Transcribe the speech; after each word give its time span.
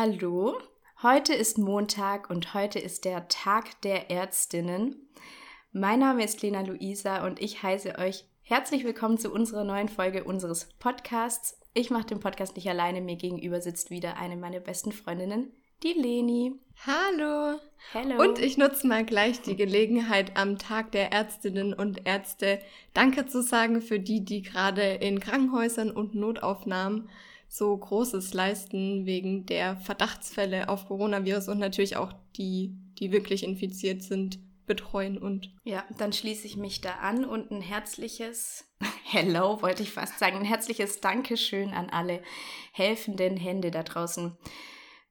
Hallo, 0.00 0.56
heute 1.02 1.34
ist 1.34 1.58
Montag 1.58 2.30
und 2.30 2.54
heute 2.54 2.78
ist 2.78 3.04
der 3.04 3.26
Tag 3.26 3.82
der 3.82 4.12
Ärztinnen. 4.12 4.94
Mein 5.72 5.98
Name 5.98 6.22
ist 6.22 6.40
Lena 6.40 6.60
Luisa 6.60 7.26
und 7.26 7.42
ich 7.42 7.64
heiße 7.64 7.98
euch 7.98 8.24
herzlich 8.42 8.84
willkommen 8.84 9.18
zu 9.18 9.32
unserer 9.32 9.64
neuen 9.64 9.88
Folge 9.88 10.22
unseres 10.22 10.68
Podcasts. 10.78 11.60
Ich 11.74 11.90
mache 11.90 12.06
den 12.06 12.20
Podcast 12.20 12.54
nicht 12.54 12.68
alleine, 12.68 13.00
mir 13.00 13.16
gegenüber 13.16 13.60
sitzt 13.60 13.90
wieder 13.90 14.16
eine 14.18 14.36
meiner 14.36 14.60
besten 14.60 14.92
Freundinnen, 14.92 15.50
die 15.82 15.94
Leni. 15.94 16.52
Hallo. 16.86 17.58
Hallo. 17.92 18.22
Und 18.22 18.38
ich 18.38 18.56
nutze 18.56 18.86
mal 18.86 19.04
gleich 19.04 19.40
die 19.40 19.56
Gelegenheit, 19.56 20.36
am 20.36 20.58
Tag 20.58 20.92
der 20.92 21.10
Ärztinnen 21.10 21.74
und 21.74 22.06
Ärzte 22.06 22.60
Danke 22.94 23.26
zu 23.26 23.42
sagen 23.42 23.82
für 23.82 23.98
die, 23.98 24.24
die 24.24 24.42
gerade 24.42 24.92
in 24.92 25.18
Krankenhäusern 25.18 25.90
und 25.90 26.14
Notaufnahmen 26.14 27.08
so 27.48 27.76
Großes 27.76 28.34
leisten 28.34 29.06
wegen 29.06 29.46
der 29.46 29.76
Verdachtsfälle 29.76 30.68
auf 30.68 30.86
Coronavirus 30.86 31.48
und 31.48 31.58
natürlich 31.58 31.96
auch 31.96 32.12
die, 32.36 32.74
die 32.98 33.10
wirklich 33.10 33.42
infiziert 33.42 34.02
sind, 34.02 34.38
betreuen 34.66 35.18
und. 35.18 35.50
Ja, 35.64 35.84
dann 35.96 36.12
schließe 36.12 36.46
ich 36.46 36.56
mich 36.56 36.80
da 36.80 36.96
an 36.96 37.24
und 37.24 37.50
ein 37.50 37.62
herzliches 37.62 38.68
Hello, 39.04 39.62
wollte 39.62 39.82
ich 39.82 39.90
fast 39.90 40.18
sagen, 40.18 40.36
ein 40.36 40.44
herzliches 40.44 41.00
Dankeschön 41.00 41.70
an 41.70 41.90
alle 41.90 42.22
helfenden 42.72 43.36
Hände 43.36 43.70
da 43.70 43.82
draußen. 43.82 44.36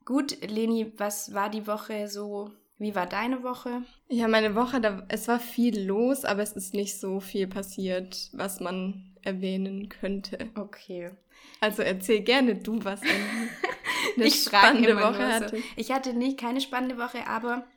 Gut, 0.05 0.37
Leni, 0.47 0.93
was 0.97 1.33
war 1.33 1.49
die 1.49 1.67
Woche 1.67 2.07
so? 2.07 2.51
Wie 2.77 2.93
war 2.93 3.07
deine 3.07 3.43
Woche? 3.43 3.81
Ja, 4.07 4.27
meine 4.27 4.55
Woche, 4.55 4.79
da, 4.79 5.03
es 5.09 5.27
war 5.27 5.39
viel 5.39 5.81
los, 5.81 6.25
aber 6.25 6.43
es 6.43 6.51
ist 6.51 6.75
nicht 6.75 6.99
so 6.99 7.19
viel 7.19 7.47
passiert, 7.47 8.29
was 8.33 8.59
man 8.59 9.16
erwähnen 9.27 9.89
könnte. 9.89 10.49
Okay. 10.55 11.11
Also 11.59 11.83
erzähl 11.83 12.21
gerne 12.21 12.55
du, 12.55 12.83
was 12.83 13.01
eine, 14.15 14.25
ich 14.25 14.43
spannende 14.43 14.95
Woche 14.95 15.27
hatte. 15.27 15.57
So. 15.57 15.63
Ich 15.75 15.91
hatte 15.91 16.13
nicht 16.13 16.39
keine 16.39 16.61
spannende 16.61 16.97
Woche, 16.97 17.27
aber 17.27 17.67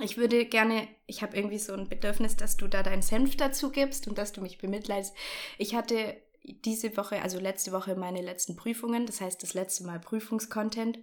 ich 0.00 0.16
würde 0.16 0.44
gerne, 0.46 0.88
ich 1.06 1.22
habe 1.22 1.36
irgendwie 1.36 1.58
so 1.58 1.72
ein 1.72 1.88
Bedürfnis, 1.88 2.36
dass 2.36 2.56
du 2.56 2.68
da 2.68 2.82
deinen 2.82 3.02
Senf 3.02 3.36
dazu 3.36 3.70
gibst 3.70 4.06
und 4.06 4.18
dass 4.18 4.32
du 4.32 4.40
mich 4.40 4.58
bemitleidest. 4.58 5.14
Ich 5.58 5.74
hatte 5.74 6.16
diese 6.44 6.96
Woche, 6.96 7.22
also 7.22 7.38
letzte 7.38 7.72
Woche, 7.72 7.94
meine 7.94 8.20
letzten 8.20 8.56
Prüfungen, 8.56 9.06
das 9.06 9.20
heißt 9.20 9.42
das 9.42 9.54
letzte 9.54 9.84
Mal 9.84 10.00
Prüfungskontent. 10.00 10.98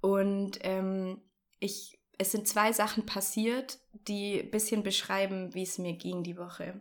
Und 0.00 0.58
ähm, 0.62 1.20
ich, 1.58 1.98
es 2.18 2.32
sind 2.32 2.48
zwei 2.48 2.72
Sachen 2.72 3.04
passiert, 3.04 3.78
die 3.92 4.40
ein 4.40 4.50
bisschen 4.50 4.82
beschreiben, 4.82 5.54
wie 5.54 5.62
es 5.62 5.78
mir 5.78 5.94
ging 5.94 6.22
die 6.22 6.38
Woche. 6.38 6.80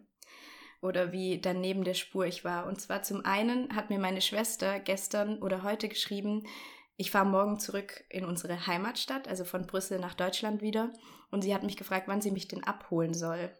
Oder 0.82 1.12
wie 1.12 1.42
dann 1.42 1.60
neben 1.60 1.84
der 1.84 1.94
Spur 1.94 2.26
ich 2.26 2.46
war. 2.46 2.66
Und 2.66 2.80
zwar 2.80 3.04
zum 3.04 3.26
einen 3.26 3.76
hat 3.76 3.90
mir 3.90 4.00
meine 4.00 4.22
Schwester 4.22 4.80
gestern 4.80 5.40
oder 5.40 5.64
heute 5.64 5.90
geschrieben, 5.90 6.44
ich 6.96 7.12
fahre 7.12 7.26
morgen 7.26 7.60
zurück 7.60 8.04
in 8.10 8.26
unsere 8.26 8.68
Heimatstadt, 8.68 9.30
also 9.30 9.46
von 9.46 9.66
Brüssel 9.66 10.00
nach 10.00 10.16
Deutschland 10.16 10.62
wieder. 10.62 10.92
Und 11.32 11.44
sie 11.44 11.56
hat 11.56 11.64
mich 11.64 11.78
gefragt, 11.78 12.10
wann 12.10 12.22
sie 12.22 12.32
mich 12.32 12.50
denn 12.50 12.64
abholen 12.66 13.14
soll. 13.14 13.52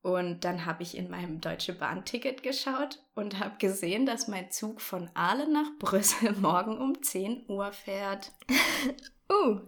Und 0.00 0.44
dann 0.44 0.64
habe 0.64 0.82
ich 0.82 0.96
in 0.96 1.10
meinem 1.10 1.40
Deutsche 1.40 1.74
Bahn-Ticket 1.74 2.42
geschaut 2.42 3.02
und 3.14 3.40
habe 3.40 3.58
gesehen, 3.58 4.06
dass 4.06 4.28
mein 4.28 4.50
Zug 4.52 4.80
von 4.80 5.10
Aale 5.14 5.52
nach 5.52 5.68
Brüssel 5.78 6.32
morgen 6.40 6.78
um 6.78 7.02
10 7.02 7.44
Uhr 7.48 7.72
fährt. 7.72 8.32
uh, 9.30 9.60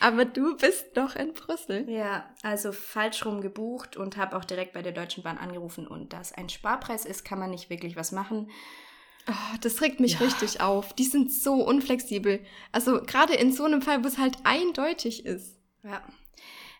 aber 0.00 0.24
du 0.24 0.56
bist 0.56 0.96
doch 0.96 1.16
in 1.16 1.32
Brüssel. 1.32 1.88
Ja, 1.88 2.28
also 2.42 2.72
falsch 2.72 3.24
rum 3.24 3.40
gebucht 3.40 3.96
und 3.96 4.16
habe 4.16 4.36
auch 4.36 4.44
direkt 4.44 4.72
bei 4.72 4.82
der 4.82 4.92
Deutschen 4.92 5.22
Bahn 5.22 5.38
angerufen. 5.38 5.86
Und 5.86 6.12
da 6.12 6.20
es 6.20 6.32
ein 6.32 6.48
Sparpreis 6.48 7.04
ist, 7.04 7.24
kann 7.24 7.38
man 7.38 7.50
nicht 7.50 7.70
wirklich 7.70 7.96
was 7.96 8.12
machen. 8.12 8.50
Oh, 9.28 9.56
das 9.62 9.80
regt 9.80 10.00
mich 10.00 10.14
ja. 10.14 10.26
richtig 10.26 10.60
auf. 10.60 10.92
Die 10.92 11.04
sind 11.04 11.32
so 11.32 11.54
unflexibel. 11.54 12.44
Also 12.72 13.00
gerade 13.02 13.34
in 13.34 13.52
so 13.52 13.64
einem 13.64 13.80
Fall, 13.80 14.04
wo 14.04 14.08
es 14.08 14.18
halt 14.18 14.36
eindeutig 14.44 15.24
ist. 15.24 15.56
Ja, 15.82 16.02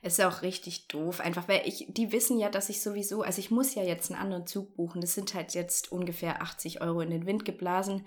ist 0.05 0.21
auch 0.21 0.43
richtig 0.43 0.89
doof, 0.89 1.21
einfach 1.21 1.49
weil 1.49 1.63
ich, 1.65 1.87
die 1.89 2.13
wissen 2.13 2.39
ja, 2.39 2.51
dass 2.51 2.69
ich 2.69 2.83
sowieso, 2.83 3.23
also 3.23 3.39
ich 3.39 3.51
muss 3.51 3.75
ja 3.75 3.83
jetzt 3.83 4.11
einen 4.11 4.21
anderen 4.21 4.47
Zug 4.47 4.77
buchen. 4.77 5.01
Das 5.01 5.15
sind 5.15 5.33
halt 5.33 5.55
jetzt 5.55 5.91
ungefähr 5.91 6.43
80 6.43 6.83
Euro 6.83 7.01
in 7.01 7.09
den 7.09 7.25
Wind 7.25 7.47
geblasen. 7.47 8.07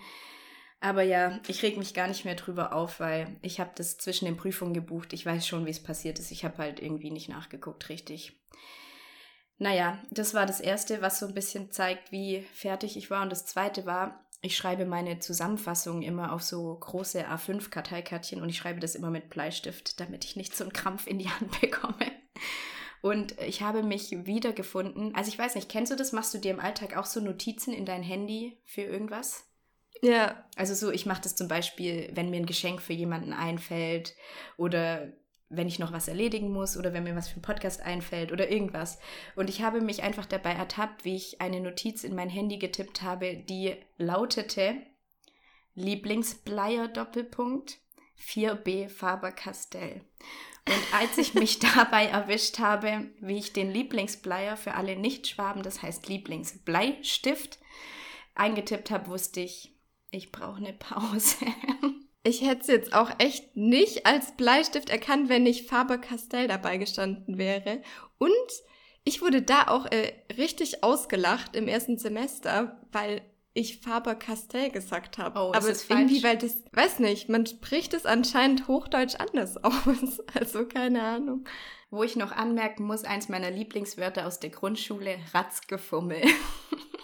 Aber 0.79 1.01
ja, 1.01 1.39
ich 1.47 1.63
reg 1.63 1.77
mich 1.77 1.93
gar 1.93 2.07
nicht 2.07 2.23
mehr 2.23 2.35
drüber 2.35 2.73
auf, 2.73 2.99
weil 2.99 3.35
ich 3.41 3.59
habe 3.59 3.71
das 3.75 3.97
zwischen 3.97 4.25
den 4.25 4.37
Prüfungen 4.37 4.73
gebucht. 4.73 5.11
Ich 5.13 5.25
weiß 5.25 5.47
schon, 5.47 5.65
wie 5.65 5.71
es 5.71 5.81
passiert 5.81 6.19
ist. 6.19 6.31
Ich 6.31 6.45
habe 6.45 6.59
halt 6.59 6.79
irgendwie 6.79 7.09
nicht 7.09 7.29
nachgeguckt, 7.29 7.89
richtig. 7.89 8.39
Naja, 9.57 9.97
das 10.11 10.35
war 10.35 10.45
das 10.45 10.59
Erste, 10.59 11.01
was 11.01 11.19
so 11.19 11.25
ein 11.25 11.33
bisschen 11.33 11.71
zeigt, 11.71 12.11
wie 12.11 12.41
fertig 12.53 12.95
ich 12.95 13.09
war. 13.09 13.23
Und 13.23 13.31
das 13.31 13.47
Zweite 13.47 13.87
war, 13.87 14.23
ich 14.41 14.55
schreibe 14.55 14.85
meine 14.85 15.17
Zusammenfassung 15.17 16.03
immer 16.03 16.31
auf 16.31 16.43
so 16.43 16.75
große 16.75 17.27
A5-Karteikärtchen 17.27 18.41
und 18.41 18.49
ich 18.49 18.57
schreibe 18.57 18.79
das 18.79 18.93
immer 18.93 19.09
mit 19.09 19.31
Bleistift, 19.31 19.99
damit 19.99 20.25
ich 20.25 20.35
nicht 20.35 20.55
so 20.55 20.63
einen 20.63 20.73
Krampf 20.73 21.07
in 21.07 21.17
die 21.17 21.29
Hand 21.29 21.59
bekomme. 21.61 22.11
Und 23.01 23.39
ich 23.41 23.63
habe 23.63 23.81
mich 23.81 24.11
wiedergefunden. 24.11 25.15
Also 25.15 25.29
ich 25.29 25.39
weiß 25.39 25.55
nicht, 25.55 25.69
kennst 25.69 25.91
du 25.91 25.95
das? 25.95 26.11
Machst 26.11 26.35
du 26.35 26.37
dir 26.37 26.51
im 26.51 26.59
Alltag 26.59 26.95
auch 26.95 27.05
so 27.05 27.19
Notizen 27.19 27.73
in 27.73 27.85
dein 27.85 28.03
Handy 28.03 28.61
für 28.65 28.81
irgendwas? 28.81 29.43
Ja. 30.01 30.43
Also 30.55 30.73
so, 30.73 30.91
ich 30.91 31.05
mache 31.05 31.21
das 31.21 31.35
zum 31.35 31.47
Beispiel, 31.47 32.09
wenn 32.13 32.29
mir 32.29 32.37
ein 32.37 32.45
Geschenk 32.45 32.81
für 32.81 32.93
jemanden 32.93 33.33
einfällt 33.33 34.15
oder 34.57 35.11
wenn 35.49 35.67
ich 35.67 35.79
noch 35.79 35.93
was 35.93 36.07
erledigen 36.07 36.51
muss 36.51 36.77
oder 36.77 36.93
wenn 36.93 37.03
mir 37.03 37.15
was 37.15 37.29
für 37.29 37.35
einen 37.35 37.41
Podcast 37.41 37.81
einfällt 37.81 38.31
oder 38.31 38.49
irgendwas. 38.49 38.99
Und 39.35 39.49
ich 39.49 39.61
habe 39.61 39.81
mich 39.81 40.03
einfach 40.03 40.25
dabei 40.25 40.51
ertappt, 40.51 41.05
wie 41.05 41.15
ich 41.15 41.41
eine 41.41 41.61
Notiz 41.61 42.03
in 42.03 42.15
mein 42.15 42.29
Handy 42.29 42.57
getippt 42.57 43.01
habe, 43.01 43.37
die 43.37 43.75
lautete 43.97 44.75
Lieblingsbleier 45.75 46.87
Doppelpunkt 46.87 47.77
4b 48.19 48.89
Faber-Castell. 48.89 50.01
Und 50.67 50.93
als 50.93 51.17
ich 51.17 51.33
mich 51.33 51.59
dabei 51.75 52.07
erwischt 52.07 52.59
habe, 52.59 53.05
wie 53.21 53.37
ich 53.37 53.53
den 53.53 53.71
Lieblingsbleier 53.71 54.57
für 54.57 54.73
alle 54.73 54.97
Nichtschwaben, 54.97 55.63
das 55.63 55.81
heißt 55.81 56.09
Lieblingsbleistift, 56.09 57.59
eingetippt 58.35 58.91
habe, 58.91 59.07
wusste 59.07 59.39
ich, 59.39 59.76
ich 60.11 60.31
brauche 60.31 60.57
eine 60.57 60.73
Pause. 60.73 61.45
Ich 62.23 62.41
hätte 62.41 62.59
es 62.59 62.67
jetzt 62.67 62.93
auch 62.93 63.09
echt 63.19 63.55
nicht 63.55 64.05
als 64.05 64.35
Bleistift 64.35 64.89
erkannt, 64.89 65.29
wenn 65.29 65.43
nicht 65.43 65.69
Faber-Castell 65.69 66.49
dabei 66.49 66.75
gestanden 66.75 67.37
wäre. 67.37 67.81
Und 68.17 68.33
ich 69.05 69.21
wurde 69.21 69.41
da 69.41 69.67
auch 69.69 69.85
äh, 69.85 70.11
richtig 70.37 70.83
ausgelacht 70.83 71.55
im 71.55 71.69
ersten 71.69 71.97
Semester, 71.97 72.81
weil 72.91 73.21
ich 73.53 73.79
Faber-Castell 73.79 74.71
gesagt 74.71 75.17
habe. 75.17 75.39
Oh, 75.39 75.53
Aber 75.53 75.69
ist 75.69 75.89
irgendwie, 75.89 76.19
falsch? 76.19 76.23
weil 76.23 76.37
das, 76.49 76.57
weiß 76.73 76.99
nicht, 76.99 77.29
man 77.29 77.45
spricht 77.45 77.93
es 77.93 78.05
anscheinend 78.05 78.67
Hochdeutsch 78.67 79.15
anders 79.19 79.55
aus. 79.63 80.19
Also 80.33 80.65
keine 80.65 81.03
Ahnung. 81.03 81.45
Wo 81.91 82.03
ich 82.03 82.17
noch 82.17 82.33
anmerken 82.33 82.83
muss, 82.83 83.05
eins 83.05 83.29
meiner 83.29 83.51
Lieblingswörter 83.51 84.27
aus 84.27 84.41
der 84.41 84.49
Grundschule, 84.49 85.17
Ratzgefummel. 85.33 86.21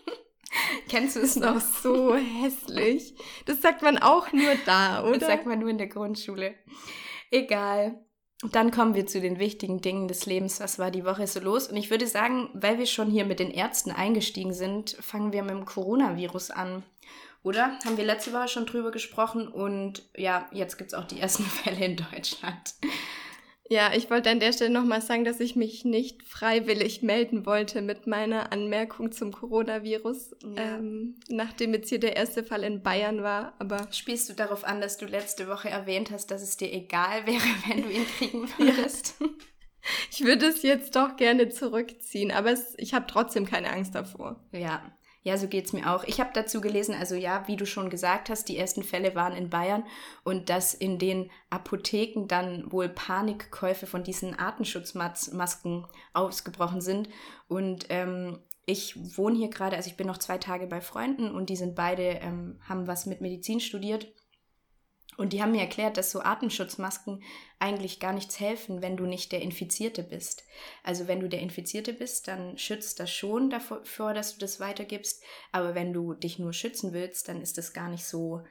Kennst 0.90 1.16
du 1.16 1.22
es 1.22 1.36
noch? 1.36 1.60
so 1.60 2.16
hässlich. 2.16 3.16
Das 3.46 3.62
sagt 3.62 3.82
man 3.82 3.98
auch 3.98 4.32
nur 4.32 4.56
da, 4.66 5.04
oder? 5.04 5.20
Das 5.20 5.30
sagt 5.30 5.46
man 5.46 5.60
nur 5.60 5.70
in 5.70 5.78
der 5.78 5.88
Grundschule. 5.88 6.56
Egal. 7.32 8.04
Dann 8.52 8.72
kommen 8.72 8.94
wir 8.94 9.06
zu 9.06 9.22
den 9.22 9.40
wichtigen 9.40 9.80
Dingen 9.80 10.08
des 10.08 10.26
Lebens. 10.26 10.60
Was 10.60 10.78
war 10.78 10.92
die 10.92 11.06
Woche 11.06 11.28
so 11.28 11.40
los? 11.40 11.68
Und 11.68 11.78
ich 11.78 11.90
würde 11.90 12.08
sagen, 12.08 12.50
weil 12.54 12.78
wir 12.78 12.86
schon 12.86 13.10
hier 13.10 13.26
mit 13.26 13.40
den 13.40 13.52
Ärzten 13.52 13.92
eingestiegen 13.92 14.54
sind, 14.54 14.98
fangen 15.00 15.32
wir 15.32 15.44
mit 15.44 15.52
dem 15.52 15.66
Coronavirus 15.66 16.52
an. 16.52 16.84
Oder? 17.42 17.78
Haben 17.86 17.98
wir 17.98 18.06
letzte 18.06 18.34
Woche 18.34 18.48
schon 18.50 18.66
drüber 18.66 18.92
gesprochen 18.92 19.48
und 19.48 20.04
ja, 20.16 20.48
jetzt 20.52 20.78
gibt 20.78 20.92
es 20.92 20.94
auch 20.94 21.06
die 21.06 21.20
ersten 21.20 21.44
Fälle 21.64 21.86
in 21.86 21.98
Deutschland. 21.98 22.76
Ja, 23.70 23.94
ich 23.96 24.10
wollte 24.10 24.30
an 24.30 24.42
der 24.42 24.52
Stelle 24.52 24.72
nochmal 24.72 25.02
sagen, 25.02 25.24
dass 25.24 25.40
ich 25.40 25.56
mich 25.56 25.86
nicht 25.86 26.24
freiwillig 26.24 27.02
melden 27.02 27.46
wollte 27.46 27.82
mit 27.82 28.08
meiner 28.08 28.52
Anmerkung 28.52 29.12
zum 29.14 29.32
Coronavirus, 29.32 30.36
ja. 30.44 30.78
ähm, 30.78 31.16
nachdem 31.30 31.74
jetzt 31.74 31.90
hier 31.90 32.00
der 32.00 32.18
erste 32.18 32.44
Fall 32.44 32.64
in 32.64 32.84
Bayern 32.84 33.24
war. 33.24 33.54
Aber 33.60 33.88
spielst 33.92 34.30
du 34.30 34.34
darauf 34.34 34.66
an, 34.66 34.82
dass 34.82 34.98
du 34.98 35.06
letzte 35.06 35.48
Woche 35.48 35.70
erwähnt 35.70 36.12
hast, 36.12 36.30
dass 36.30 36.42
es 36.42 36.58
dir 36.58 36.74
egal 36.74 37.26
wäre, 37.26 37.42
wenn 37.68 37.84
du 37.84 37.90
ihn 37.90 38.06
kriegen 38.18 38.50
würdest? 38.58 39.16
Ja. 39.20 39.28
Ich 40.12 40.24
würde 40.24 40.48
es 40.48 40.62
jetzt 40.62 40.96
doch 40.96 41.18
gerne 41.18 41.50
zurückziehen, 41.50 42.32
aber 42.32 42.52
es, 42.52 42.74
ich 42.78 42.94
habe 42.94 43.06
trotzdem 43.08 43.46
keine 43.46 43.70
Angst 43.70 43.94
davor. 43.96 44.40
Ja, 44.54 44.82
ja, 45.24 45.38
so 45.38 45.48
geht's 45.48 45.72
mir 45.72 45.94
auch. 45.94 46.04
Ich 46.04 46.20
habe 46.20 46.32
dazu 46.34 46.60
gelesen, 46.60 46.94
also 46.94 47.16
ja, 47.16 47.48
wie 47.48 47.56
du 47.56 47.66
schon 47.66 47.90
gesagt 47.90 48.30
hast, 48.30 48.50
die 48.50 48.58
ersten 48.58 48.84
Fälle 48.84 49.16
waren 49.16 49.34
in 49.34 49.50
Bayern 49.50 49.86
und 50.24 50.50
dass 50.50 50.74
in 50.74 51.00
den 51.00 51.32
Apotheken 51.50 52.28
dann 52.28 52.72
wohl 52.72 52.90
Panikkäufe 52.90 53.88
von 53.88 54.04
diesen 54.04 54.38
Artenschutzmasken 54.38 55.88
ausgebrochen 56.14 56.82
sind. 56.82 57.08
Und 57.48 57.86
ähm, 57.90 58.40
ich 58.66 59.18
wohne 59.18 59.38
hier 59.38 59.50
gerade, 59.50 59.78
also 59.78 59.90
ich 59.90 59.98
bin 59.98 60.08
noch 60.08 60.18
zwei 60.18 60.38
Tage 60.38 60.68
bei 60.68 60.82
Freunden 60.82 61.32
und 61.32 61.50
die 61.50 61.56
sind 61.56 61.74
beide, 61.74 62.04
ähm, 62.04 62.60
haben 62.68 62.88
was 62.88 63.06
mit 63.06 63.22
Medizin 63.22 63.62
studiert 63.62 64.08
und 65.18 65.34
die 65.34 65.42
haben 65.42 65.52
mir 65.52 65.62
erklärt, 65.62 65.98
dass 65.98 66.12
so 66.12 66.22
Atemschutzmasken 66.22 67.22
eigentlich 67.60 68.00
gar 68.00 68.14
nichts 68.14 68.40
helfen, 68.40 68.82
wenn 68.82 68.98
du 68.98 69.06
nicht 69.06 69.32
der 69.32 69.42
Infizierte 69.42 70.04
bist. 70.04 70.44
Also 70.84 71.08
wenn 71.08 71.20
du 71.20 71.30
der 71.30 71.42
Infizierte 71.42 71.94
bist, 71.94 72.28
dann 72.28 72.58
schützt 72.58 73.00
das 73.00 73.12
schon 73.12 73.50
davor, 73.50 74.14
dass 74.14 74.34
du 74.34 74.40
das 74.40 74.60
weitergibst. 74.60 75.24
Aber 75.52 75.76
wenn 75.76 75.94
du 75.94 76.14
dich 76.14 76.40
nur 76.40 76.54
schützen 76.54 76.94
willst, 76.94 77.28
dann 77.28 77.42
ist 77.42 77.58
das 77.58 77.74
gar 77.74 77.90
nicht 77.90 78.06
so, 78.06 78.44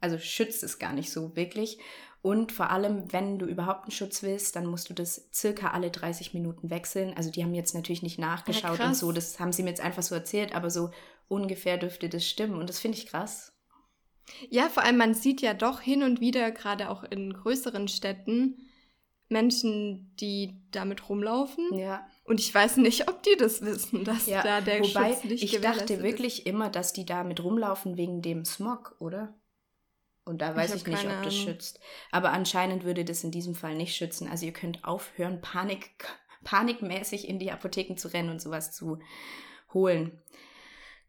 also 0.00 0.18
schützt 0.18 0.62
es 0.62 0.78
gar 0.78 0.92
nicht 0.92 1.10
so 1.10 1.34
wirklich. 1.36 1.78
Und 2.22 2.52
vor 2.52 2.70
allem, 2.70 3.12
wenn 3.12 3.38
du 3.38 3.44
überhaupt 3.44 3.82
einen 3.82 3.90
Schutz 3.90 4.22
willst, 4.22 4.56
dann 4.56 4.64
musst 4.64 4.88
du 4.88 4.94
das 4.94 5.28
circa 5.32 5.72
alle 5.72 5.90
30 5.90 6.32
Minuten 6.32 6.70
wechseln. 6.70 7.14
Also 7.16 7.30
die 7.30 7.44
haben 7.44 7.54
jetzt 7.54 7.74
natürlich 7.74 8.02
nicht 8.02 8.18
nachgeschaut 8.18 8.78
ja, 8.78 8.86
und 8.86 8.94
so, 8.94 9.12
das 9.12 9.38
haben 9.40 9.52
sie 9.52 9.62
mir 9.62 9.70
jetzt 9.70 9.82
einfach 9.82 10.02
so 10.02 10.14
erzählt, 10.14 10.54
aber 10.54 10.70
so 10.70 10.90
ungefähr 11.28 11.76
dürfte 11.76 12.08
das 12.08 12.26
stimmen. 12.26 12.58
Und 12.58 12.70
das 12.70 12.78
finde 12.78 12.96
ich 12.96 13.06
krass. 13.06 13.53
Ja, 14.48 14.68
vor 14.68 14.82
allem 14.82 14.96
man 14.96 15.14
sieht 15.14 15.40
ja 15.42 15.54
doch 15.54 15.80
hin 15.80 16.02
und 16.02 16.20
wieder, 16.20 16.50
gerade 16.50 16.90
auch 16.90 17.04
in 17.04 17.32
größeren 17.32 17.88
Städten, 17.88 18.68
Menschen, 19.28 20.14
die 20.20 20.62
damit 20.70 21.08
rumlaufen. 21.08 21.76
Ja. 21.76 22.06
Und 22.24 22.40
ich 22.40 22.54
weiß 22.54 22.78
nicht, 22.78 23.08
ob 23.08 23.22
die 23.22 23.36
das 23.36 23.62
wissen, 23.62 24.04
dass 24.04 24.26
ja, 24.26 24.42
da 24.42 24.60
der 24.60 24.80
wobei 24.80 25.12
Schutz 25.12 25.24
nicht 25.24 25.42
ich 25.42 25.60
dachte 25.60 26.02
wirklich 26.02 26.40
ist. 26.40 26.46
immer, 26.46 26.70
dass 26.70 26.92
die 26.92 27.04
damit 27.04 27.42
rumlaufen 27.42 27.96
wegen 27.96 28.22
dem 28.22 28.44
Smog, 28.44 28.96
oder? 28.98 29.34
Und 30.24 30.40
da 30.40 30.56
weiß 30.56 30.74
ich, 30.74 30.82
ich 30.82 30.86
nicht, 30.86 31.06
ob 31.06 31.22
das 31.22 31.34
schützt. 31.34 31.80
Aber 32.10 32.32
anscheinend 32.32 32.84
würde 32.84 33.04
das 33.04 33.24
in 33.24 33.30
diesem 33.30 33.54
Fall 33.54 33.74
nicht 33.74 33.94
schützen. 33.94 34.26
Also 34.28 34.46
ihr 34.46 34.52
könnt 34.52 34.84
aufhören, 34.84 35.42
Panik, 35.42 35.90
panikmäßig 36.44 37.28
in 37.28 37.38
die 37.38 37.50
Apotheken 37.50 37.96
zu 37.96 38.08
rennen 38.08 38.30
und 38.30 38.40
sowas 38.40 38.72
zu 38.72 39.00
holen. 39.74 40.22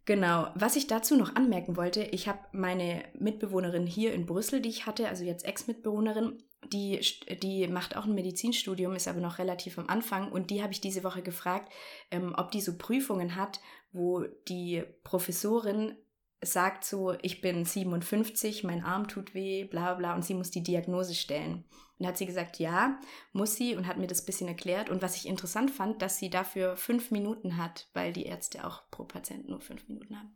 Genau. 0.05 0.47
Was 0.53 0.75
ich 0.75 0.85
dazu 0.85 1.15
noch 1.15 1.35
anmerken 1.35 1.77
wollte, 1.77 2.03
ich 2.03 2.27
habe 2.27 2.39
meine 2.51 3.03
Mitbewohnerin 3.17 3.87
hier 3.87 4.13
in 4.13 4.27
Brüssel, 4.27 4.61
die 4.61 4.69
ich 4.69 4.85
hatte, 4.85 5.07
also 5.07 5.23
jetzt 5.23 5.45
Ex-Mitbewohnerin, 5.45 6.43
die, 6.71 6.99
die 7.41 7.67
macht 7.67 7.97
auch 7.97 8.05
ein 8.05 8.13
Medizinstudium, 8.13 8.95
ist 8.95 9.07
aber 9.07 9.19
noch 9.19 9.39
relativ 9.39 9.79
am 9.79 9.87
Anfang. 9.87 10.31
Und 10.31 10.51
die 10.51 10.61
habe 10.61 10.73
ich 10.73 10.81
diese 10.81 11.03
Woche 11.03 11.23
gefragt, 11.23 11.71
ähm, 12.11 12.33
ob 12.37 12.51
die 12.51 12.61
so 12.61 12.77
Prüfungen 12.77 13.35
hat, 13.35 13.59
wo 13.91 14.25
die 14.47 14.83
Professorin 15.03 15.95
sagt 16.41 16.83
so, 16.83 17.13
ich 17.21 17.41
bin 17.41 17.65
57, 17.65 18.63
mein 18.63 18.83
Arm 18.83 19.07
tut 19.07 19.33
weh, 19.33 19.63
bla 19.63 19.93
bla, 19.95 20.15
und 20.15 20.23
sie 20.23 20.33
muss 20.33 20.51
die 20.51 20.63
Diagnose 20.63 21.15
stellen. 21.15 21.65
Und 21.97 22.07
hat 22.07 22.17
sie 22.17 22.25
gesagt, 22.25 22.59
ja, 22.59 22.99
muss 23.31 23.55
sie 23.55 23.75
und 23.75 23.87
hat 23.87 23.97
mir 23.97 24.07
das 24.07 24.21
ein 24.21 24.25
bisschen 24.25 24.49
erklärt. 24.49 24.89
Und 24.89 25.01
was 25.01 25.15
ich 25.15 25.27
interessant 25.27 25.71
fand, 25.71 26.01
dass 26.01 26.17
sie 26.17 26.29
dafür 26.29 26.75
fünf 26.75 27.09
Minuten 27.09 27.55
hat, 27.55 27.87
weil 27.93 28.11
die 28.11 28.25
Ärzte 28.25 28.67
auch 28.67 28.81
pro 28.91 29.05
Patient 29.05 29.47
nur 29.47 29.61
fünf 29.61 29.87
Minuten 29.87 30.17
haben. 30.17 30.35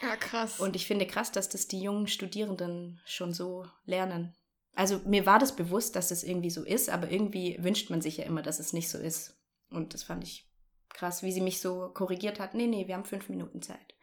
Ja, 0.00 0.14
krass. 0.16 0.60
Und 0.60 0.76
ich 0.76 0.86
finde 0.86 1.06
krass, 1.06 1.32
dass 1.32 1.48
das 1.48 1.66
die 1.66 1.82
jungen 1.82 2.06
Studierenden 2.06 3.00
schon 3.04 3.32
so 3.32 3.66
lernen. 3.84 4.36
Also 4.74 5.00
mir 5.04 5.26
war 5.26 5.40
das 5.40 5.56
bewusst, 5.56 5.96
dass 5.96 6.08
das 6.08 6.22
irgendwie 6.22 6.50
so 6.50 6.64
ist, 6.64 6.88
aber 6.88 7.10
irgendwie 7.10 7.56
wünscht 7.60 7.90
man 7.90 8.00
sich 8.00 8.18
ja 8.18 8.24
immer, 8.24 8.42
dass 8.42 8.60
es 8.60 8.72
nicht 8.72 8.88
so 8.88 8.96
ist. 8.96 9.36
Und 9.70 9.94
das 9.94 10.04
fand 10.04 10.22
ich 10.22 10.48
krass, 10.88 11.22
wie 11.22 11.32
sie 11.32 11.40
mich 11.40 11.60
so 11.60 11.90
korrigiert 11.92 12.38
hat. 12.38 12.54
Nee, 12.54 12.68
nee, 12.68 12.86
wir 12.86 12.94
haben 12.94 13.04
fünf 13.04 13.28
Minuten 13.28 13.60
Zeit. 13.60 13.94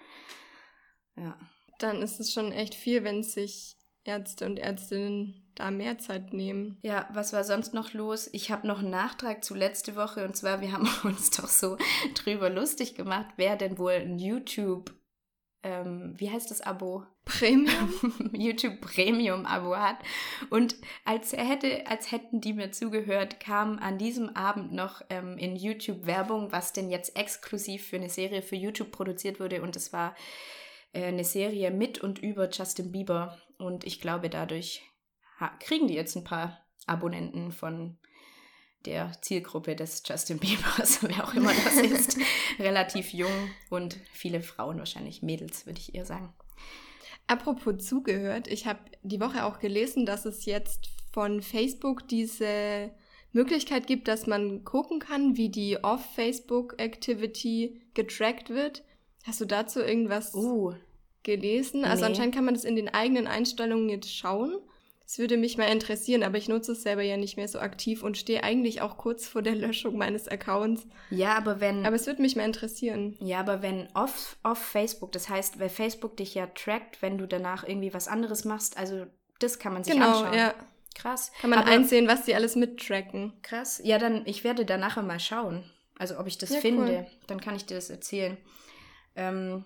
Ja. 1.20 1.38
Dann 1.80 2.02
ist 2.02 2.20
es 2.20 2.34
schon 2.34 2.52
echt 2.52 2.76
viel, 2.76 3.04
wenn 3.04 3.24
sich 3.24 3.78
Ärzte 4.04 4.46
und 4.46 4.58
Ärztinnen 4.58 5.50
da 5.56 5.72
mehr 5.72 5.98
Zeit 5.98 6.34
nehmen. 6.34 6.78
Ja, 6.82 7.08
was 7.14 7.34
war 7.34 7.44
sonst 7.44 7.74
noch 7.74 7.94
los? 7.94 8.30
Ich 8.32 8.50
habe 8.50 8.68
noch 8.68 8.80
einen 8.80 8.90
Nachtrag 8.90 9.44
zu 9.44 9.56
letzte 9.56 9.96
Woche 9.96 10.26
und 10.26 10.36
zwar, 10.36 10.62
wir 10.62 10.72
haben 10.72 10.90
uns 11.04 11.32
doch 11.32 11.48
so 11.48 11.78
drüber 12.16 12.50
lustig 12.50 12.96
gemacht, 12.96 13.28
wer 13.36 13.56
denn 13.56 13.78
wohl 13.78 13.92
ein 13.92 14.20
YouTube, 14.20 14.94
ähm, 15.62 16.14
wie 16.18 16.32
heißt 16.32 16.50
das 16.50 16.62
Abo? 16.62 17.04
Premium? 17.26 17.94
YouTube 18.34 18.80
Premium 18.80 19.46
Abo 19.46 19.76
hat. 19.76 19.98
Und 20.50 20.78
als 21.04 21.34
er 21.34 21.44
hätte, 21.44 21.86
als 21.88 22.12
hätten 22.12 22.40
die 22.40 22.54
mir 22.54 22.72
zugehört, 22.72 23.42
kam 23.42 23.78
an 23.80 23.98
diesem 23.98 24.30
Abend 24.36 24.72
noch 24.72 25.02
ähm, 25.10 25.38
in 25.38 25.58
YouTube 25.58 26.06
Werbung, 26.06 26.54
was 26.54 26.72
denn 26.72 26.90
jetzt 26.90 27.18
exklusiv 27.18 27.88
für 27.88 27.98
eine 27.98 28.10
Serie 28.10 28.42
für 28.42 28.56
YouTube 28.56 28.92
produziert 28.92 29.42
wurde 29.42 29.62
und 29.62 29.76
es 29.76 29.92
war 29.92 30.16
eine 30.94 31.24
Serie 31.24 31.72
mit 31.72 32.00
und 32.00 32.20
über 32.20 32.50
Justin 32.50 32.92
Bieber. 32.92 33.38
Und 33.58 33.86
ich 33.86 34.02
glaube, 34.02 34.30
dadurch 34.30 34.82
kriegen 35.60 35.88
die 35.88 35.94
jetzt 35.94 36.16
ein 36.16 36.24
paar 36.24 36.66
Abonnenten 36.86 37.52
von 37.52 37.98
der 38.86 39.12
Zielgruppe 39.22 39.76
des 39.76 40.04
Justin 40.06 40.40
Biebers, 40.40 41.04
wer 41.08 41.24
auch 41.24 41.34
immer 41.34 41.54
das 41.54 41.78
ist. 41.78 42.18
Relativ 42.60 43.14
jung 43.14 43.50
und 43.70 43.98
viele 44.12 44.42
Frauen, 44.42 44.80
wahrscheinlich 44.80 45.22
Mädels, 45.22 45.66
würde 45.66 45.80
ich 45.80 45.94
eher 45.96 46.06
sagen. 46.06 46.34
Apropos 47.28 47.86
zugehört, 47.86 48.48
ich 48.48 48.66
habe 48.66 48.80
die 49.04 49.20
Woche 49.20 49.46
auch 49.46 49.60
gelesen, 49.60 50.06
dass 50.06 50.26
es 50.26 50.46
jetzt 50.46 50.90
von 51.12 51.42
Facebook 51.42 52.08
diese 52.08 52.92
Möglichkeit 53.32 53.86
gibt, 53.86 54.08
dass 54.08 54.26
man 54.26 54.64
gucken 54.64 55.00
kann, 55.00 55.38
wie 55.38 55.50
die 55.50 55.84
Off-Facebook-Activity 55.84 57.82
getrackt 57.94 58.50
wird. 58.50 58.84
Hast 59.30 59.42
du 59.42 59.46
dazu 59.46 59.80
irgendwas 59.80 60.34
uh, 60.34 60.74
gelesen? 61.22 61.86
Also 61.86 62.02
nee. 62.02 62.10
anscheinend 62.10 62.34
kann 62.34 62.46
man 62.46 62.56
das 62.56 62.64
in 62.64 62.76
den 62.76 62.90
eigenen 62.90 63.28
Einstellungen 63.28 63.88
jetzt 63.88 64.12
schauen. 64.12 64.58
Das 65.04 65.20
würde 65.20 65.38
mich 65.38 65.56
mal 65.56 65.66
interessieren, 65.66 66.24
aber 66.24 66.40
ich 66.40 66.50
nutze 66.50 66.72
es 66.72 66.82
selber 66.82 67.04
ja 67.04 67.16
nicht 67.16 67.38
mehr 67.38 67.48
so 67.48 67.60
aktiv 67.60 68.02
und 68.02 68.18
stehe 68.18 68.44
eigentlich 68.44 68.82
auch 68.82 68.98
kurz 68.98 69.28
vor 69.28 69.44
der 69.44 69.54
Löschung 69.54 69.98
meines 69.98 70.28
Accounts. 70.28 70.88
Ja, 71.12 71.38
aber 71.38 71.60
wenn. 71.60 71.86
Aber 71.86 71.96
es 71.96 72.08
würde 72.08 72.24
mich 72.24 72.36
mal 72.36 72.44
interessieren. 72.44 73.18
Ja, 73.20 73.40
aber 73.40 73.62
wenn 73.62 73.88
off, 73.94 74.38
off 74.44 74.58
Facebook, 74.58 75.12
das 75.12 75.30
heißt, 75.30 75.60
weil 75.60 75.70
Facebook 75.70 76.18
dich 76.18 76.34
ja 76.34 76.48
trackt, 76.48 77.04
wenn 77.04 77.20
du 77.20 77.28
danach 77.28 77.64
irgendwie 77.64 77.94
was 77.94 78.08
anderes 78.08 78.46
machst, 78.46 78.80
also 78.80 79.06
das 79.38 79.60
kann 79.60 79.74
man 79.74 79.84
sich 79.84 79.94
genau, 79.94 80.08
anschauen. 80.08 80.32
Genau, 80.32 80.44
ja. 80.44 80.56
Krass. 80.96 81.32
Kann 81.40 81.52
man 81.52 81.60
aber, 81.60 81.70
einsehen, 81.70 82.08
was 82.08 82.26
sie 82.26 82.34
alles 82.34 82.56
mittracken. 82.56 83.34
Krass. 83.44 83.80
Ja, 83.84 84.00
dann, 84.00 84.24
ich 84.26 84.44
werde 84.44 84.66
da 84.66 84.78
nachher 84.78 85.04
mal 85.04 85.20
schauen. 85.20 85.64
Also 86.00 86.18
ob 86.18 86.26
ich 86.26 86.40
das 86.40 86.50
ja, 86.50 86.60
finde, 86.62 86.84
cool. 86.84 87.08
dann 87.28 87.40
kann 87.40 87.56
ich 87.56 87.68
dir 87.68 87.76
das 87.76 87.92
erzählen. 87.92 88.38
Ähm, 89.16 89.66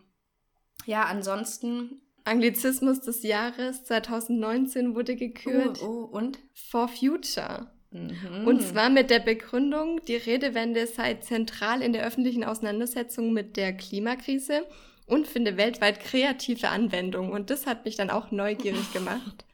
ja, 0.85 1.03
ansonsten. 1.05 2.01
Anglizismus 2.25 3.01
des 3.01 3.23
Jahres 3.23 3.83
2019 3.83 4.95
wurde 4.95 5.15
gekürt. 5.15 5.81
Oh, 5.81 6.09
oh 6.11 6.17
und? 6.17 6.39
For 6.53 6.87
Future. 6.87 7.67
Mhm. 7.91 8.47
Und 8.47 8.61
zwar 8.61 8.89
mit 8.89 9.09
der 9.09 9.19
Begründung, 9.19 10.01
die 10.05 10.15
Redewende 10.15 10.87
sei 10.87 11.15
zentral 11.15 11.81
in 11.81 11.93
der 11.93 12.05
öffentlichen 12.05 12.43
Auseinandersetzung 12.43 13.33
mit 13.33 13.55
der 13.55 13.73
Klimakrise 13.73 14.65
und 15.05 15.27
finde 15.27 15.57
weltweit 15.57 15.99
kreative 15.99 16.69
Anwendung. 16.69 17.31
Und 17.31 17.49
das 17.49 17.67
hat 17.67 17.85
mich 17.85 17.95
dann 17.95 18.09
auch 18.09 18.31
neugierig 18.31 18.91
gemacht. 18.93 19.45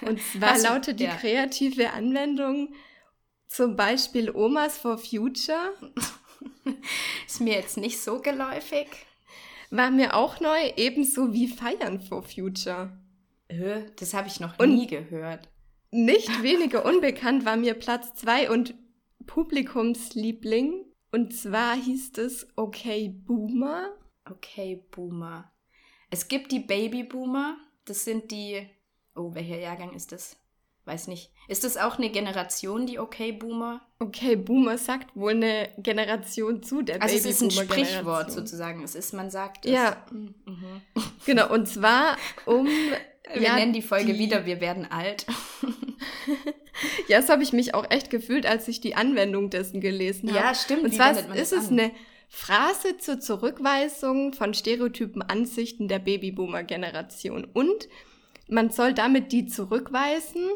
Und 0.00 0.20
zwar 0.20 0.54
du, 0.54 0.62
lautet 0.62 1.00
die 1.00 1.04
ja. 1.04 1.14
kreative 1.14 1.90
Anwendung 1.90 2.74
zum 3.46 3.76
Beispiel 3.76 4.30
Omas 4.30 4.78
for 4.78 4.98
Future. 4.98 5.74
Ist 7.26 7.40
mir 7.40 7.54
jetzt 7.54 7.76
nicht 7.76 8.00
so 8.00 8.20
geläufig. 8.20 8.88
War 9.70 9.90
mir 9.90 10.14
auch 10.14 10.40
neu, 10.40 10.72
ebenso 10.76 11.32
wie 11.32 11.48
Feiern 11.48 12.00
for 12.00 12.22
Future. 12.22 12.98
Das 13.96 14.14
habe 14.14 14.28
ich 14.28 14.40
noch 14.40 14.58
und 14.58 14.74
nie 14.74 14.86
gehört. 14.86 15.48
Nicht 15.90 16.28
weniger 16.42 16.84
unbekannt 16.84 17.44
war 17.44 17.56
mir 17.56 17.74
Platz 17.74 18.14
2 18.14 18.50
und 18.50 18.74
Publikumsliebling. 19.26 20.86
Und 21.10 21.34
zwar 21.34 21.76
hieß 21.76 22.18
es 22.18 22.48
Okay 22.56 23.08
Boomer. 23.08 23.90
Okay 24.28 24.84
Boomer. 24.90 25.52
Es 26.10 26.28
gibt 26.28 26.52
die 26.52 26.60
Baby 26.60 27.04
Boomer. 27.04 27.56
Das 27.84 28.04
sind 28.04 28.30
die. 28.30 28.66
Oh, 29.14 29.34
welcher 29.34 29.58
Jahrgang 29.58 29.92
ist 29.92 30.12
das? 30.12 30.36
Weiß 30.84 31.06
nicht. 31.06 31.30
Ist 31.46 31.62
das 31.62 31.76
auch 31.76 31.98
eine 31.98 32.10
Generation, 32.10 32.86
die 32.86 32.98
Okay-Boomer? 32.98 33.82
Okay-Boomer 34.00 34.78
sagt 34.78 35.14
wohl 35.14 35.32
eine 35.32 35.70
Generation 35.78 36.62
zu 36.62 36.82
der 36.82 37.00
also. 37.00 37.14
Also 37.14 37.28
es 37.28 37.34
ist 37.36 37.42
ein 37.42 37.50
Sprichwort 37.52 38.32
sozusagen. 38.32 38.82
Es 38.82 38.96
ist, 38.96 39.12
man 39.12 39.30
sagt 39.30 39.64
es. 39.64 39.72
Ja. 39.72 40.04
Mhm. 40.10 40.34
Genau, 41.24 41.52
und 41.52 41.68
zwar 41.68 42.16
um... 42.46 42.66
Wir 43.34 43.42
ja, 43.42 43.54
nennen 43.54 43.72
die 43.72 43.82
Folge 43.82 44.14
die... 44.14 44.18
wieder, 44.18 44.46
wir 44.46 44.60
werden 44.60 44.90
alt. 44.90 45.26
ja, 47.08 47.20
das 47.20 47.28
habe 47.28 47.42
ich 47.42 47.52
mich 47.52 47.74
auch 47.74 47.90
echt 47.90 48.10
gefühlt, 48.10 48.46
als 48.46 48.68
ich 48.68 48.80
die 48.80 48.94
Anwendung 48.94 49.50
dessen 49.50 49.80
gelesen 49.80 50.30
habe. 50.30 50.44
Ja, 50.44 50.54
stimmt. 50.54 50.84
Und 50.84 50.94
zwar 50.94 51.12
ist 51.34 51.52
es 51.52 51.68
an? 51.68 51.78
eine 51.78 51.92
Phrase 52.28 52.98
zur 52.98 53.20
Zurückweisung 53.20 54.32
von 54.32 54.54
stereotypen 54.54 55.22
Ansichten 55.22 55.88
der 55.88 55.98
Babyboomer-Generation. 55.98 57.44
Und 57.44 57.88
man 58.48 58.70
soll 58.70 58.94
damit 58.94 59.32
die 59.32 59.46
zurückweisen 59.46 60.48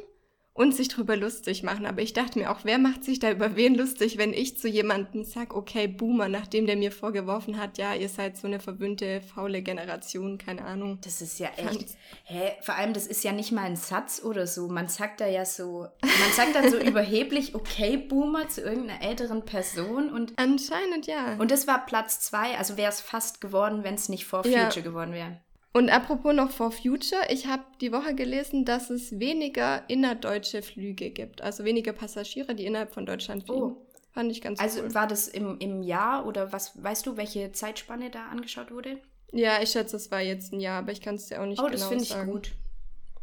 und 0.57 0.75
sich 0.75 0.89
drüber 0.89 1.17
lustig 1.17 1.63
machen. 1.63 1.87
Aber 1.87 2.03
ich 2.03 2.15
dachte 2.15 2.39
mir 2.39 2.51
auch, 2.51 2.61
wer 2.65 2.79
macht 2.79 3.05
sich 3.05 3.19
da 3.19 3.31
über 3.31 3.57
wen 3.57 3.75
lustig, 3.75 4.17
wenn 4.19 4.33
ich 4.33 4.57
zu 4.57 4.69
jemandem 4.69 5.25
sag, 5.25 5.55
okay, 5.55 5.87
Boomer, 5.87 6.29
nachdem 6.29 6.67
der 6.67 6.77
mir 6.77 6.91
vorgeworfen 6.91 7.59
hat, 7.59 7.79
ja, 7.79 7.95
ihr 7.95 8.09
seid 8.09 8.37
so 8.37 8.47
eine 8.47 8.59
verwöhnte, 8.59 9.21
faule 9.21 9.63
Generation, 9.63 10.39
keine 10.39 10.65
Ahnung. 10.65 10.99
Das 11.05 11.21
ist 11.21 11.39
ja 11.39 11.51
echt. 11.57 11.97
Hä, 12.25 12.53
vor 12.63 12.75
allem, 12.75 12.95
das 12.95 13.07
ist 13.07 13.23
ja 13.23 13.33
nicht 13.33 13.53
mal 13.53 13.65
ein 13.65 13.77
Satz 13.77 14.23
oder 14.25 14.47
so. 14.47 14.69
Man 14.69 14.89
sagt 14.89 15.21
da 15.21 15.27
ja 15.27 15.45
so, 15.45 15.87
man 16.03 16.33
sagt 16.35 16.55
dann 16.55 16.71
so 16.71 16.79
überheblich, 16.81 17.55
okay, 17.55 17.99
Boomer 17.99 18.49
zu 18.49 18.63
irgendeiner 18.63 19.03
älteren 19.03 19.45
Person 19.45 20.11
und. 20.11 20.33
Anscheinend 20.37 21.07
ja. 21.07 21.37
Und 21.39 21.51
das 21.51 21.67
war 21.67 21.85
Platz 21.85 22.21
zwei, 22.21 22.57
also 22.57 22.77
wäre 22.79 22.91
es 22.91 23.01
fast 23.01 23.43
geworden, 23.43 23.85
wenn 23.85 23.95
es 23.95 24.09
nicht 24.09 24.25
For 24.25 24.43
Future 24.43 24.71
ja. 24.75 24.81
geworden 24.81 25.13
wäre. 25.13 25.41
Und 25.77 25.91
apropos 25.91 26.33
noch 26.33 26.51
For 26.51 26.73
Future, 26.73 27.21
ich 27.29 27.49
habe 27.49 27.63
die 27.83 27.93
Woche 27.93 28.15
gelesen, 28.15 28.65
dass 28.65 28.89
es 28.89 29.21
weniger 29.21 29.83
innerdeutsche 29.91 30.63
Flüge 30.63 31.11
gibt, 31.11 31.43
also 31.43 31.65
weniger 31.65 31.93
Passagiere, 31.93 32.55
die 32.55 32.65
innerhalb 32.65 32.95
von 32.95 33.05
Deutschland 33.05 33.45
fliegen. 33.45 33.61
Oh. 33.61 33.87
Fand 34.11 34.33
ich 34.33 34.41
ganz 34.41 34.59
Also 34.59 34.81
cool. 34.81 34.95
war 34.95 35.07
das 35.07 35.29
im, 35.29 35.59
im 35.59 35.83
Jahr 35.83 36.25
oder 36.27 36.51
was, 36.51 36.83
weißt 36.83 37.05
du, 37.05 37.19
welche 37.19 37.53
Zeitspanne 37.53 38.09
da 38.09 38.29
angeschaut 38.29 38.71
wurde? 38.71 38.97
Ja, 39.33 39.61
ich 39.61 39.69
schätze, 39.69 39.97
es 39.97 40.11
war 40.11 40.23
jetzt 40.23 40.55
ein 40.55 40.61
Jahr, 40.61 40.79
aber 40.79 40.93
ich 40.93 41.03
kann 41.03 41.17
es 41.17 41.27
dir 41.27 41.43
auch 41.43 41.47
nicht 41.47 41.61
oh, 41.61 41.67
genau 41.67 41.77
sagen. 41.77 41.95
Oh, 41.95 41.99
das 41.99 42.09
finde 42.09 42.25
ich 42.25 42.33
gut. 42.33 42.53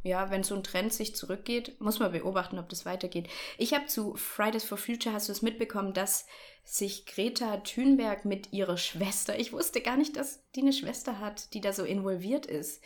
Ja, 0.03 0.29
wenn 0.29 0.43
so 0.43 0.53
ein 0.53 0.63
Trend 0.63 0.93
sich 0.93 1.15
zurückgeht, 1.15 1.79
muss 1.79 1.99
man 1.99 2.11
beobachten, 2.11 2.59
ob 2.59 2.67
das 2.69 2.85
weitergeht. 2.85 3.27
Ich 3.57 3.73
habe 3.73 3.85
zu 3.85 4.15
Fridays 4.15 4.65
for 4.65 4.77
Future, 4.77 5.15
hast 5.15 5.29
du 5.29 5.31
es 5.31 5.41
mitbekommen, 5.41 5.93
dass 5.93 6.27
sich 6.65 7.05
Greta 7.05 7.57
Thunberg 7.57 8.25
mit 8.25 8.51
ihrer 8.51 8.77
Schwester, 8.77 9.39
ich 9.39 9.53
wusste 9.53 9.81
gar 9.81 9.97
nicht, 9.97 10.17
dass 10.17 10.43
die 10.55 10.61
eine 10.61 10.73
Schwester 10.73 11.19
hat, 11.19 11.53
die 11.53 11.61
da 11.61 11.71
so 11.73 11.85
involviert 11.85 12.45
ist. 12.45 12.81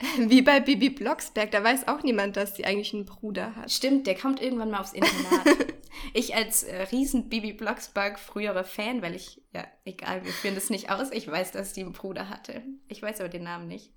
Wie 0.18 0.42
bei 0.42 0.58
Bibi 0.60 0.90
Blocksberg, 0.90 1.50
da 1.50 1.62
weiß 1.62 1.86
auch 1.86 2.02
niemand, 2.02 2.36
dass 2.36 2.56
sie 2.56 2.64
eigentlich 2.64 2.94
einen 2.94 3.04
Bruder 3.04 3.54
hat. 3.56 3.70
Stimmt, 3.70 4.06
der 4.06 4.16
kommt 4.16 4.40
irgendwann 4.42 4.70
mal 4.70 4.80
aufs 4.80 4.92
Internat. 4.92 5.46
ich 6.14 6.34
als 6.34 6.62
äh, 6.64 6.82
riesen 6.84 7.28
Bibi 7.28 7.52
Blocksberg 7.52 8.18
früherer 8.18 8.64
Fan, 8.64 9.02
weil 9.02 9.14
ich, 9.14 9.42
ja, 9.52 9.66
egal, 9.84 10.24
wir 10.24 10.32
führen 10.32 10.54
das 10.54 10.70
nicht 10.70 10.90
aus, 10.90 11.10
ich 11.12 11.28
weiß, 11.28 11.52
dass 11.52 11.74
sie 11.74 11.82
einen 11.82 11.92
Bruder 11.92 12.28
hatte. 12.28 12.62
Ich 12.88 13.02
weiß 13.02 13.20
aber 13.20 13.28
den 13.28 13.44
Namen 13.44 13.68
nicht. 13.68 13.92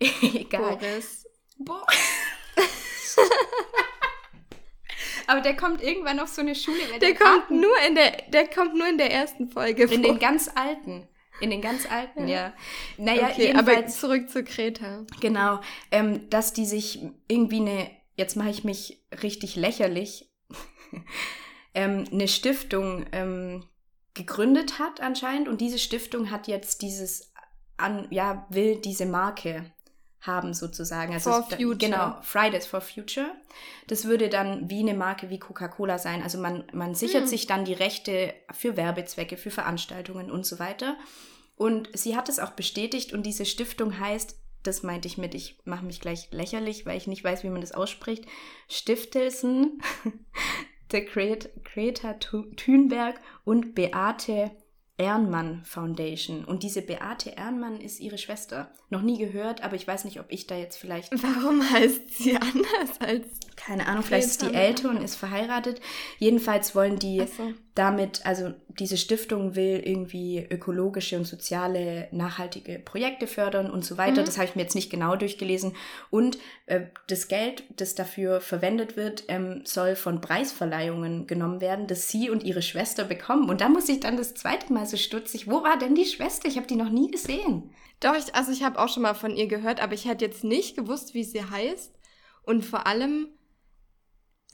egal. 0.22 0.76
Boris. 0.76 1.24
Boris. 1.58 3.16
aber 5.26 5.40
der 5.40 5.56
kommt 5.56 5.82
irgendwann 5.82 6.20
auf 6.20 6.28
so 6.28 6.40
eine 6.40 6.54
Schule. 6.54 6.78
Der, 6.92 6.98
der 6.98 7.14
kommt 7.14 7.50
nur 7.50 7.74
in 7.86 7.94
der, 7.94 8.12
der 8.28 8.48
kommt 8.48 8.74
nur 8.74 8.88
in 8.88 8.98
der 8.98 9.12
ersten 9.12 9.50
Folge 9.50 9.84
In 9.84 10.02
vor. 10.02 10.12
den 10.12 10.18
ganz 10.18 10.50
alten. 10.54 11.08
In 11.40 11.50
den 11.50 11.60
ganz 11.60 11.90
alten, 11.90 12.26
ja. 12.26 12.36
ja. 12.36 12.52
Naja, 12.96 13.28
okay, 13.30 13.54
aber 13.54 13.86
zurück 13.86 14.28
zu 14.28 14.42
Kreta. 14.42 15.06
Genau, 15.20 15.60
ähm, 15.92 16.28
dass 16.30 16.52
die 16.52 16.66
sich 16.66 17.00
irgendwie 17.28 17.60
eine, 17.60 17.90
jetzt 18.16 18.36
mache 18.36 18.50
ich 18.50 18.64
mich 18.64 19.04
richtig 19.22 19.54
lächerlich, 19.54 20.28
ähm, 21.74 22.04
eine 22.10 22.26
Stiftung 22.26 23.06
ähm, 23.12 23.64
gegründet 24.14 24.80
hat 24.80 25.00
anscheinend 25.00 25.48
und 25.48 25.60
diese 25.60 25.78
Stiftung 25.78 26.30
hat 26.32 26.48
jetzt 26.48 26.82
dieses, 26.82 27.32
an, 27.76 28.08
ja, 28.10 28.46
will 28.50 28.76
diese 28.76 29.06
Marke 29.06 29.72
haben 30.20 30.52
sozusagen. 30.54 31.12
Also 31.12 31.30
for 31.30 31.42
Future. 31.44 31.76
Genau, 31.76 32.16
Fridays 32.22 32.66
for 32.66 32.80
Future. 32.80 33.30
Das 33.86 34.04
würde 34.04 34.28
dann 34.28 34.68
wie 34.68 34.80
eine 34.80 34.94
Marke 34.94 35.30
wie 35.30 35.38
Coca-Cola 35.38 35.98
sein. 35.98 36.22
Also 36.22 36.38
man, 36.38 36.64
man 36.72 36.94
sichert 36.94 37.22
hm. 37.22 37.28
sich 37.28 37.46
dann 37.46 37.64
die 37.64 37.74
Rechte 37.74 38.34
für 38.52 38.76
Werbezwecke, 38.76 39.36
für 39.36 39.50
Veranstaltungen 39.50 40.30
und 40.30 40.44
so 40.44 40.58
weiter. 40.58 40.96
Und 41.56 41.88
sie 41.92 42.16
hat 42.16 42.28
es 42.28 42.38
auch 42.38 42.50
bestätigt 42.50 43.12
und 43.12 43.24
diese 43.24 43.44
Stiftung 43.44 43.98
heißt, 43.98 44.36
das 44.62 44.82
meinte 44.82 45.08
ich 45.08 45.18
mit, 45.18 45.34
ich 45.34 45.58
mache 45.64 45.84
mich 45.84 46.00
gleich 46.00 46.28
lächerlich, 46.30 46.84
weil 46.84 46.96
ich 46.96 47.06
nicht 47.06 47.24
weiß, 47.24 47.42
wie 47.42 47.48
man 47.48 47.60
das 47.60 47.72
ausspricht, 47.72 48.26
Stiftelsen, 48.68 49.82
der 50.92 51.04
Creator 51.04 52.18
Thünberg 52.56 53.20
und 53.44 53.74
Beate 53.74 54.50
Ernmann 54.98 55.62
Foundation. 55.64 56.44
Und 56.44 56.64
diese 56.64 56.82
Beate 56.82 57.36
Ernmann 57.36 57.80
ist 57.80 58.00
ihre 58.00 58.18
Schwester. 58.18 58.70
Noch 58.90 59.00
nie 59.00 59.16
gehört, 59.16 59.62
aber 59.62 59.76
ich 59.76 59.86
weiß 59.86 60.04
nicht, 60.04 60.18
ob 60.18 60.26
ich 60.28 60.46
da 60.48 60.56
jetzt 60.56 60.76
vielleicht. 60.76 61.12
Warum 61.22 61.62
heißt 61.70 62.18
sie 62.18 62.36
anders 62.36 63.00
als. 63.00 63.26
Keine 63.56 63.86
Ahnung, 63.86 64.02
vielleicht 64.02 64.26
ist 64.26 64.42
die 64.42 64.54
älter 64.54 64.90
und 64.90 65.02
ist 65.02 65.16
verheiratet. 65.16 65.80
Jedenfalls 66.18 66.74
wollen 66.74 66.98
die 66.98 67.18
so. 67.26 67.54
Damit, 67.78 68.26
also 68.26 68.52
diese 68.68 68.96
Stiftung 68.96 69.54
will 69.54 69.80
irgendwie 69.84 70.44
ökologische 70.50 71.16
und 71.16 71.26
soziale, 71.26 72.08
nachhaltige 72.10 72.80
Projekte 72.80 73.28
fördern 73.28 73.70
und 73.70 73.84
so 73.84 73.96
weiter. 73.96 74.22
Mhm. 74.22 74.26
Das 74.26 74.36
habe 74.36 74.48
ich 74.48 74.56
mir 74.56 74.62
jetzt 74.62 74.74
nicht 74.74 74.90
genau 74.90 75.14
durchgelesen. 75.14 75.76
Und 76.10 76.38
äh, 76.66 76.86
das 77.06 77.28
Geld, 77.28 77.62
das 77.76 77.94
dafür 77.94 78.40
verwendet 78.40 78.96
wird, 78.96 79.24
ähm, 79.28 79.62
soll 79.64 79.94
von 79.94 80.20
Preisverleihungen 80.20 81.28
genommen 81.28 81.60
werden, 81.60 81.86
das 81.86 82.08
sie 82.08 82.30
und 82.30 82.42
ihre 82.42 82.62
Schwester 82.62 83.04
bekommen. 83.04 83.48
Und 83.48 83.60
da 83.60 83.68
muss 83.68 83.88
ich 83.88 84.00
dann 84.00 84.16
das 84.16 84.34
zweite 84.34 84.72
Mal 84.72 84.86
so 84.86 84.96
stutzig. 84.96 85.48
Wo 85.48 85.62
war 85.62 85.78
denn 85.78 85.94
die 85.94 86.04
Schwester? 86.04 86.48
Ich 86.48 86.56
habe 86.56 86.66
die 86.66 86.76
noch 86.76 86.90
nie 86.90 87.12
gesehen. 87.12 87.70
Doch, 88.00 88.16
ich, 88.16 88.34
also 88.34 88.50
ich 88.50 88.64
habe 88.64 88.80
auch 88.80 88.88
schon 88.88 89.04
mal 89.04 89.14
von 89.14 89.36
ihr 89.36 89.46
gehört, 89.46 89.80
aber 89.80 89.94
ich 89.94 90.06
hätte 90.06 90.24
jetzt 90.24 90.42
nicht 90.42 90.76
gewusst, 90.76 91.14
wie 91.14 91.22
sie 91.22 91.44
heißt. 91.44 91.94
Und 92.42 92.64
vor 92.64 92.88
allem, 92.88 93.28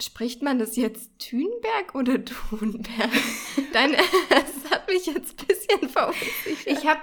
spricht 0.00 0.42
man 0.42 0.58
das 0.58 0.76
jetzt 0.76 1.18
Thünberg 1.18 1.94
oder 1.94 2.24
Thunberg? 2.24 3.10
Dein, 3.72 3.92
das 4.28 4.70
hat 4.70 4.88
mich 4.88 5.06
jetzt 5.06 5.40
ein 5.40 5.46
bisschen 5.46 5.88
verunsichert. 5.88 6.66
Ich 6.66 6.86
habe, 6.86 7.00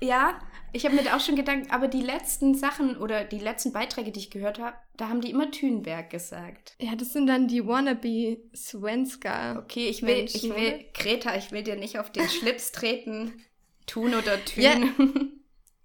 ja, 0.00 0.38
ich 0.72 0.84
habe 0.84 0.94
mir 0.94 1.04
da 1.04 1.16
auch 1.16 1.20
schon 1.20 1.36
gedacht, 1.36 1.70
aber 1.70 1.88
die 1.88 2.02
letzten 2.02 2.54
Sachen 2.54 2.96
oder 2.98 3.24
die 3.24 3.38
letzten 3.38 3.72
Beiträge, 3.72 4.12
die 4.12 4.20
ich 4.20 4.30
gehört 4.30 4.58
habe, 4.58 4.76
da 4.96 5.08
haben 5.08 5.20
die 5.20 5.30
immer 5.30 5.50
Thünberg 5.50 6.10
gesagt. 6.10 6.76
Ja, 6.78 6.94
das 6.94 7.12
sind 7.12 7.26
dann 7.26 7.48
die 7.48 7.66
wannabe 7.66 8.38
Svenska. 8.54 9.58
Okay, 9.58 9.88
ich 9.88 10.02
will, 10.02 10.16
Menschen, 10.16 10.50
ich 10.50 10.56
will, 10.56 10.84
Greta, 10.92 11.36
ich 11.36 11.50
will 11.52 11.62
dir 11.62 11.76
nicht 11.76 11.98
auf 11.98 12.12
den 12.12 12.28
Schlips 12.28 12.72
treten. 12.72 13.42
Thun 13.86 14.14
oder 14.14 14.44
Thün. 14.44 14.62
Ja. 14.62 14.76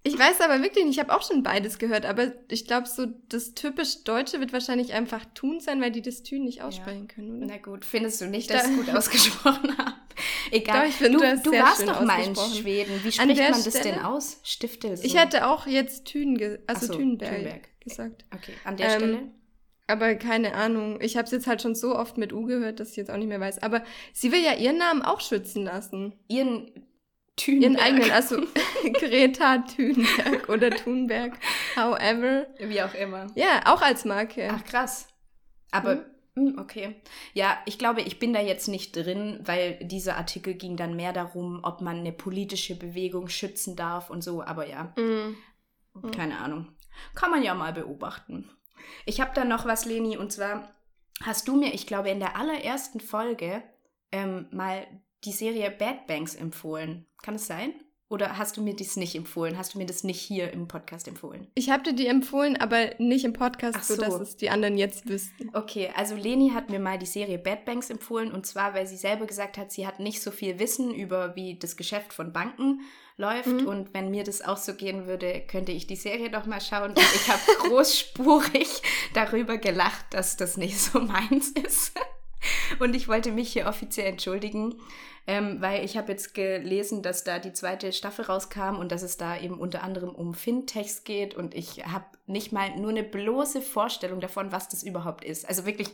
Ich 0.04 0.18
weiß 0.18 0.40
aber 0.40 0.62
wirklich 0.62 0.84
nicht, 0.84 0.94
ich 0.96 1.00
habe 1.00 1.14
auch 1.14 1.22
schon 1.22 1.44
beides 1.44 1.78
gehört, 1.78 2.06
aber 2.06 2.32
ich 2.48 2.66
glaube, 2.66 2.88
so 2.88 3.06
das 3.28 3.54
typisch 3.54 4.02
Deutsche 4.02 4.40
wird 4.40 4.52
wahrscheinlich 4.52 4.94
einfach 4.94 5.24
Tun 5.34 5.60
sein, 5.60 5.80
weil 5.80 5.92
die 5.92 6.02
das 6.02 6.24
Tün 6.24 6.44
nicht 6.44 6.62
aussprechen 6.62 7.06
ja. 7.08 7.14
können, 7.14 7.36
oder? 7.36 7.46
Na 7.46 7.58
gut, 7.58 7.84
findest 7.84 8.20
du 8.20 8.26
nicht, 8.26 8.50
dass 8.50 8.68
ich 8.68 8.76
gut 8.76 8.90
ausgesprochen 8.94 9.78
habe? 9.78 9.94
Egal. 10.50 10.88
Doch, 10.88 10.92
find, 10.92 11.14
du, 11.14 11.18
du, 11.18 11.42
du 11.42 11.52
warst 11.52 11.86
doch 11.86 12.00
mal 12.04 12.20
in 12.20 12.34
Schweden. 12.34 13.00
Wie 13.04 13.12
spricht 13.12 13.38
man 13.38 13.52
das 13.52 13.68
Stelle? 13.68 13.94
denn 13.94 13.98
aus? 14.00 14.40
Stiftelsen? 14.42 15.06
Ich 15.06 15.16
hätte 15.16 15.46
auch 15.46 15.66
jetzt 15.68 16.04
Thün, 16.06 16.58
also 16.66 16.86
so, 16.86 16.94
Thünberg, 16.94 17.34
Thünberg, 17.36 17.80
gesagt. 17.80 18.24
Okay, 18.34 18.54
an 18.64 18.76
der 18.76 18.88
ähm, 18.88 18.96
Stelle? 18.96 19.32
Aber 19.86 20.14
keine 20.16 20.54
Ahnung. 20.54 21.00
Ich 21.00 21.16
habe 21.16 21.26
es 21.26 21.32
jetzt 21.32 21.46
halt 21.46 21.62
schon 21.62 21.74
so 21.74 21.96
oft 21.96 22.18
mit 22.18 22.32
U 22.32 22.44
gehört, 22.44 22.80
dass 22.80 22.90
ich 22.90 22.96
jetzt 22.96 23.10
auch 23.10 23.16
nicht 23.16 23.28
mehr 23.28 23.40
weiß. 23.40 23.62
Aber 23.62 23.82
sie 24.12 24.32
will 24.32 24.42
ja 24.42 24.54
ihren 24.54 24.78
Namen 24.78 25.02
auch 25.02 25.20
schützen 25.20 25.64
lassen. 25.64 26.14
Ihren 26.28 26.70
Thünberg. 27.36 27.62
Ihren 27.62 27.76
eigenen, 27.80 28.10
also 28.10 28.40
Greta 28.94 29.58
Thunberg 29.58 30.48
oder 30.48 30.70
Thunberg, 30.70 31.38
however. 31.76 32.46
Wie 32.58 32.82
auch 32.82 32.94
immer. 32.94 33.28
Ja, 33.34 33.62
auch 33.66 33.82
als 33.82 34.04
Marke. 34.04 34.48
Ach, 34.52 34.64
krass. 34.64 35.08
Aber, 35.70 36.04
mhm. 36.34 36.58
okay. 36.58 37.00
Ja, 37.32 37.58
ich 37.64 37.78
glaube, 37.78 38.02
ich 38.02 38.18
bin 38.18 38.32
da 38.32 38.40
jetzt 38.40 38.68
nicht 38.68 38.94
drin, 38.94 39.40
weil 39.44 39.78
dieser 39.82 40.16
Artikel 40.16 40.54
ging 40.54 40.76
dann 40.76 40.94
mehr 40.94 41.12
darum, 41.12 41.60
ob 41.62 41.80
man 41.80 41.98
eine 41.98 42.12
politische 42.12 42.76
Bewegung 42.76 43.28
schützen 43.28 43.76
darf 43.76 44.10
und 44.10 44.22
so. 44.22 44.42
Aber 44.42 44.68
ja, 44.68 44.92
mhm. 44.96 45.36
keine 46.14 46.38
Ahnung. 46.38 46.68
Kann 47.14 47.30
man 47.30 47.42
ja 47.42 47.54
mal 47.54 47.72
beobachten. 47.72 48.50
Ich 49.06 49.20
habe 49.20 49.32
da 49.34 49.44
noch 49.44 49.64
was, 49.64 49.86
Leni, 49.86 50.16
und 50.16 50.32
zwar 50.32 50.74
hast 51.22 51.48
du 51.48 51.56
mir, 51.56 51.72
ich 51.72 51.86
glaube, 51.86 52.10
in 52.10 52.20
der 52.20 52.36
allerersten 52.36 53.00
Folge 53.00 53.62
ähm, 54.10 54.48
mal 54.50 54.86
die 55.24 55.32
Serie 55.32 55.70
Bad 55.70 56.06
Banks 56.06 56.34
empfohlen. 56.34 57.06
Kann 57.22 57.36
es 57.36 57.46
sein? 57.46 57.72
Oder 58.12 58.36
hast 58.36 58.58
du 58.58 58.62
mir 58.62 58.76
dies 58.76 58.96
nicht 58.96 59.14
empfohlen? 59.14 59.56
Hast 59.56 59.72
du 59.72 59.78
mir 59.78 59.86
das 59.86 60.04
nicht 60.04 60.20
hier 60.20 60.52
im 60.52 60.68
Podcast 60.68 61.08
empfohlen? 61.08 61.46
Ich 61.54 61.70
habe 61.70 61.82
dir 61.82 61.94
die 61.94 62.08
empfohlen, 62.08 62.58
aber 62.58 62.90
nicht 62.98 63.24
im 63.24 63.32
Podcast, 63.32 63.84
so. 63.84 63.94
sodass 63.94 64.20
es 64.20 64.36
die 64.36 64.50
anderen 64.50 64.76
jetzt 64.76 65.08
wüssten. 65.08 65.48
Okay, 65.54 65.90
also 65.96 66.14
Leni 66.14 66.50
hat 66.50 66.68
mir 66.68 66.78
mal 66.78 66.98
die 66.98 67.06
Serie 67.06 67.38
Bad 67.38 67.64
Banks 67.64 67.88
empfohlen 67.88 68.30
und 68.30 68.44
zwar, 68.44 68.74
weil 68.74 68.86
sie 68.86 68.98
selber 68.98 69.24
gesagt 69.24 69.56
hat, 69.56 69.72
sie 69.72 69.86
hat 69.86 69.98
nicht 69.98 70.20
so 70.20 70.30
viel 70.30 70.58
Wissen 70.58 70.92
über, 70.92 71.34
wie 71.36 71.58
das 71.58 71.78
Geschäft 71.78 72.12
von 72.12 72.34
Banken 72.34 72.82
läuft 73.16 73.46
mhm. 73.46 73.66
und 73.66 73.94
wenn 73.94 74.10
mir 74.10 74.24
das 74.24 74.42
auch 74.42 74.58
so 74.58 74.74
gehen 74.74 75.06
würde, 75.06 75.40
könnte 75.48 75.72
ich 75.72 75.86
die 75.86 75.96
Serie 75.96 76.30
doch 76.30 76.44
mal 76.44 76.60
schauen 76.60 76.90
und 76.90 76.98
ich 76.98 77.28
habe 77.28 77.40
großspurig 77.68 78.82
darüber 79.14 79.56
gelacht, 79.56 80.04
dass 80.10 80.36
das 80.36 80.58
nicht 80.58 80.78
so 80.78 81.00
meins 81.00 81.48
ist. 81.52 81.94
Und 82.78 82.94
ich 82.94 83.08
wollte 83.08 83.32
mich 83.32 83.52
hier 83.52 83.66
offiziell 83.66 84.06
entschuldigen, 84.06 84.74
ähm, 85.26 85.60
weil 85.60 85.84
ich 85.84 85.96
habe 85.96 86.12
jetzt 86.12 86.34
gelesen, 86.34 87.02
dass 87.02 87.24
da 87.24 87.38
die 87.38 87.52
zweite 87.52 87.92
Staffel 87.92 88.24
rauskam 88.24 88.76
und 88.78 88.90
dass 88.90 89.02
es 89.02 89.16
da 89.16 89.38
eben 89.38 89.58
unter 89.58 89.82
anderem 89.82 90.10
um 90.10 90.34
Fintechs 90.34 91.04
geht 91.04 91.34
und 91.34 91.54
ich 91.54 91.86
habe 91.86 92.06
nicht 92.26 92.52
mal 92.52 92.76
nur 92.76 92.90
eine 92.90 93.04
bloße 93.04 93.62
Vorstellung 93.62 94.20
davon, 94.20 94.50
was 94.50 94.68
das 94.68 94.82
überhaupt 94.82 95.24
ist. 95.24 95.48
Also 95.48 95.64
wirklich, 95.64 95.88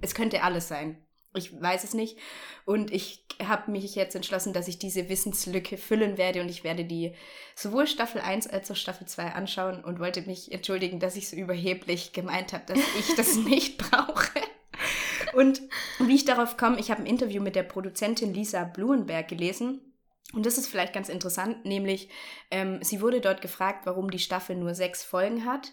es 0.00 0.14
könnte 0.14 0.42
alles 0.42 0.68
sein. 0.68 0.98
Ich 1.36 1.60
weiß 1.60 1.82
es 1.82 1.94
nicht. 1.94 2.16
Und 2.64 2.92
ich 2.92 3.24
habe 3.42 3.70
mich 3.70 3.94
jetzt 3.96 4.14
entschlossen, 4.14 4.52
dass 4.52 4.68
ich 4.68 4.78
diese 4.78 5.08
Wissenslücke 5.08 5.76
füllen 5.76 6.16
werde 6.16 6.40
und 6.40 6.48
ich 6.48 6.62
werde 6.62 6.84
die 6.84 7.12
sowohl 7.56 7.88
Staffel 7.88 8.20
1 8.20 8.46
als 8.46 8.70
auch 8.70 8.76
Staffel 8.76 9.08
2 9.08 9.32
anschauen 9.32 9.82
und 9.82 9.98
wollte 9.98 10.22
mich 10.22 10.52
entschuldigen, 10.52 11.00
dass 11.00 11.16
ich 11.16 11.28
so 11.28 11.36
überheblich 11.36 12.12
gemeint 12.12 12.52
habe, 12.52 12.64
dass 12.66 12.78
ich 12.98 13.16
das 13.16 13.34
nicht 13.44 13.78
brauche. 13.78 14.30
Und 15.34 15.62
wie 15.98 16.14
ich 16.14 16.24
darauf 16.24 16.56
komme, 16.56 16.78
ich 16.78 16.90
habe 16.90 17.02
ein 17.02 17.06
Interview 17.06 17.42
mit 17.42 17.56
der 17.56 17.62
Produzentin 17.62 18.34
Lisa 18.34 18.64
Blumenberg 18.64 19.28
gelesen. 19.28 19.80
Und 20.32 20.46
das 20.46 20.58
ist 20.58 20.66
vielleicht 20.66 20.92
ganz 20.92 21.08
interessant, 21.08 21.64
nämlich 21.64 22.08
ähm, 22.50 22.82
sie 22.82 23.00
wurde 23.00 23.20
dort 23.20 23.40
gefragt, 23.40 23.86
warum 23.86 24.10
die 24.10 24.18
Staffel 24.18 24.56
nur 24.56 24.74
sechs 24.74 25.04
Folgen 25.04 25.44
hat. 25.44 25.72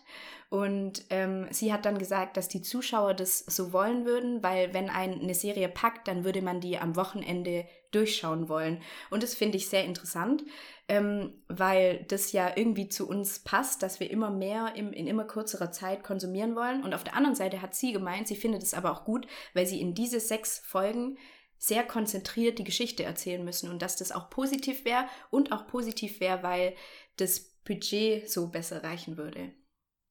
Und 0.49 1.05
ähm, 1.09 1.47
sie 1.49 1.71
hat 1.71 1.85
dann 1.85 1.97
gesagt, 1.97 2.37
dass 2.37 2.47
die 2.47 2.61
Zuschauer 2.61 3.13
das 3.13 3.39
so 3.39 3.71
wollen 3.73 4.05
würden, 4.05 4.43
weil 4.43 4.73
wenn 4.73 4.89
ein, 4.89 5.19
eine 5.19 5.33
Serie 5.33 5.69
packt, 5.69 6.07
dann 6.07 6.25
würde 6.25 6.41
man 6.41 6.59
die 6.59 6.77
am 6.77 6.95
Wochenende 6.95 7.65
durchschauen 7.91 8.49
wollen. 8.49 8.81
Und 9.09 9.23
das 9.23 9.33
finde 9.33 9.57
ich 9.57 9.69
sehr 9.69 9.85
interessant, 9.85 10.43
ähm, 10.91 11.41
weil 11.47 12.03
das 12.09 12.33
ja 12.33 12.51
irgendwie 12.53 12.89
zu 12.89 13.07
uns 13.07 13.39
passt, 13.39 13.81
dass 13.81 14.01
wir 14.01 14.11
immer 14.11 14.29
mehr 14.29 14.75
im, 14.75 14.91
in 14.91 15.07
immer 15.07 15.23
kürzerer 15.23 15.71
Zeit 15.71 16.03
konsumieren 16.03 16.53
wollen. 16.53 16.83
Und 16.83 16.93
auf 16.93 17.05
der 17.05 17.15
anderen 17.15 17.33
Seite 17.33 17.61
hat 17.61 17.73
sie 17.73 17.93
gemeint, 17.93 18.27
sie 18.27 18.35
findet 18.35 18.61
es 18.61 18.73
aber 18.73 18.91
auch 18.91 19.05
gut, 19.05 19.25
weil 19.53 19.65
sie 19.65 19.79
in 19.79 19.93
diese 19.93 20.19
sechs 20.19 20.59
Folgen 20.59 21.17
sehr 21.57 21.85
konzentriert 21.85 22.59
die 22.59 22.65
Geschichte 22.65 23.03
erzählen 23.03 23.41
müssen 23.41 23.69
und 23.69 23.81
dass 23.81 23.95
das 23.95 24.11
auch 24.11 24.29
positiv 24.29 24.83
wäre 24.83 25.05
und 25.29 25.53
auch 25.53 25.65
positiv 25.65 26.19
wäre, 26.19 26.43
weil 26.43 26.75
das 27.15 27.39
Budget 27.63 28.29
so 28.29 28.49
besser 28.49 28.83
reichen 28.83 29.15
würde, 29.15 29.53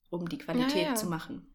um 0.08 0.30
die 0.30 0.38
Qualität 0.38 0.82
ja, 0.82 0.88
ja. 0.88 0.94
zu 0.94 1.08
machen. 1.08 1.54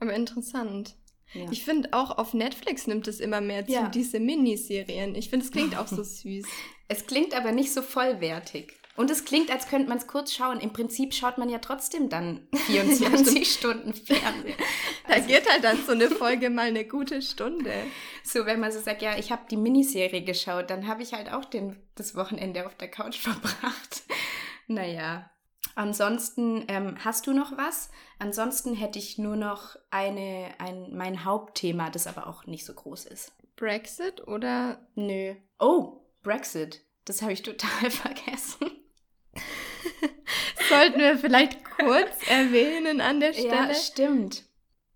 Aber 0.00 0.14
interessant. 0.14 0.94
Ja. 1.34 1.46
Ich 1.50 1.64
finde 1.64 1.90
auch 1.92 2.18
auf 2.18 2.34
Netflix 2.34 2.86
nimmt 2.86 3.08
es 3.08 3.20
immer 3.20 3.40
mehr 3.40 3.66
zu, 3.66 3.72
ja. 3.72 3.88
diese 3.88 4.20
Miniserien. 4.20 5.14
Ich 5.14 5.30
finde, 5.30 5.46
es 5.46 5.52
klingt 5.52 5.76
auch 5.76 5.88
so 5.88 6.02
süß. 6.02 6.46
Es 6.88 7.06
klingt 7.06 7.34
aber 7.34 7.52
nicht 7.52 7.72
so 7.72 7.82
vollwertig. 7.82 8.74
Und 8.94 9.10
es 9.10 9.24
klingt, 9.24 9.50
als 9.50 9.68
könnte 9.68 9.88
man 9.88 9.96
es 9.96 10.06
kurz 10.06 10.34
schauen. 10.34 10.60
Im 10.60 10.72
Prinzip 10.74 11.14
schaut 11.14 11.38
man 11.38 11.48
ja 11.48 11.58
trotzdem 11.58 12.10
dann 12.10 12.46
24 12.66 13.50
Stunden 13.50 13.94
Fernsehen. 13.94 14.54
Da 15.08 15.14
also, 15.14 15.28
geht 15.28 15.50
halt 15.50 15.64
dann 15.64 15.78
so 15.84 15.92
eine 15.92 16.08
Folge 16.08 16.48
mal 16.48 16.68
eine 16.68 16.86
gute 16.86 17.20
Stunde. 17.22 17.72
So, 18.22 18.46
wenn 18.46 18.60
man 18.60 18.70
so 18.70 18.80
sagt, 18.80 19.02
ja, 19.02 19.18
ich 19.18 19.32
habe 19.32 19.42
die 19.50 19.56
Miniserie 19.56 20.22
geschaut, 20.22 20.70
dann 20.70 20.86
habe 20.86 21.02
ich 21.02 21.12
halt 21.12 21.30
auch 21.32 21.44
den, 21.44 21.76
das 21.96 22.14
Wochenende 22.14 22.64
auf 22.64 22.76
der 22.76 22.88
Couch 22.88 23.18
verbracht. 23.18 24.04
Naja. 24.68 25.31
Ansonsten, 25.74 26.64
ähm, 26.68 26.96
hast 27.04 27.26
du 27.26 27.32
noch 27.32 27.56
was? 27.56 27.90
Ansonsten 28.18 28.74
hätte 28.74 28.98
ich 28.98 29.18
nur 29.18 29.36
noch 29.36 29.76
eine, 29.90 30.50
ein, 30.58 30.94
mein 30.94 31.24
Hauptthema, 31.24 31.90
das 31.90 32.06
aber 32.06 32.26
auch 32.26 32.46
nicht 32.46 32.64
so 32.64 32.74
groß 32.74 33.06
ist. 33.06 33.32
Brexit 33.56 34.26
oder? 34.26 34.86
Nö. 34.94 35.34
Oh, 35.58 36.00
Brexit. 36.22 36.82
Das 37.04 37.22
habe 37.22 37.32
ich 37.32 37.42
total 37.42 37.90
vergessen. 37.90 38.70
Sollten 40.68 41.00
wir 41.00 41.18
vielleicht 41.18 41.64
kurz 41.64 42.28
erwähnen 42.28 43.00
an 43.00 43.20
der 43.20 43.32
Stelle? 43.32 43.48
Ja, 43.48 43.74
stimmt. 43.74 44.44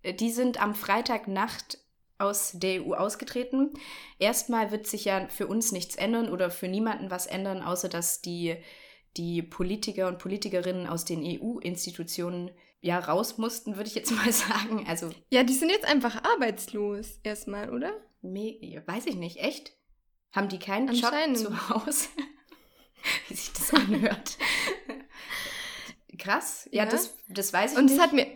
Die 0.03 0.31
sind 0.31 0.61
am 0.61 0.73
Freitagnacht 0.73 1.79
aus 2.17 2.51
der 2.53 2.83
EU 2.83 2.93
ausgetreten. 2.93 3.73
Erstmal 4.19 4.71
wird 4.71 4.87
sich 4.87 5.05
ja 5.05 5.27
für 5.27 5.47
uns 5.47 5.71
nichts 5.71 5.95
ändern 5.95 6.29
oder 6.29 6.49
für 6.49 6.67
niemanden 6.67 7.11
was 7.11 7.27
ändern, 7.27 7.61
außer 7.61 7.89
dass 7.89 8.21
die, 8.21 8.57
die 9.17 9.41
Politiker 9.41 10.07
und 10.07 10.19
Politikerinnen 10.19 10.87
aus 10.87 11.05
den 11.05 11.23
EU-Institutionen 11.23 12.51
ja 12.81 12.99
raus 12.99 13.37
mussten, 13.37 13.75
würde 13.75 13.89
ich 13.89 13.95
jetzt 13.95 14.11
mal 14.15 14.31
sagen. 14.31 14.85
Also 14.87 15.11
ja, 15.29 15.43
die 15.43 15.53
sind 15.53 15.69
jetzt 15.69 15.85
einfach 15.85 16.23
arbeitslos 16.23 17.19
erstmal, 17.23 17.73
oder? 17.73 17.91
Me 18.21 18.83
weiß 18.85 19.05
ich 19.05 19.15
nicht, 19.15 19.37
echt? 19.37 19.73
Haben 20.31 20.49
die 20.49 20.59
keinen 20.59 20.93
Job 20.93 21.13
zu 21.35 21.69
Hause? 21.69 22.07
Wie 23.27 23.35
sich 23.35 23.53
das 23.53 23.73
anhört. 23.73 24.37
Krass. 26.17 26.67
Ja, 26.71 26.83
ja, 26.83 26.89
Das, 26.89 27.15
das 27.29 27.53
weiß 27.53 27.73
ich 27.73 27.77
Und 27.77 27.85
nicht. 27.85 27.93
Und 27.93 27.97
es 27.99 28.03
hat 28.03 28.13
mir 28.13 28.27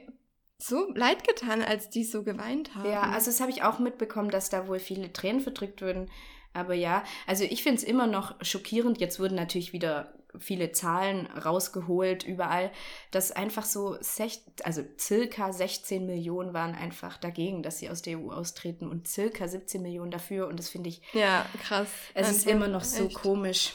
so 0.58 0.92
leid 0.94 1.28
getan, 1.28 1.62
als 1.62 1.90
die 1.90 2.04
so 2.04 2.24
geweint 2.24 2.76
haben. 2.76 2.90
Ja, 2.90 3.02
also 3.02 3.28
das 3.28 3.42
habe 3.42 3.52
ich 3.52 3.64
auch 3.64 3.80
mitbekommen, 3.80 4.30
dass 4.30 4.50
da 4.50 4.68
wohl 4.68 4.80
viele 4.80 5.12
Tränen 5.12 5.42
verdrückt 5.42 5.82
würden. 5.82 6.10
Aber 6.54 6.74
ja, 6.74 7.04
also 7.28 7.44
ich 7.44 7.64
finde 7.64 7.78
es 7.78 7.84
immer 7.84 8.08
noch 8.08 8.36
schockierend. 8.44 9.00
Jetzt 9.00 9.20
wurden 9.20 9.36
natürlich 9.36 9.74
wieder 9.74 10.14
viele 10.40 10.72
Zahlen 10.72 11.28
rausgeholt 11.28 12.24
überall, 12.24 12.72
dass 13.12 13.32
einfach 13.32 13.66
so, 13.66 13.98
sech, 14.02 14.42
also 14.64 14.84
circa 14.98 15.52
16 15.54 16.06
Millionen 16.06 16.54
waren 16.54 16.76
einfach 16.76 17.18
dagegen, 17.18 17.64
dass 17.64 17.80
sie 17.80 17.90
aus 17.90 18.02
der 18.02 18.20
EU 18.20 18.32
austreten 18.32 18.88
und 18.88 19.08
circa 19.08 19.48
17 19.48 19.82
Millionen 19.82 20.12
dafür. 20.12 20.48
Und 20.48 20.58
das 20.58 20.70
finde 20.70 20.90
ich. 20.90 21.02
Ja, 21.14 21.46
krass. 21.62 21.90
Es 22.14 22.30
ist 22.30 22.48
immer 22.48 22.68
noch 22.68 22.84
so 22.84 23.06
echt. 23.06 23.16
komisch. 23.16 23.74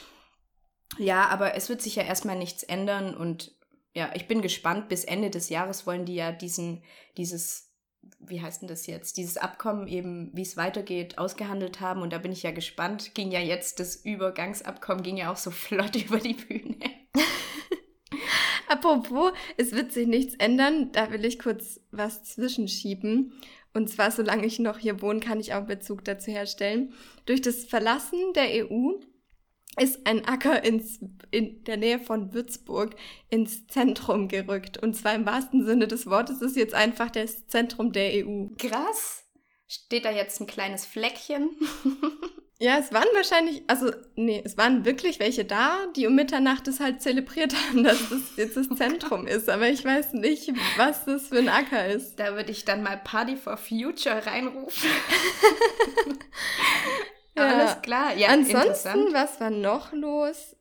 Ja, 0.97 1.27
aber 1.27 1.55
es 1.55 1.69
wird 1.69 1.81
sich 1.81 1.95
ja 1.95 2.03
erstmal 2.03 2.37
nichts 2.37 2.63
ändern 2.63 3.15
und 3.15 3.53
ja, 3.93 4.11
ich 4.13 4.27
bin 4.27 4.41
gespannt. 4.41 4.89
Bis 4.89 5.03
Ende 5.03 5.31
des 5.31 5.49
Jahres 5.49 5.87
wollen 5.87 6.05
die 6.05 6.15
ja 6.15 6.31
diesen, 6.31 6.83
dieses, 7.17 7.66
wie 8.19 8.41
heißt 8.41 8.61
denn 8.61 8.67
das 8.67 8.87
jetzt, 8.87 9.17
dieses 9.17 9.37
Abkommen 9.37 9.87
eben, 9.87 10.31
wie 10.33 10.41
es 10.41 10.57
weitergeht, 10.57 11.17
ausgehandelt 11.17 11.79
haben. 11.79 12.01
Und 12.01 12.13
da 12.13 12.17
bin 12.17 12.31
ich 12.31 12.43
ja 12.43 12.51
gespannt. 12.51 13.13
Ging 13.15 13.31
ja 13.31 13.39
jetzt, 13.39 13.79
das 13.79 13.95
Übergangsabkommen 13.97 15.03
ging 15.03 15.17
ja 15.17 15.31
auch 15.31 15.37
so 15.37 15.51
flott 15.51 15.95
über 15.95 16.19
die 16.19 16.33
Bühne. 16.33 16.77
Apropos, 18.67 19.31
es 19.55 19.71
wird 19.71 19.91
sich 19.91 20.07
nichts 20.07 20.35
ändern. 20.35 20.91
Da 20.91 21.11
will 21.11 21.23
ich 21.25 21.39
kurz 21.39 21.79
was 21.91 22.23
zwischenschieben. 22.23 23.33
Und 23.73 23.89
zwar, 23.89 24.11
solange 24.11 24.45
ich 24.45 24.59
noch 24.59 24.79
hier 24.79 25.01
wohne, 25.01 25.19
kann 25.19 25.39
ich 25.39 25.53
auch 25.53 25.65
Bezug 25.65 26.03
dazu 26.03 26.31
herstellen. 26.31 26.93
Durch 27.25 27.41
das 27.41 27.65
Verlassen 27.65 28.33
der 28.33 28.65
EU 28.65 28.93
ist 29.79 30.05
ein 30.05 30.25
Acker 30.25 30.63
ins, 30.63 30.99
in 31.31 31.63
der 31.63 31.77
Nähe 31.77 31.99
von 31.99 32.33
Würzburg 32.33 32.95
ins 33.29 33.67
Zentrum 33.67 34.27
gerückt. 34.27 34.77
Und 34.77 34.95
zwar 34.95 35.15
im 35.15 35.25
wahrsten 35.25 35.65
Sinne 35.65 35.87
des 35.87 36.07
Wortes 36.07 36.41
ist 36.41 36.55
jetzt 36.55 36.73
einfach 36.73 37.11
das 37.11 37.47
Zentrum 37.47 37.91
der 37.91 38.25
EU. 38.25 38.47
Krass. 38.57 39.25
Steht 39.67 40.05
da 40.05 40.11
jetzt 40.11 40.39
ein 40.39 40.47
kleines 40.47 40.85
Fleckchen? 40.85 41.49
ja, 42.59 42.77
es 42.79 42.93
waren 42.93 43.07
wahrscheinlich, 43.13 43.63
also 43.67 43.91
nee, 44.15 44.41
es 44.43 44.57
waren 44.57 44.85
wirklich 44.85 45.19
welche 45.19 45.43
da, 45.43 45.87
die 45.95 46.07
um 46.07 46.15
Mitternacht 46.15 46.67
es 46.67 46.79
halt 46.79 47.01
zelebriert 47.01 47.53
haben, 47.53 47.83
dass 47.83 48.09
das 48.09 48.21
jetzt 48.37 48.57
das 48.57 48.69
Zentrum 48.77 49.27
ist. 49.27 49.49
Aber 49.49 49.67
ich 49.67 49.83
weiß 49.83 50.13
nicht, 50.13 50.53
was 50.77 51.05
das 51.05 51.27
für 51.27 51.39
ein 51.39 51.49
Acker 51.49 51.87
ist. 51.87 52.15
Da 52.15 52.35
würde 52.35 52.51
ich 52.51 52.65
dann 52.65 52.81
mal 52.81 52.97
Party 52.97 53.35
for 53.35 53.57
Future 53.57 54.25
reinrufen. 54.25 54.89
Ja. 57.37 57.47
Alles 57.47 57.81
klar. 57.81 58.15
Ja, 58.15 58.29
Ansonsten, 58.29 59.13
was 59.13 59.39
war 59.39 59.49
noch 59.49 59.93
los? 59.93 60.55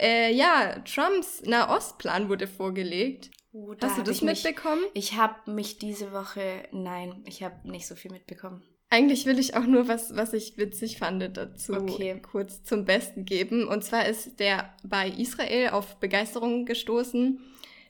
Äh, 0.00 0.34
ja, 0.34 0.76
Trumps 0.84 1.42
Nahostplan 1.44 2.28
wurde 2.28 2.46
vorgelegt. 2.46 3.30
Oh, 3.52 3.74
Hast 3.80 3.98
du 3.98 4.02
das 4.02 4.22
mitbekommen? 4.22 4.82
Mich, 4.94 5.12
ich 5.12 5.16
habe 5.16 5.50
mich 5.50 5.78
diese 5.78 6.12
Woche, 6.12 6.68
nein, 6.72 7.22
ich 7.26 7.42
habe 7.42 7.68
nicht 7.68 7.86
so 7.86 7.96
viel 7.96 8.12
mitbekommen. 8.12 8.62
Eigentlich 8.90 9.26
will 9.26 9.38
ich 9.38 9.54
auch 9.54 9.66
nur 9.66 9.86
was, 9.86 10.16
was 10.16 10.32
ich 10.32 10.56
witzig 10.56 10.98
fand, 10.98 11.36
dazu 11.36 11.74
okay. 11.74 12.20
kurz 12.20 12.64
zum 12.64 12.84
Besten 12.84 13.24
geben. 13.24 13.68
Und 13.68 13.84
zwar 13.84 14.06
ist 14.06 14.40
der 14.40 14.74
bei 14.82 15.08
Israel 15.08 15.70
auf 15.70 15.96
Begeisterung 15.96 16.64
gestoßen. 16.64 17.38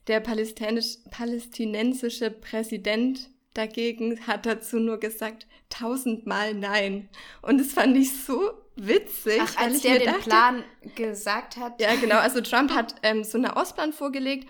Der 0.09 0.20
palästinensische 0.20 2.30
Präsident 2.30 3.30
dagegen 3.54 4.26
hat 4.26 4.46
dazu 4.46 4.78
nur 4.78 4.98
gesagt, 4.98 5.46
tausendmal 5.68 6.54
nein. 6.54 7.08
Und 7.42 7.58
das 7.58 7.72
fand 7.72 7.96
ich 7.96 8.12
so 8.24 8.50
witzig. 8.76 9.40
Ach, 9.40 9.56
als 9.56 9.82
der 9.82 9.98
den 9.98 10.06
dachte, 10.06 10.28
Plan 10.28 10.64
gesagt 10.94 11.56
hat. 11.56 11.80
Ja, 11.80 11.94
genau. 11.96 12.18
Also 12.18 12.40
Trump 12.42 12.72
hat 12.72 12.94
ähm, 13.02 13.24
so 13.24 13.38
einen 13.38 13.50
Ostplan 13.50 13.92
vorgelegt 13.92 14.48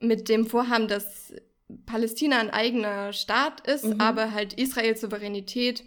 mit 0.00 0.28
dem 0.28 0.46
Vorhaben, 0.46 0.88
dass 0.88 1.32
Palästina 1.86 2.38
ein 2.38 2.50
eigener 2.50 3.12
Staat 3.12 3.66
ist, 3.66 3.84
mhm. 3.84 4.00
aber 4.00 4.32
halt 4.32 4.54
Israels 4.54 5.00
Souveränität 5.00 5.84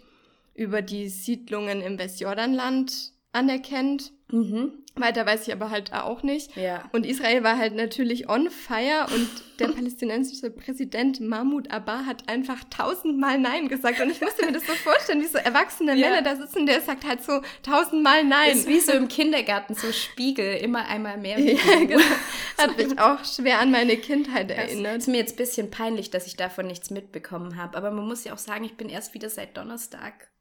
über 0.54 0.82
die 0.82 1.08
Siedlungen 1.08 1.80
im 1.80 1.98
Westjordanland 1.98 3.12
anerkennt. 3.32 4.12
Mhm. 4.32 4.72
Weiter 4.94 5.24
weiß 5.24 5.46
ich 5.46 5.54
aber 5.54 5.70
halt 5.70 5.94
auch 5.94 6.22
nicht. 6.22 6.54
Ja. 6.54 6.84
Und 6.92 7.06
Israel 7.06 7.42
war 7.42 7.56
halt 7.56 7.74
natürlich 7.74 8.28
on 8.28 8.50
fire 8.50 9.06
und 9.14 9.28
der 9.58 9.68
palästinensische 9.68 10.50
Präsident 10.50 11.18
Mahmoud 11.20 11.70
Abbas 11.70 12.04
hat 12.04 12.28
einfach 12.28 12.62
tausendmal 12.68 13.38
Nein 13.38 13.68
gesagt. 13.68 14.00
Und 14.00 14.10
ich 14.10 14.20
musste 14.20 14.44
mir 14.44 14.52
das 14.52 14.66
so 14.66 14.74
vorstellen, 14.74 15.22
wie 15.22 15.26
so 15.26 15.38
erwachsene 15.38 15.94
ja. 15.94 16.10
Männer 16.10 16.22
da 16.22 16.36
sitzen, 16.36 16.66
der 16.66 16.82
sagt 16.82 17.06
halt 17.06 17.22
so 17.22 17.40
tausendmal 17.62 18.24
Nein. 18.24 18.52
Ist 18.52 18.68
wie 18.68 18.80
so 18.80 18.92
im 18.92 19.08
Kindergarten, 19.08 19.74
so 19.74 19.92
Spiegel, 19.92 20.56
immer 20.56 20.86
einmal 20.86 21.16
mehr. 21.16 21.38
Ja, 21.38 21.56
genau. 21.86 22.02
Hat 22.58 22.76
mich 22.76 22.98
auch 22.98 23.24
schwer 23.24 23.60
an 23.60 23.70
meine 23.70 23.96
Kindheit 23.96 24.50
erinnert. 24.50 24.98
Es 24.98 25.04
ist 25.04 25.08
mir 25.08 25.18
jetzt 25.18 25.34
ein 25.34 25.36
bisschen 25.36 25.70
peinlich, 25.70 26.10
dass 26.10 26.26
ich 26.26 26.36
davon 26.36 26.66
nichts 26.66 26.90
mitbekommen 26.90 27.56
habe. 27.56 27.78
Aber 27.78 27.90
man 27.90 28.06
muss 28.06 28.24
ja 28.24 28.34
auch 28.34 28.38
sagen, 28.38 28.64
ich 28.64 28.76
bin 28.76 28.90
erst 28.90 29.14
wieder 29.14 29.30
seit 29.30 29.56
Donnerstag 29.56 30.31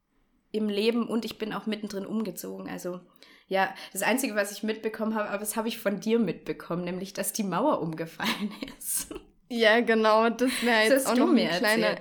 im 0.52 0.70
Leben 0.70 1.08
und 1.08 1.26
ich 1.26 1.38
bin 1.38 1.54
auch 1.54 1.66
mittendrin 1.66 2.06
umgezogen. 2.06 2.70
Also 2.70 3.00
ja, 3.48 3.74
das 3.92 4.02
Einzige, 4.02 4.36
was 4.36 4.52
ich 4.52 4.64
mitbekommen 4.64 5.16
habe, 5.16 5.30
aber 5.30 5.40
das 5.40 5.56
habe 5.56 5.68
ich 5.68 5.78
von 5.78 6.00
dir 6.00 6.20
mitbekommen, 6.20 6.86
nämlich, 6.86 7.14
dass 7.14 7.34
die 7.34 7.44
Mauer 7.44 7.82
umgefallen 7.82 8.52
ist. 8.78 9.14
Ja, 9.50 9.82
genau, 9.82 10.30
das 10.30 10.52
wäre 10.62 10.84
jetzt 10.84 11.06
das 11.06 11.06
auch 11.08 11.18
noch 11.18 11.30
ein 11.30 11.50
kleiner... 11.50 11.98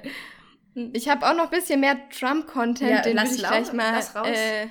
Ich 0.93 1.09
habe 1.09 1.29
auch 1.29 1.35
noch 1.35 1.51
ein 1.51 1.59
bisschen 1.59 1.81
mehr 1.81 1.99
Trump-Content, 2.11 2.91
ja, 2.91 3.03
den 3.03 3.17
will 3.17 3.25
ich 3.25 3.39
gleich 3.39 3.73
mal 3.73 4.01
äh, 4.25 4.69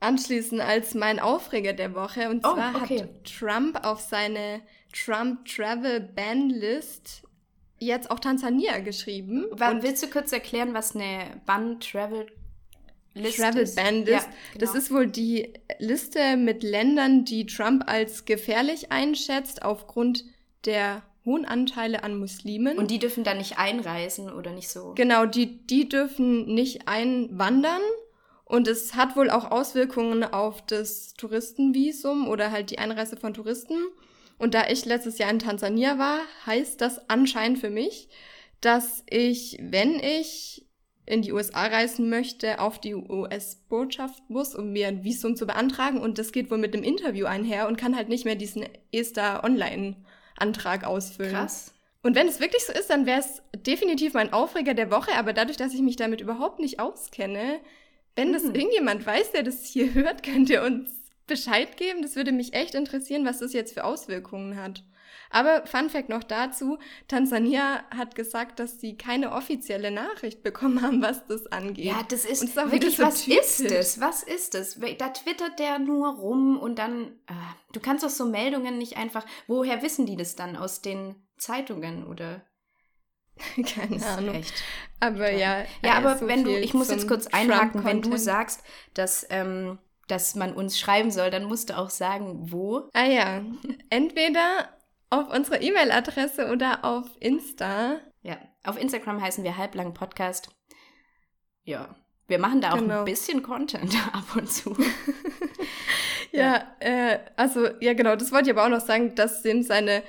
anschließen 0.00 0.60
als 0.60 0.94
mein 0.94 1.18
Aufreger 1.18 1.72
der 1.72 1.94
Woche. 1.94 2.28
Und 2.28 2.46
oh, 2.46 2.52
zwar 2.52 2.74
oh, 2.74 2.82
okay. 2.82 3.00
hat 3.00 3.24
Trump 3.24 3.86
auf 3.86 4.00
seine 4.00 4.60
Trump 4.92 5.46
Travel 5.46 6.00
Ban 6.00 6.50
List 6.50 7.22
jetzt 7.78 8.10
auch 8.10 8.20
Tansania 8.20 8.80
geschrieben. 8.80 9.46
Wann 9.52 9.82
willst 9.82 10.02
du 10.02 10.08
kurz 10.08 10.32
erklären, 10.32 10.74
was 10.74 10.94
eine 10.94 11.40
Ban 11.46 11.80
Travel 11.80 12.26
List 13.18 13.38
Travel 13.38 13.66
Ban 13.74 14.04
List. 14.04 14.08
Ja, 14.08 14.18
genau. 14.52 14.58
Das 14.58 14.74
ist 14.74 14.90
wohl 14.90 15.06
die 15.06 15.52
Liste 15.78 16.36
mit 16.36 16.62
Ländern, 16.62 17.24
die 17.24 17.46
Trump 17.46 17.84
als 17.86 18.24
gefährlich 18.24 18.90
einschätzt 18.92 19.62
aufgrund 19.62 20.24
der 20.64 21.02
hohen 21.24 21.44
Anteile 21.44 22.02
an 22.02 22.18
Muslimen. 22.18 22.78
Und 22.78 22.90
die 22.90 22.98
dürfen 22.98 23.22
da 23.22 23.34
nicht 23.34 23.58
einreisen 23.58 24.32
oder 24.32 24.52
nicht 24.52 24.68
so? 24.68 24.94
Genau, 24.94 25.26
die, 25.26 25.66
die 25.66 25.88
dürfen 25.88 26.54
nicht 26.54 26.88
einwandern. 26.88 27.82
Und 28.44 28.66
es 28.66 28.94
hat 28.94 29.14
wohl 29.14 29.28
auch 29.28 29.50
Auswirkungen 29.50 30.24
auf 30.24 30.64
das 30.64 31.12
Touristenvisum 31.14 32.26
oder 32.28 32.50
halt 32.50 32.70
die 32.70 32.78
Einreise 32.78 33.18
von 33.18 33.34
Touristen. 33.34 33.76
Und 34.38 34.54
da 34.54 34.68
ich 34.68 34.86
letztes 34.86 35.18
Jahr 35.18 35.30
in 35.30 35.38
Tansania 35.38 35.98
war, 35.98 36.20
heißt 36.46 36.80
das 36.80 37.10
anscheinend 37.10 37.58
für 37.58 37.70
mich, 37.70 38.08
dass 38.60 39.04
ich, 39.10 39.58
wenn 39.60 40.00
ich 40.00 40.67
in 41.08 41.22
die 41.22 41.32
USA 41.32 41.66
reisen 41.66 42.10
möchte, 42.10 42.60
auf 42.60 42.80
die 42.80 42.94
US-Botschaft 42.94 44.28
muss, 44.28 44.54
um 44.54 44.72
mir 44.72 44.88
ein 44.88 45.04
Visum 45.04 45.36
zu 45.36 45.46
beantragen. 45.46 46.00
Und 46.00 46.18
das 46.18 46.32
geht 46.32 46.50
wohl 46.50 46.58
mit 46.58 46.74
dem 46.74 46.82
Interview 46.82 47.26
einher 47.26 47.66
und 47.66 47.76
kann 47.76 47.96
halt 47.96 48.08
nicht 48.08 48.24
mehr 48.24 48.34
diesen 48.34 48.64
ESTA 48.92 49.42
Online-Antrag 49.42 50.84
ausfüllen. 50.84 51.32
Krass. 51.32 51.72
Und 52.02 52.14
wenn 52.14 52.28
es 52.28 52.40
wirklich 52.40 52.64
so 52.64 52.72
ist, 52.72 52.90
dann 52.90 53.06
wäre 53.06 53.20
es 53.20 53.42
definitiv 53.66 54.14
mein 54.14 54.32
Aufreger 54.32 54.74
der 54.74 54.90
Woche, 54.90 55.12
aber 55.16 55.32
dadurch, 55.32 55.56
dass 55.56 55.74
ich 55.74 55.80
mich 55.80 55.96
damit 55.96 56.20
überhaupt 56.20 56.60
nicht 56.60 56.78
auskenne, 56.78 57.58
wenn 58.14 58.32
das 58.32 58.44
hm. 58.44 58.54
irgendjemand 58.54 59.04
weiß, 59.06 59.32
der 59.32 59.42
das 59.42 59.64
hier 59.64 59.94
hört, 59.94 60.22
könnt 60.22 60.50
ihr 60.50 60.62
uns 60.62 60.90
Bescheid 61.26 61.76
geben. 61.76 62.02
Das 62.02 62.16
würde 62.16 62.32
mich 62.32 62.54
echt 62.54 62.74
interessieren, 62.74 63.24
was 63.24 63.38
das 63.38 63.52
jetzt 63.52 63.74
für 63.74 63.84
Auswirkungen 63.84 64.60
hat. 64.60 64.84
Aber 65.30 65.66
Fun 65.66 65.90
Fact 65.90 66.08
noch 66.08 66.24
dazu, 66.24 66.78
Tansania 67.06 67.84
hat 67.94 68.14
gesagt, 68.14 68.58
dass 68.58 68.80
sie 68.80 68.96
keine 68.96 69.32
offizielle 69.32 69.90
Nachricht 69.90 70.42
bekommen 70.42 70.82
haben, 70.82 71.02
was 71.02 71.26
das 71.26 71.46
angeht. 71.46 71.84
Ja, 71.84 72.02
das 72.08 72.24
ist, 72.24 72.42
ist 72.42 72.56
wirklich, 72.56 72.96
so 72.96 73.02
was 73.02 73.22
typisch. 73.24 73.40
ist 73.40 73.60
es? 73.60 74.00
Was 74.00 74.22
ist 74.22 74.54
es? 74.54 74.78
Da 74.98 75.08
twittert 75.10 75.58
der 75.58 75.78
nur 75.78 76.14
rum 76.14 76.58
und 76.58 76.78
dann, 76.78 77.08
äh, 77.26 77.34
du 77.72 77.80
kannst 77.80 78.04
doch 78.04 78.10
so 78.10 78.26
Meldungen 78.26 78.78
nicht 78.78 78.96
einfach, 78.96 79.24
woher 79.46 79.82
wissen 79.82 80.06
die 80.06 80.16
das 80.16 80.36
dann? 80.36 80.56
Aus 80.56 80.82
den 80.82 81.14
Zeitungen 81.36 82.06
oder? 82.06 82.42
Keine 83.74 84.04
Ahnung. 84.04 84.34
Echt. 84.34 84.54
Aber 85.00 85.30
ja. 85.30 85.64
Ja, 85.82 85.94
aber 85.94 86.18
so 86.18 86.26
wenn 86.26 86.44
du, 86.44 86.58
ich 86.58 86.74
muss 86.74 86.90
jetzt 86.90 87.08
kurz 87.08 87.26
einhaken, 87.28 87.84
wenn 87.84 88.02
du 88.02 88.16
sagst, 88.16 88.62
dass, 88.94 89.26
ähm, 89.30 89.78
dass 90.08 90.34
man 90.34 90.52
uns 90.52 90.78
schreiben 90.78 91.10
soll, 91.10 91.30
dann 91.30 91.44
musst 91.44 91.70
du 91.70 91.78
auch 91.78 91.90
sagen, 91.90 92.50
wo. 92.50 92.88
Ah 92.94 93.04
ja. 93.04 93.42
Entweder 93.90 94.70
auf 95.10 95.30
unsere 95.30 95.60
E-Mail-Adresse 95.62 96.50
oder 96.50 96.84
auf 96.84 97.06
Insta. 97.20 98.00
Ja, 98.22 98.38
auf 98.64 98.80
Instagram 98.80 99.22
heißen 99.22 99.44
wir 99.44 99.56
halblang 99.56 99.94
Podcast. 99.94 100.50
Ja, 101.64 101.96
wir 102.26 102.38
machen 102.38 102.60
da 102.60 102.72
auch 102.72 102.78
genau. 102.78 103.00
ein 103.00 103.04
bisschen 103.04 103.42
Content 103.42 103.94
ab 104.12 104.36
und 104.36 104.50
zu. 104.50 104.76
ja, 106.32 106.40
ja. 106.42 106.76
Äh, 106.80 107.18
also, 107.36 107.68
ja 107.80 107.94
genau, 107.94 108.16
das 108.16 108.32
wollte 108.32 108.50
ich 108.50 108.56
aber 108.56 108.66
auch 108.66 108.70
noch 108.70 108.84
sagen, 108.84 109.14
dass 109.14 109.42
dem 109.42 109.62
seine 109.62 110.02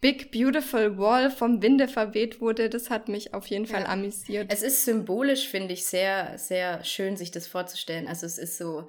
Big 0.00 0.32
Beautiful 0.32 0.96
Wall 0.96 1.30
vom 1.30 1.60
Winde 1.62 1.86
verweht 1.86 2.40
wurde, 2.40 2.70
das 2.70 2.88
hat 2.88 3.08
mich 3.08 3.34
auf 3.34 3.46
jeden 3.48 3.66
Fall 3.66 3.82
ja. 3.82 3.88
amüsiert. 3.88 4.50
Es 4.50 4.62
ist 4.62 4.86
symbolisch, 4.86 5.48
finde 5.48 5.74
ich, 5.74 5.84
sehr, 5.84 6.38
sehr 6.38 6.82
schön, 6.84 7.18
sich 7.18 7.30
das 7.30 7.46
vorzustellen. 7.46 8.08
Also 8.08 8.24
es 8.24 8.38
ist 8.38 8.56
so, 8.56 8.86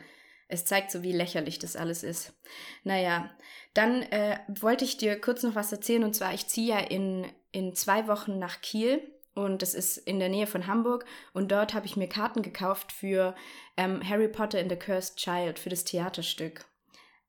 es 0.47 0.63
zeigt 0.63 0.89
so, 0.89 1.03
wie 1.03 1.11
lächerlich 1.11 1.59
das 1.59 1.75
alles 1.75 2.03
ist. 2.03 2.33
Naja, 2.85 3.29
dann 3.73 4.01
äh, 4.03 4.39
wollte 4.47 4.85
ich 4.85 4.97
dir 4.97 5.19
kurz 5.19 5.43
noch 5.43 5.55
was 5.55 5.71
erzählen 5.71 6.03
und 6.03 6.15
zwar, 6.15 6.33
ich 6.33 6.47
ziehe 6.47 6.75
ja 6.75 6.79
in, 6.79 7.25
in 7.51 7.73
zwei 7.73 8.07
Wochen 8.07 8.37
nach 8.37 8.61
Kiel 8.61 9.01
und 9.33 9.61
das 9.61 9.73
ist 9.73 9.97
in 9.97 10.19
der 10.19 10.29
Nähe 10.29 10.47
von 10.47 10.67
Hamburg 10.67 11.05
und 11.33 11.51
dort 11.51 11.73
habe 11.73 11.85
ich 11.85 11.95
mir 11.95 12.07
Karten 12.07 12.41
gekauft 12.41 12.91
für 12.91 13.33
ähm, 13.77 14.07
Harry 14.07 14.27
Potter 14.27 14.59
and 14.59 14.69
the 14.69 14.77
Cursed 14.77 15.17
Child, 15.17 15.57
für 15.57 15.69
das 15.69 15.85
Theaterstück. 15.85 16.65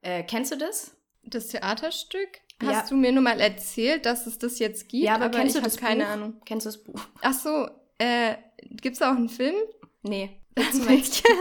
Äh, 0.01 0.25
kennst 0.25 0.51
du 0.51 0.57
das? 0.57 0.97
Das 1.23 1.49
Theaterstück? 1.49 2.41
Hast 2.61 2.73
ja. 2.73 2.89
du 2.89 2.97
mir 2.97 3.13
nur 3.13 3.23
mal 3.23 3.41
erzählt, 3.41 4.07
dass 4.07 4.27
es 4.27 4.39
das 4.39 4.59
jetzt 4.59 4.89
gibt? 4.89 5.05
Ja, 5.05 5.15
aber, 5.15 5.27
aber 5.27 5.39
kennst 5.39 5.57
ich 5.57 5.63
du 5.63 5.69
das 5.69 5.77
keine 5.77 6.05
Buch? 6.05 6.11
Ahnung. 6.11 6.41
Kennst 6.45 6.67
du 6.67 6.71
das 6.71 6.83
Buch? 6.83 7.01
Ach 7.21 7.33
so, 7.33 7.69
äh, 7.99 8.35
gibt's 8.59 8.99
da 8.99 9.13
auch 9.13 9.17
einen 9.17 9.29
Film? 9.29 9.55
Nee. 10.03 10.41
Das 10.55 10.75
nicht. 10.89 11.23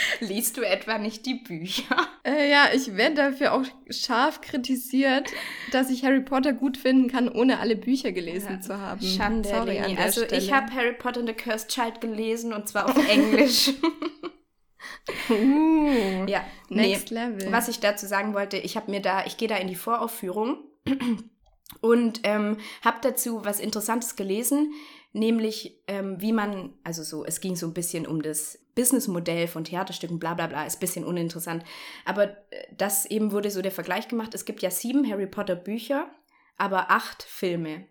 Liest 0.20 0.56
du 0.56 0.62
etwa 0.62 0.98
nicht 0.98 1.26
die 1.26 1.34
Bücher? 1.34 1.96
Äh, 2.24 2.50
ja, 2.50 2.68
ich 2.74 2.96
werde 2.96 3.16
dafür 3.16 3.52
auch 3.52 3.64
scharf 3.90 4.40
kritisiert, 4.40 5.30
dass 5.72 5.90
ich 5.90 6.04
Harry 6.04 6.20
Potter 6.20 6.52
gut 6.52 6.76
finden 6.76 7.08
kann, 7.08 7.28
ohne 7.28 7.58
alle 7.60 7.76
Bücher 7.76 8.12
gelesen 8.12 8.54
ja. 8.54 8.60
zu 8.60 8.80
haben. 8.80 9.00
Schande, 9.00 9.48
Sorry 9.48 9.78
an 9.78 9.96
Also 9.98 10.24
Stelle. 10.24 10.42
ich 10.42 10.52
habe 10.52 10.72
Harry 10.72 10.94
Potter 10.94 11.20
and 11.20 11.28
the 11.28 11.34
Cursed 11.34 11.68
Child 11.68 12.00
gelesen 12.00 12.52
und 12.52 12.68
zwar 12.68 12.86
auf 12.86 13.08
Englisch. 13.08 13.72
uh, 15.30 16.24
ja, 16.26 16.44
next 16.68 17.10
nee. 17.10 17.18
level. 17.18 17.52
Was 17.52 17.68
ich 17.68 17.80
dazu 17.80 18.06
sagen 18.06 18.34
wollte, 18.34 18.56
ich 18.56 18.76
habe 18.76 18.90
mir 18.90 19.00
da, 19.00 19.24
ich 19.26 19.36
gehe 19.36 19.48
da 19.48 19.56
in 19.56 19.68
die 19.68 19.76
Voraufführung 19.76 20.58
und 21.80 22.20
ähm, 22.24 22.58
habe 22.84 22.98
dazu 23.02 23.44
was 23.44 23.60
Interessantes 23.60 24.16
gelesen, 24.16 24.72
nämlich 25.16 25.80
ähm, 25.86 26.20
wie 26.20 26.32
man, 26.32 26.74
also 26.84 27.02
so, 27.02 27.24
es 27.24 27.40
ging 27.40 27.56
so 27.56 27.66
ein 27.66 27.74
bisschen 27.74 28.06
um 28.06 28.22
das 28.22 28.58
Businessmodell 28.74 29.48
von 29.48 29.64
Theaterstücken, 29.64 30.18
bla 30.18 30.34
bla 30.34 30.46
bla, 30.46 30.66
ist 30.66 30.76
ein 30.76 30.80
bisschen 30.80 31.04
uninteressant. 31.04 31.64
Aber 32.04 32.28
äh, 32.50 32.66
das 32.76 33.06
eben 33.06 33.32
wurde 33.32 33.50
so 33.50 33.62
der 33.62 33.72
Vergleich 33.72 34.08
gemacht. 34.08 34.34
Es 34.34 34.44
gibt 34.44 34.62
ja 34.62 34.70
sieben 34.70 35.10
Harry 35.10 35.26
Potter 35.26 35.56
Bücher, 35.56 36.10
aber 36.58 36.90
acht 36.90 37.22
Filme. 37.22 37.86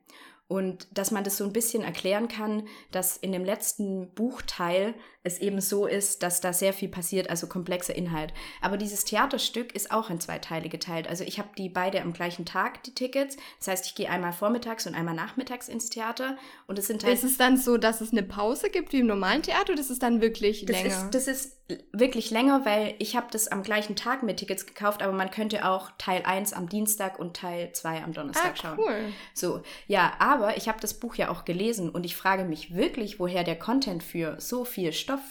Und 0.48 0.88
dass 0.96 1.10
man 1.10 1.24
das 1.24 1.38
so 1.38 1.44
ein 1.44 1.54
bisschen 1.54 1.84
erklären 1.84 2.28
kann, 2.28 2.68
dass 2.92 3.18
in 3.18 3.32
dem 3.32 3.44
letzten 3.44 4.14
Buchteil 4.14 4.94
es 5.26 5.40
eben 5.40 5.60
so 5.60 5.88
ist, 5.88 6.22
dass 6.22 6.40
da 6.40 6.54
sehr 6.54 6.72
viel 6.72 6.88
passiert, 6.88 7.32
also 7.32 7.48
komplexer 7.48 7.96
Inhalt. 7.96 8.32
Aber 8.62 8.78
dieses 8.78 9.06
Theaterstück 9.06 9.74
ist 9.74 9.92
auch 9.92 10.12
in 10.12 10.20
zwei 10.22 10.38
Teile 10.38 10.70
geteilt. 10.70 11.08
Also 11.08 11.24
ich 11.24 11.40
habe 11.40 11.50
die 11.58 11.68
beide 11.68 12.02
am 12.04 12.14
gleichen 12.14 12.46
Tag, 12.46 12.84
die 12.84 12.94
Tickets. 12.94 13.38
Das 13.58 13.70
heißt, 13.70 13.88
ich 13.88 13.96
gehe 13.96 14.08
einmal 14.08 14.34
vormittags 14.34 14.86
und 14.86 14.94
einmal 14.94 15.16
nachmittags 15.16 15.68
ins 15.68 15.90
Theater. 15.90 16.38
Und 16.68 16.78
es 16.78 16.86
sind 16.86 17.04
halt. 17.04 17.16
Ist 17.16 17.24
es 17.24 17.38
dann 17.38 17.58
so, 17.58 17.78
dass 17.78 18.02
es 18.02 18.12
eine 18.12 18.22
Pause 18.22 18.70
gibt 18.70 18.94
wie 18.94 19.00
im 19.00 19.08
normalen 19.08 19.42
Theater 19.42 19.74
oder 19.74 19.82
ist 19.82 19.90
es 19.90 19.98
dann 19.98 20.22
wirklich 20.22 20.66
das 20.66 20.76
länger? 20.76 20.88
Ist, 21.06 21.10
das 21.10 21.28
ist 21.28 21.56
wirklich 21.92 22.30
länger, 22.30 22.64
weil 22.64 22.94
ich 23.00 23.16
habe 23.16 23.26
das 23.32 23.48
am 23.48 23.64
gleichen 23.64 23.96
Tag 23.96 24.22
mit 24.22 24.38
Tickets 24.38 24.68
gekauft, 24.68 25.02
aber 25.02 25.14
man 25.14 25.32
könnte 25.32 25.66
auch 25.66 25.90
Teil 25.98 26.22
1 26.24 26.54
am 26.54 26.70
Dienstag 26.70 27.18
und 27.18 27.36
Teil 27.36 27.72
2 27.74 28.04
am 28.04 28.14
Donnerstag 28.14 28.54
ah, 28.54 28.56
schauen. 28.56 28.78
Cool. 28.78 29.14
So, 29.34 29.64
ja, 29.88 30.14
aber 30.20 30.35
ich 30.56 30.68
habe 30.68 30.80
das 30.80 30.96
Buch 30.96 31.16
ja 31.16 31.30
auch 31.30 31.46
gelesen 31.46 31.90
und 31.90 32.06
ich 32.06 32.16
frage 32.16 32.46
mich 32.46 32.74
wirklich, 32.76 33.20
woher 33.20 33.44
der 33.44 33.58
Content 33.58 34.04
für 34.04 34.40
so 34.40 34.66
viel 34.66 34.94
Stoff 34.94 35.22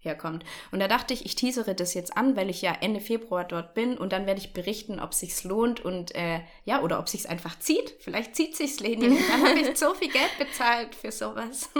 herkommt. 0.00 0.44
Und 0.70 0.80
da 0.80 0.88
dachte 0.88 1.12
ich, 1.12 1.24
ich 1.26 1.34
teasere 1.34 1.74
das 1.74 1.94
jetzt 1.94 2.16
an, 2.16 2.36
weil 2.36 2.50
ich 2.50 2.62
ja 2.62 2.76
Ende 2.80 3.00
Februar 3.00 3.44
dort 3.44 3.74
bin 3.74 3.98
und 3.98 4.12
dann 4.12 4.26
werde 4.26 4.40
ich 4.40 4.52
berichten, 4.52 5.00
ob 5.00 5.12
sich's 5.12 5.44
lohnt 5.44 5.80
und 5.84 6.14
äh, 6.14 6.40
ja, 6.64 6.82
oder 6.82 6.98
ob 6.98 7.08
sich's 7.08 7.26
einfach 7.26 7.58
zieht. 7.58 7.94
Vielleicht 8.00 8.36
zieht 8.36 8.56
sich's, 8.56 8.80
Leni. 8.80 9.08
dann 9.28 9.48
habe 9.48 9.58
ich 9.58 9.76
so 9.76 9.94
viel 9.94 10.10
Geld 10.10 10.38
bezahlt 10.38 10.94
für 10.94 11.10
sowas. 11.10 11.70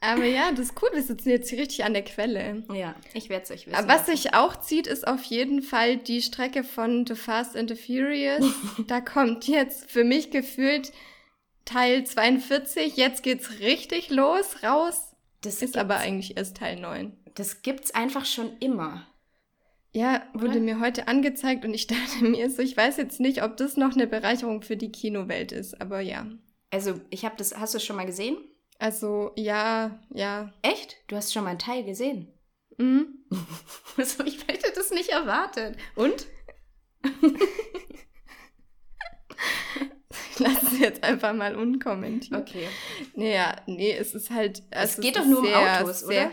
Aber 0.00 0.24
ja, 0.24 0.50
das 0.50 0.66
ist 0.66 0.82
cool, 0.82 0.90
wir 0.92 1.02
sitzen 1.02 1.30
jetzt 1.30 1.48
hier 1.48 1.58
richtig 1.58 1.84
an 1.84 1.94
der 1.94 2.04
Quelle. 2.04 2.62
Ja, 2.72 2.94
ich 3.14 3.28
werde 3.28 3.44
es 3.44 3.50
euch 3.50 3.66
wissen. 3.66 3.76
Aber 3.76 3.88
was 3.88 4.06
sich 4.06 4.34
auch 4.34 4.54
zieht, 4.60 4.86
ist 4.86 5.06
auf 5.06 5.22
jeden 5.24 5.62
Fall 5.62 5.96
die 5.96 6.20
Strecke 6.20 6.64
von 6.64 7.06
The 7.06 7.14
Fast 7.14 7.56
and 7.56 7.70
the 7.70 7.76
Furious. 7.76 8.44
da 8.86 9.00
kommt 9.00 9.48
jetzt 9.48 9.90
für 9.90 10.04
mich 10.04 10.30
gefühlt 10.30 10.92
Teil 11.66 12.04
42. 12.04 12.96
Jetzt 12.96 13.22
geht's 13.22 13.60
richtig 13.60 14.08
los, 14.08 14.62
raus. 14.62 15.14
Das 15.42 15.60
ist 15.60 15.76
aber 15.76 15.98
eigentlich 15.98 16.38
erst 16.38 16.56
Teil 16.56 16.80
9. 16.80 17.14
Das 17.34 17.60
gibt's 17.60 17.90
einfach 17.90 18.24
schon 18.24 18.56
immer. 18.58 19.06
Ja, 19.92 20.22
wurde 20.32 20.52
Oder? 20.52 20.60
mir 20.60 20.80
heute 20.80 21.08
angezeigt 21.08 21.64
und 21.64 21.74
ich 21.74 21.86
dachte 21.86 22.16
mir 22.24 22.50
so, 22.50 22.62
ich 22.62 22.76
weiß 22.76 22.96
jetzt 22.96 23.20
nicht, 23.20 23.42
ob 23.42 23.56
das 23.56 23.76
noch 23.76 23.94
eine 23.94 24.06
Bereicherung 24.06 24.62
für 24.62 24.76
die 24.76 24.92
Kinowelt 24.92 25.52
ist, 25.52 25.80
aber 25.80 26.00
ja. 26.00 26.26
Also, 26.70 27.00
ich 27.10 27.24
habe 27.24 27.36
das, 27.36 27.56
hast 27.56 27.74
du 27.74 27.78
es 27.78 27.84
schon 27.84 27.96
mal 27.96 28.06
gesehen? 28.06 28.36
Also, 28.78 29.32
ja, 29.36 30.00
ja. 30.10 30.52
Echt? 30.62 30.96
Du 31.08 31.16
hast 31.16 31.32
schon 31.32 31.44
mal 31.44 31.50
einen 31.50 31.58
Teil 31.58 31.84
gesehen? 31.84 32.32
Mhm. 32.78 33.24
also, 33.96 34.24
ich 34.24 34.46
hätte 34.46 34.72
das 34.74 34.90
nicht 34.90 35.10
erwartet. 35.10 35.76
Und? 35.94 36.26
Lass 40.38 40.62
es 40.62 40.78
jetzt 40.78 41.04
einfach 41.04 41.32
mal 41.32 41.56
unkommentiert. 41.56 42.40
Okay. 42.40 42.68
Naja, 43.14 43.56
nee, 43.66 43.92
es 43.92 44.14
ist 44.14 44.30
halt. 44.30 44.62
Es, 44.70 44.98
es 44.98 45.00
geht 45.00 45.16
doch 45.16 45.24
nur 45.24 45.40
um 45.40 45.52
Autos, 45.52 46.00
sehr, 46.00 46.26
oder? 46.26 46.32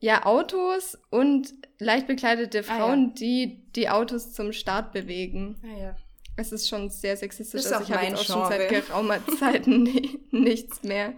Ja, 0.00 0.26
Autos 0.26 0.98
und 1.10 1.54
leicht 1.78 2.06
bekleidete 2.06 2.62
Frauen, 2.62 3.04
ah, 3.04 3.08
ja. 3.08 3.14
die 3.14 3.62
die 3.74 3.88
Autos 3.88 4.32
zum 4.32 4.52
Start 4.52 4.92
bewegen. 4.92 5.56
Ah 5.62 5.80
ja. 5.80 5.96
Es 6.36 6.52
ist 6.52 6.68
schon 6.68 6.90
sehr 6.90 7.16
sexistisch. 7.16 7.62
Ist 7.62 7.72
also 7.72 7.84
ich 7.84 7.92
habe 7.96 8.06
jetzt 8.06 8.18
auch 8.18 8.24
schon 8.24 8.48
seit 8.48 8.68
geraumer 8.68 9.18
Zeit 9.38 9.66
nichts 9.66 10.82
mehr 10.82 11.14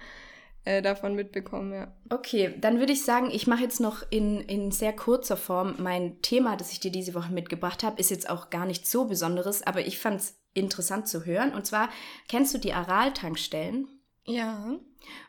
äh, 0.68 0.82
davon 0.82 1.14
mitbekommen, 1.14 1.72
ja. 1.72 1.92
Okay, 2.10 2.54
dann 2.60 2.78
würde 2.78 2.92
ich 2.92 3.02
sagen, 3.02 3.30
ich 3.30 3.46
mache 3.46 3.62
jetzt 3.62 3.80
noch 3.80 4.02
in, 4.10 4.40
in 4.42 4.70
sehr 4.70 4.92
kurzer 4.92 5.38
Form 5.38 5.74
mein 5.78 6.20
Thema, 6.20 6.56
das 6.56 6.72
ich 6.72 6.80
dir 6.80 6.90
diese 6.92 7.14
Woche 7.14 7.32
mitgebracht 7.32 7.82
habe, 7.82 7.98
ist 7.98 8.10
jetzt 8.10 8.28
auch 8.28 8.50
gar 8.50 8.66
nichts 8.66 8.90
so 8.90 9.06
Besonderes, 9.06 9.66
aber 9.66 9.86
ich 9.86 9.98
fand 9.98 10.20
es 10.20 10.36
interessant 10.58 11.08
zu 11.08 11.24
hören. 11.24 11.54
Und 11.54 11.66
zwar, 11.66 11.88
kennst 12.28 12.54
du 12.54 12.58
die 12.58 12.72
Aral-Tankstellen? 12.72 13.88
Ja. 14.24 14.76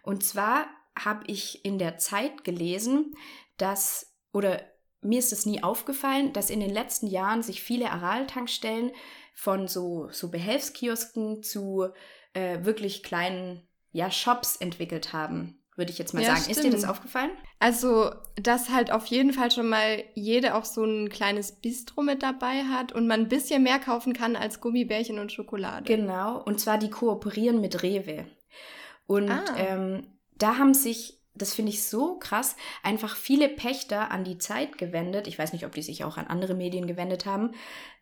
Und 0.04 0.24
zwar 0.24 0.68
habe 0.98 1.24
ich 1.28 1.64
in 1.64 1.80
der 1.80 1.98
Zeit 1.98 2.44
gelesen, 2.44 3.16
dass, 3.58 4.14
oder 4.34 4.62
mir 5.02 5.20
ist 5.20 5.32
es 5.32 5.46
nie 5.46 5.64
aufgefallen, 5.64 6.34
dass 6.34 6.50
in 6.50 6.60
den 6.60 6.74
letzten 6.74 7.08
Jahren 7.08 7.44
sich 7.44 7.62
viele 7.62 7.92
Aral-Tankstellen 7.92 8.92
von 9.34 9.68
so, 9.68 10.10
so 10.12 10.30
Behelfskiosken 10.30 11.44
zu 11.44 11.88
äh, 12.34 12.66
wirklich 12.66 13.04
kleinen 13.04 13.68
ja, 13.92 14.12
Shops 14.12 14.58
entwickelt 14.58 15.14
haben 15.14 15.59
würde 15.80 15.92
ich 15.92 15.98
jetzt 15.98 16.14
mal 16.14 16.22
ja, 16.22 16.36
sagen. 16.36 16.42
Stimmt. 16.42 16.58
Ist 16.58 16.64
dir 16.66 16.72
das 16.72 16.86
aufgefallen? 16.86 17.32
Also, 17.58 18.12
dass 18.36 18.70
halt 18.70 18.92
auf 18.92 19.08
jeden 19.08 19.34
Fall 19.34 19.50
schon 19.50 19.68
mal 19.68 20.04
jede 20.14 20.54
auch 20.54 20.66
so 20.66 20.84
ein 20.84 21.10
kleines 21.10 21.54
Bistro 21.54 22.04
mit 22.04 22.22
dabei 22.22 22.64
hat 22.66 22.92
und 22.92 23.08
man 23.08 23.22
ein 23.22 23.30
bisschen 23.30 23.64
mehr 23.64 23.80
kaufen 23.80 24.14
kann 24.14 24.36
als 24.36 24.62
Gummibärchen 24.62 25.18
und 25.18 25.32
Schokolade. 25.32 25.86
Genau, 25.86 26.40
und 26.44 26.60
zwar 26.60 26.78
die 26.78 26.92
kooperieren 26.92 27.60
mit 27.60 27.82
Rewe. 27.82 28.26
Und 29.08 29.32
ah. 29.32 29.44
ähm, 29.58 30.06
da 30.38 30.58
haben 30.58 30.76
sich 30.76 31.19
das 31.42 31.54
finde 31.54 31.72
ich 31.72 31.84
so 31.84 32.18
krass, 32.20 32.56
einfach 32.84 33.16
viele 33.16 33.50
Pächter 33.50 34.12
an 34.12 34.24
die 34.24 34.38
Zeit 34.38 34.78
gewendet, 34.78 35.28
ich 35.28 35.40
weiß 35.40 35.54
nicht, 35.54 35.66
ob 35.66 35.74
die 35.74 35.82
sich 35.82 36.04
auch 36.04 36.18
an 36.18 36.28
andere 36.28 36.54
Medien 36.54 36.88
gewendet 36.88 37.26
haben, 37.26 37.52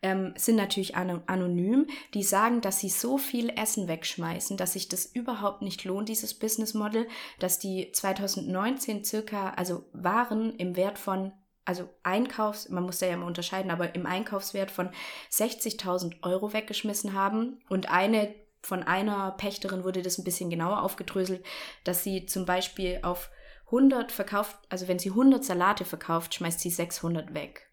ähm, 0.01 0.33
sind 0.37 0.55
natürlich 0.55 0.95
anonym, 0.95 1.87
die 2.13 2.23
sagen, 2.23 2.61
dass 2.61 2.79
sie 2.79 2.89
so 2.89 3.17
viel 3.17 3.49
Essen 3.49 3.87
wegschmeißen, 3.87 4.57
dass 4.57 4.73
sich 4.73 4.87
das 4.87 5.05
überhaupt 5.05 5.61
nicht 5.61 5.83
lohnt, 5.85 6.09
dieses 6.09 6.33
Business 6.33 6.73
Model, 6.73 7.07
dass 7.39 7.59
die 7.59 7.91
2019 7.91 9.03
circa, 9.03 9.51
also 9.51 9.85
Waren 9.93 10.55
im 10.57 10.75
Wert 10.75 10.99
von 10.99 11.31
also 11.67 11.89
Einkaufs, 12.01 12.69
man 12.69 12.83
muss 12.83 12.99
da 12.99 13.07
ja 13.07 13.15
immer 13.15 13.25
unterscheiden, 13.25 13.71
aber 13.71 13.93
im 13.93 14.05
Einkaufswert 14.05 14.71
von 14.71 14.89
60.000 15.29 16.23
Euro 16.23 16.53
weggeschmissen 16.53 17.11
haben. 17.11 17.59
Und 17.67 17.91
eine 17.91 18.33
von 18.61 18.83
einer 18.83 19.31
Pächterin 19.31 19.83
wurde 19.83 20.01
das 20.01 20.17
ein 20.17 20.23
bisschen 20.23 20.49
genauer 20.49 20.81
aufgedröselt, 20.83 21.45
dass 21.83 22.03
sie 22.03 22.25
zum 22.25 22.45
Beispiel 22.45 22.99
auf 23.03 23.29
100 23.67 24.11
verkauft, 24.11 24.57
also 24.69 24.87
wenn 24.87 24.99
sie 24.99 25.09
100 25.09 25.43
Salate 25.43 25.85
verkauft, 25.85 26.35
schmeißt 26.35 26.59
sie 26.59 26.69
600 26.69 27.33
weg. 27.33 27.67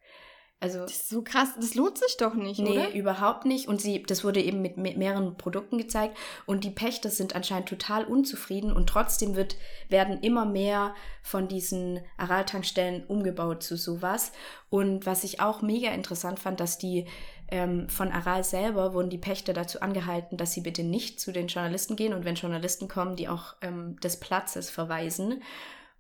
Also, 0.65 0.79
das 0.79 0.93
ist 0.93 1.09
so 1.11 1.21
krass, 1.21 1.51
das 1.57 1.75
lohnt 1.75 1.99
sich 1.99 2.17
doch 2.17 2.33
nicht, 2.33 2.59
nee, 2.59 2.71
oder? 2.71 2.89
Nee, 2.89 2.99
überhaupt 2.99 3.45
nicht. 3.45 3.69
Und 3.69 3.83
sie, 3.83 4.03
das 4.03 4.25
wurde 4.25 4.41
eben 4.41 4.63
mit, 4.63 4.79
mit, 4.79 4.97
mehreren 4.97 5.37
Produkten 5.37 5.77
gezeigt. 5.77 6.17
Und 6.47 6.65
die 6.65 6.71
Pächter 6.71 7.11
sind 7.11 7.37
anscheinend 7.37 7.69
total 7.69 8.05
unzufrieden. 8.05 8.73
Und 8.73 8.89
trotzdem 8.89 9.37
wird, 9.37 9.57
werden 9.91 10.21
immer 10.21 10.47
mehr 10.47 10.95
von 11.23 11.49
diesen 11.49 12.01
Aral-Tankstellen 12.17 13.05
umgebaut 13.05 13.63
zu 13.63 13.77
sowas. 13.77 14.33
Und 14.71 15.05
was 15.05 15.23
ich 15.25 15.39
auch 15.39 15.61
mega 15.61 15.91
interessant 15.91 16.39
fand, 16.39 16.61
dass 16.61 16.79
die 16.79 17.07
ähm, 17.49 17.89
von 17.89 18.11
Aral 18.11 18.45
selber 18.45 18.95
wurden 18.95 19.11
die 19.11 19.19
Pächter 19.19 19.53
dazu 19.53 19.81
angehalten, 19.81 20.37
dass 20.37 20.53
sie 20.53 20.61
bitte 20.61 20.83
nicht 20.83 21.21
zu 21.21 21.33
den 21.33 21.49
Journalisten 21.49 21.97
gehen 21.97 22.15
und 22.15 22.25
wenn 22.25 22.35
Journalisten 22.35 22.89
kommen, 22.89 23.17
die 23.17 23.29
auch 23.29 23.55
ähm, 23.61 23.99
des 24.01 24.19
Platzes 24.19 24.71
verweisen. 24.71 25.43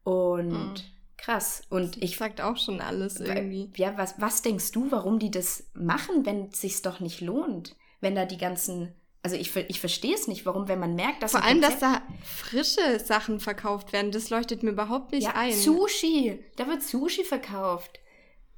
Und 0.03 0.51
mhm. 0.51 0.75
krass. 1.17 1.63
Und 1.71 2.03
ich 2.03 2.17
sagt 2.17 2.41
auch 2.41 2.57
schon 2.57 2.81
alles 2.81 3.21
irgendwie. 3.21 3.71
Ja, 3.77 3.97
was, 3.97 4.15
was 4.19 4.43
denkst 4.43 4.73
du, 4.73 4.91
warum 4.91 5.19
die 5.19 5.31
das 5.31 5.65
machen, 5.75 6.27
wenn 6.27 6.49
es 6.49 6.61
sich 6.61 6.83
doch 6.83 7.01
nicht 7.01 7.21
lohnt? 7.21 7.77
Wenn 8.01 8.15
da 8.15 8.25
die 8.25 8.39
ganzen 8.39 8.95
also 9.25 9.37
ich, 9.37 9.57
ich 9.57 9.81
verstehe 9.81 10.15
es 10.15 10.29
nicht, 10.29 10.45
warum, 10.45 10.69
wenn 10.69 10.79
man 10.79 10.95
merkt, 10.95 11.23
dass... 11.23 11.31
Vor 11.31 11.43
allem, 11.43 11.63
dass 11.63 11.79
da 11.79 12.03
frische 12.23 13.01
Sachen 13.01 13.41
verkauft 13.41 13.95
werden, 13.95 14.11
das 14.11 14.29
leuchtet 14.29 14.63
mir 14.63 14.73
überhaupt 14.73 15.13
nicht 15.13 15.25
ja, 15.25 15.33
ein. 15.35 15.55
Sushi, 15.55 16.45
da 16.57 16.67
wird 16.67 16.83
Sushi 16.83 17.25
verkauft. 17.25 18.01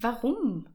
Warum? 0.01 0.67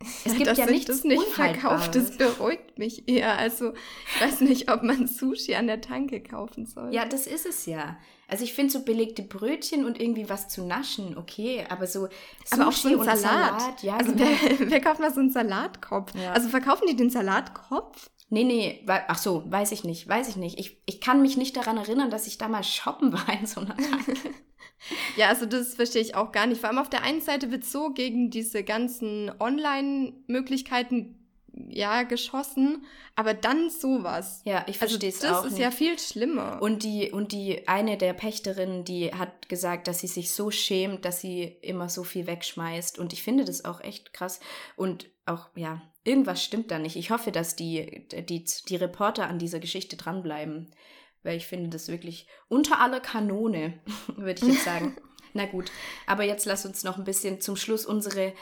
Es 0.00 0.24
gibt 0.34 0.46
Dass 0.46 0.58
ja 0.58 0.66
nichts 0.66 0.86
das 0.86 1.04
nicht 1.04 1.22
verkauft, 1.22 1.94
das 1.94 2.16
beruhigt 2.16 2.78
mich 2.78 3.08
eher. 3.08 3.38
Also 3.38 3.72
ich 4.14 4.20
weiß 4.20 4.40
nicht, 4.42 4.70
ob 4.70 4.82
man 4.82 5.06
Sushi 5.06 5.54
an 5.54 5.66
der 5.66 5.80
Tanke 5.80 6.22
kaufen 6.22 6.66
soll. 6.66 6.92
Ja, 6.92 7.04
das 7.04 7.26
ist 7.26 7.46
es 7.46 7.66
ja. 7.66 7.96
Also 8.26 8.44
ich 8.44 8.54
finde 8.54 8.72
so 8.72 8.84
belegte 8.84 9.22
Brötchen 9.22 9.84
und 9.84 10.00
irgendwie 10.00 10.28
was 10.28 10.48
zu 10.48 10.64
naschen, 10.64 11.16
okay, 11.18 11.66
aber 11.68 11.86
so 11.86 12.08
Sushi 12.44 12.52
aber 12.52 12.68
auch 12.68 12.72
so 12.72 12.88
ein 12.88 13.04
Salat. 13.04 13.18
Salat. 13.18 13.82
ja. 13.82 13.96
Also 13.96 14.12
genau. 14.12 14.26
wer, 14.58 14.70
wer, 14.70 14.80
kauft 14.80 15.00
mal 15.00 15.12
so 15.12 15.20
einen 15.20 15.30
Salatkopf? 15.30 16.14
Ja. 16.14 16.32
Also 16.32 16.48
verkaufen 16.48 16.86
die 16.88 16.96
den 16.96 17.10
Salatkopf? 17.10 18.10
Nee, 18.30 18.44
nee, 18.44 18.84
ach 18.86 19.18
so, 19.18 19.44
weiß 19.46 19.72
ich 19.72 19.84
nicht, 19.84 20.08
weiß 20.08 20.28
ich 20.28 20.36
nicht. 20.36 20.58
Ich, 20.58 20.82
ich 20.86 21.00
kann 21.00 21.22
mich 21.22 21.36
nicht 21.36 21.56
daran 21.56 21.76
erinnern, 21.76 22.10
dass 22.10 22.26
ich 22.26 22.38
da 22.38 22.48
mal 22.48 22.64
shoppen 22.64 23.12
war 23.12 23.28
in 23.38 23.46
so 23.46 23.60
einer 23.60 23.76
Tanke. 23.76 24.14
Ja, 25.16 25.28
also 25.28 25.46
das 25.46 25.74
verstehe 25.74 26.02
ich 26.02 26.14
auch 26.14 26.32
gar 26.32 26.46
nicht. 26.46 26.60
Vor 26.60 26.68
allem 26.68 26.78
auf 26.78 26.90
der 26.90 27.02
einen 27.02 27.20
Seite 27.20 27.50
wird 27.50 27.64
so 27.64 27.90
gegen 27.90 28.30
diese 28.30 28.64
ganzen 28.64 29.30
Online-Möglichkeiten 29.38 31.24
ja 31.68 32.02
geschossen, 32.02 32.84
aber 33.14 33.34
dann 33.34 33.70
sowas. 33.70 34.42
Ja, 34.44 34.64
ich 34.68 34.78
verstehe 34.78 35.08
es 35.08 35.22
also 35.22 35.34
auch. 35.34 35.42
Das 35.42 35.52
ist 35.52 35.58
nicht. 35.58 35.62
ja 35.62 35.70
viel 35.70 35.98
schlimmer. 35.98 36.60
Und 36.60 36.82
die 36.82 37.10
und 37.12 37.32
die 37.32 37.68
eine 37.68 37.96
der 37.96 38.12
Pächterinnen, 38.12 38.84
die 38.84 39.12
hat 39.14 39.48
gesagt, 39.48 39.88
dass 39.88 40.00
sie 40.00 40.06
sich 40.06 40.32
so 40.32 40.50
schämt, 40.50 41.04
dass 41.04 41.20
sie 41.20 41.44
immer 41.62 41.88
so 41.88 42.04
viel 42.04 42.26
wegschmeißt. 42.26 42.98
Und 42.98 43.12
ich 43.12 43.22
finde 43.22 43.44
das 43.44 43.64
auch 43.64 43.80
echt 43.80 44.12
krass. 44.12 44.40
Und 44.76 45.08
auch 45.26 45.48
ja, 45.54 45.82
irgendwas 46.02 46.42
stimmt 46.42 46.70
da 46.70 46.78
nicht. 46.78 46.96
Ich 46.96 47.10
hoffe, 47.10 47.30
dass 47.30 47.56
die 47.56 48.06
die 48.08 48.44
die 48.68 48.76
Reporter 48.76 49.28
an 49.28 49.38
dieser 49.38 49.60
Geschichte 49.60 49.96
dranbleiben 49.96 50.70
weil 51.24 51.36
ich 51.36 51.46
finde 51.46 51.70
das 51.70 51.88
wirklich 51.88 52.28
unter 52.48 52.80
aller 52.80 53.00
Kanone, 53.00 53.80
würde 54.16 54.46
ich 54.46 54.54
jetzt 54.54 54.64
sagen. 54.64 54.96
Na 55.32 55.46
gut, 55.46 55.72
aber 56.06 56.22
jetzt 56.22 56.46
lass 56.46 56.64
uns 56.64 56.84
noch 56.84 56.96
ein 56.96 57.04
bisschen 57.04 57.40
zum 57.40 57.56
Schluss 57.56 57.84
unsere 57.84 58.34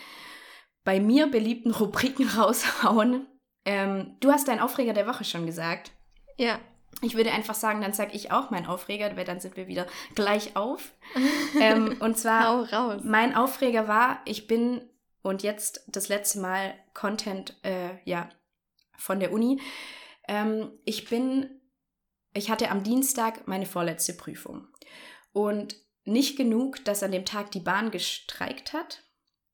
bei 0.84 1.00
mir 1.00 1.28
beliebten 1.28 1.70
Rubriken 1.70 2.28
raushauen. 2.36 3.26
Ähm, 3.64 4.16
du 4.20 4.30
hast 4.30 4.48
deinen 4.48 4.60
Aufreger 4.60 4.92
der 4.92 5.06
Woche 5.06 5.24
schon 5.24 5.46
gesagt. 5.46 5.92
Ja. 6.36 6.58
Ich 7.00 7.16
würde 7.16 7.32
einfach 7.32 7.54
sagen, 7.54 7.80
dann 7.80 7.94
sage 7.94 8.12
ich 8.12 8.32
auch 8.32 8.50
meinen 8.50 8.66
Aufreger, 8.66 9.16
weil 9.16 9.24
dann 9.24 9.40
sind 9.40 9.56
wir 9.56 9.66
wieder 9.66 9.86
gleich 10.14 10.56
auf. 10.56 10.92
ähm, 11.58 11.96
und 12.00 12.18
zwar, 12.18 13.00
mein 13.02 13.34
Aufreger 13.34 13.88
war, 13.88 14.20
ich 14.26 14.46
bin 14.46 14.82
und 15.22 15.42
jetzt 15.42 15.84
das 15.88 16.08
letzte 16.08 16.40
Mal 16.40 16.74
Content, 16.92 17.56
äh, 17.62 17.96
ja, 18.04 18.28
von 18.98 19.20
der 19.20 19.32
Uni. 19.32 19.60
Ähm, 20.28 20.70
ich 20.84 21.08
bin 21.08 21.61
ich 22.34 22.50
hatte 22.50 22.70
am 22.70 22.82
Dienstag 22.82 23.46
meine 23.46 23.66
vorletzte 23.66 24.14
Prüfung. 24.14 24.66
Und 25.32 25.76
nicht 26.04 26.36
genug, 26.36 26.84
dass 26.84 27.02
an 27.02 27.12
dem 27.12 27.24
Tag 27.24 27.50
die 27.52 27.60
Bahn 27.60 27.90
gestreikt 27.90 28.72
hat 28.72 29.02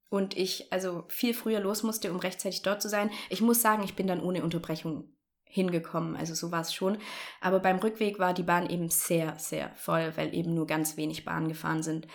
und 0.08 0.36
ich 0.36 0.72
also 0.72 1.04
viel 1.08 1.34
früher 1.34 1.60
los 1.60 1.82
musste, 1.82 2.10
um 2.10 2.18
rechtzeitig 2.18 2.62
dort 2.62 2.80
zu 2.80 2.88
sein. 2.88 3.10
Ich 3.28 3.40
muss 3.40 3.60
sagen, 3.60 3.82
ich 3.84 3.94
bin 3.94 4.06
dann 4.06 4.22
ohne 4.22 4.42
Unterbrechung 4.42 5.12
hingekommen, 5.44 6.16
also 6.16 6.34
so 6.34 6.50
war 6.50 6.60
es 6.60 6.74
schon. 6.74 6.98
Aber 7.40 7.60
beim 7.60 7.78
Rückweg 7.78 8.18
war 8.18 8.34
die 8.34 8.42
Bahn 8.42 8.68
eben 8.68 8.90
sehr, 8.90 9.38
sehr 9.38 9.70
voll, 9.76 10.12
weil 10.16 10.34
eben 10.34 10.54
nur 10.54 10.66
ganz 10.66 10.96
wenig 10.96 11.24
Bahnen 11.24 11.48
gefahren 11.48 11.82
sind. 11.82 12.06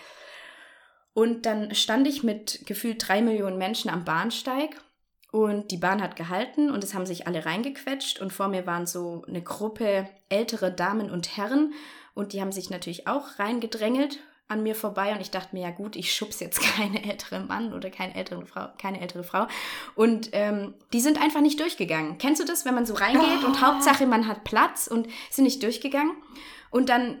Und 1.12 1.46
dann 1.46 1.74
stand 1.74 2.08
ich 2.08 2.24
mit 2.24 2.66
gefühlt 2.66 3.06
drei 3.06 3.22
Millionen 3.22 3.58
Menschen 3.58 3.90
am 3.90 4.04
Bahnsteig 4.04 4.80
und 5.34 5.72
die 5.72 5.78
Bahn 5.78 6.00
hat 6.00 6.14
gehalten 6.14 6.70
und 6.70 6.84
es 6.84 6.94
haben 6.94 7.06
sich 7.06 7.26
alle 7.26 7.44
reingequetscht 7.44 8.20
und 8.20 8.32
vor 8.32 8.46
mir 8.46 8.68
waren 8.68 8.86
so 8.86 9.24
eine 9.26 9.42
Gruppe 9.42 10.08
ältere 10.28 10.70
Damen 10.70 11.10
und 11.10 11.36
Herren 11.36 11.72
und 12.14 12.32
die 12.32 12.40
haben 12.40 12.52
sich 12.52 12.70
natürlich 12.70 13.08
auch 13.08 13.40
reingedrängelt 13.40 14.20
an 14.46 14.62
mir 14.62 14.76
vorbei 14.76 15.12
und 15.12 15.20
ich 15.20 15.32
dachte 15.32 15.56
mir, 15.56 15.62
ja 15.62 15.70
gut, 15.72 15.96
ich 15.96 16.14
schubs 16.14 16.38
jetzt 16.38 16.60
keine 16.76 17.02
ältere 17.10 17.40
Mann 17.40 17.74
oder 17.74 17.90
keine 17.90 18.14
ältere 18.14 18.46
Frau, 18.46 18.68
keine 18.80 19.00
ältere 19.00 19.24
Frau. 19.24 19.48
Und 19.96 20.28
ähm, 20.30 20.74
die 20.92 21.00
sind 21.00 21.20
einfach 21.20 21.40
nicht 21.40 21.58
durchgegangen. 21.58 22.16
Kennst 22.18 22.40
du 22.40 22.46
das, 22.46 22.64
wenn 22.64 22.76
man 22.76 22.86
so 22.86 22.94
reingeht 22.94 23.42
oh. 23.42 23.46
und 23.46 23.60
Hauptsache 23.60 24.06
man 24.06 24.28
hat 24.28 24.44
Platz 24.44 24.86
und 24.86 25.08
sind 25.30 25.42
nicht 25.42 25.64
durchgegangen? 25.64 26.12
Und 26.70 26.90
dann 26.90 27.20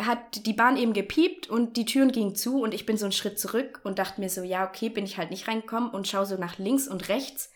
hat 0.00 0.46
die 0.46 0.52
Bahn 0.52 0.76
eben 0.76 0.92
gepiept 0.92 1.48
und 1.48 1.76
die 1.76 1.86
Türen 1.86 2.12
gingen 2.12 2.34
zu 2.34 2.60
und 2.60 2.74
ich 2.74 2.86
bin 2.86 2.96
so 2.96 3.06
einen 3.06 3.12
Schritt 3.12 3.38
zurück 3.38 3.80
und 3.84 3.98
dachte 3.98 4.20
mir 4.20 4.28
so, 4.28 4.42
ja, 4.42 4.66
okay, 4.68 4.88
bin 4.88 5.04
ich 5.04 5.16
halt 5.16 5.30
nicht 5.30 5.48
reingekommen 5.48 5.90
und 5.90 6.06
schaue 6.06 6.26
so 6.26 6.36
nach 6.36 6.58
links 6.58 6.86
und 6.86 7.08
rechts. 7.08 7.50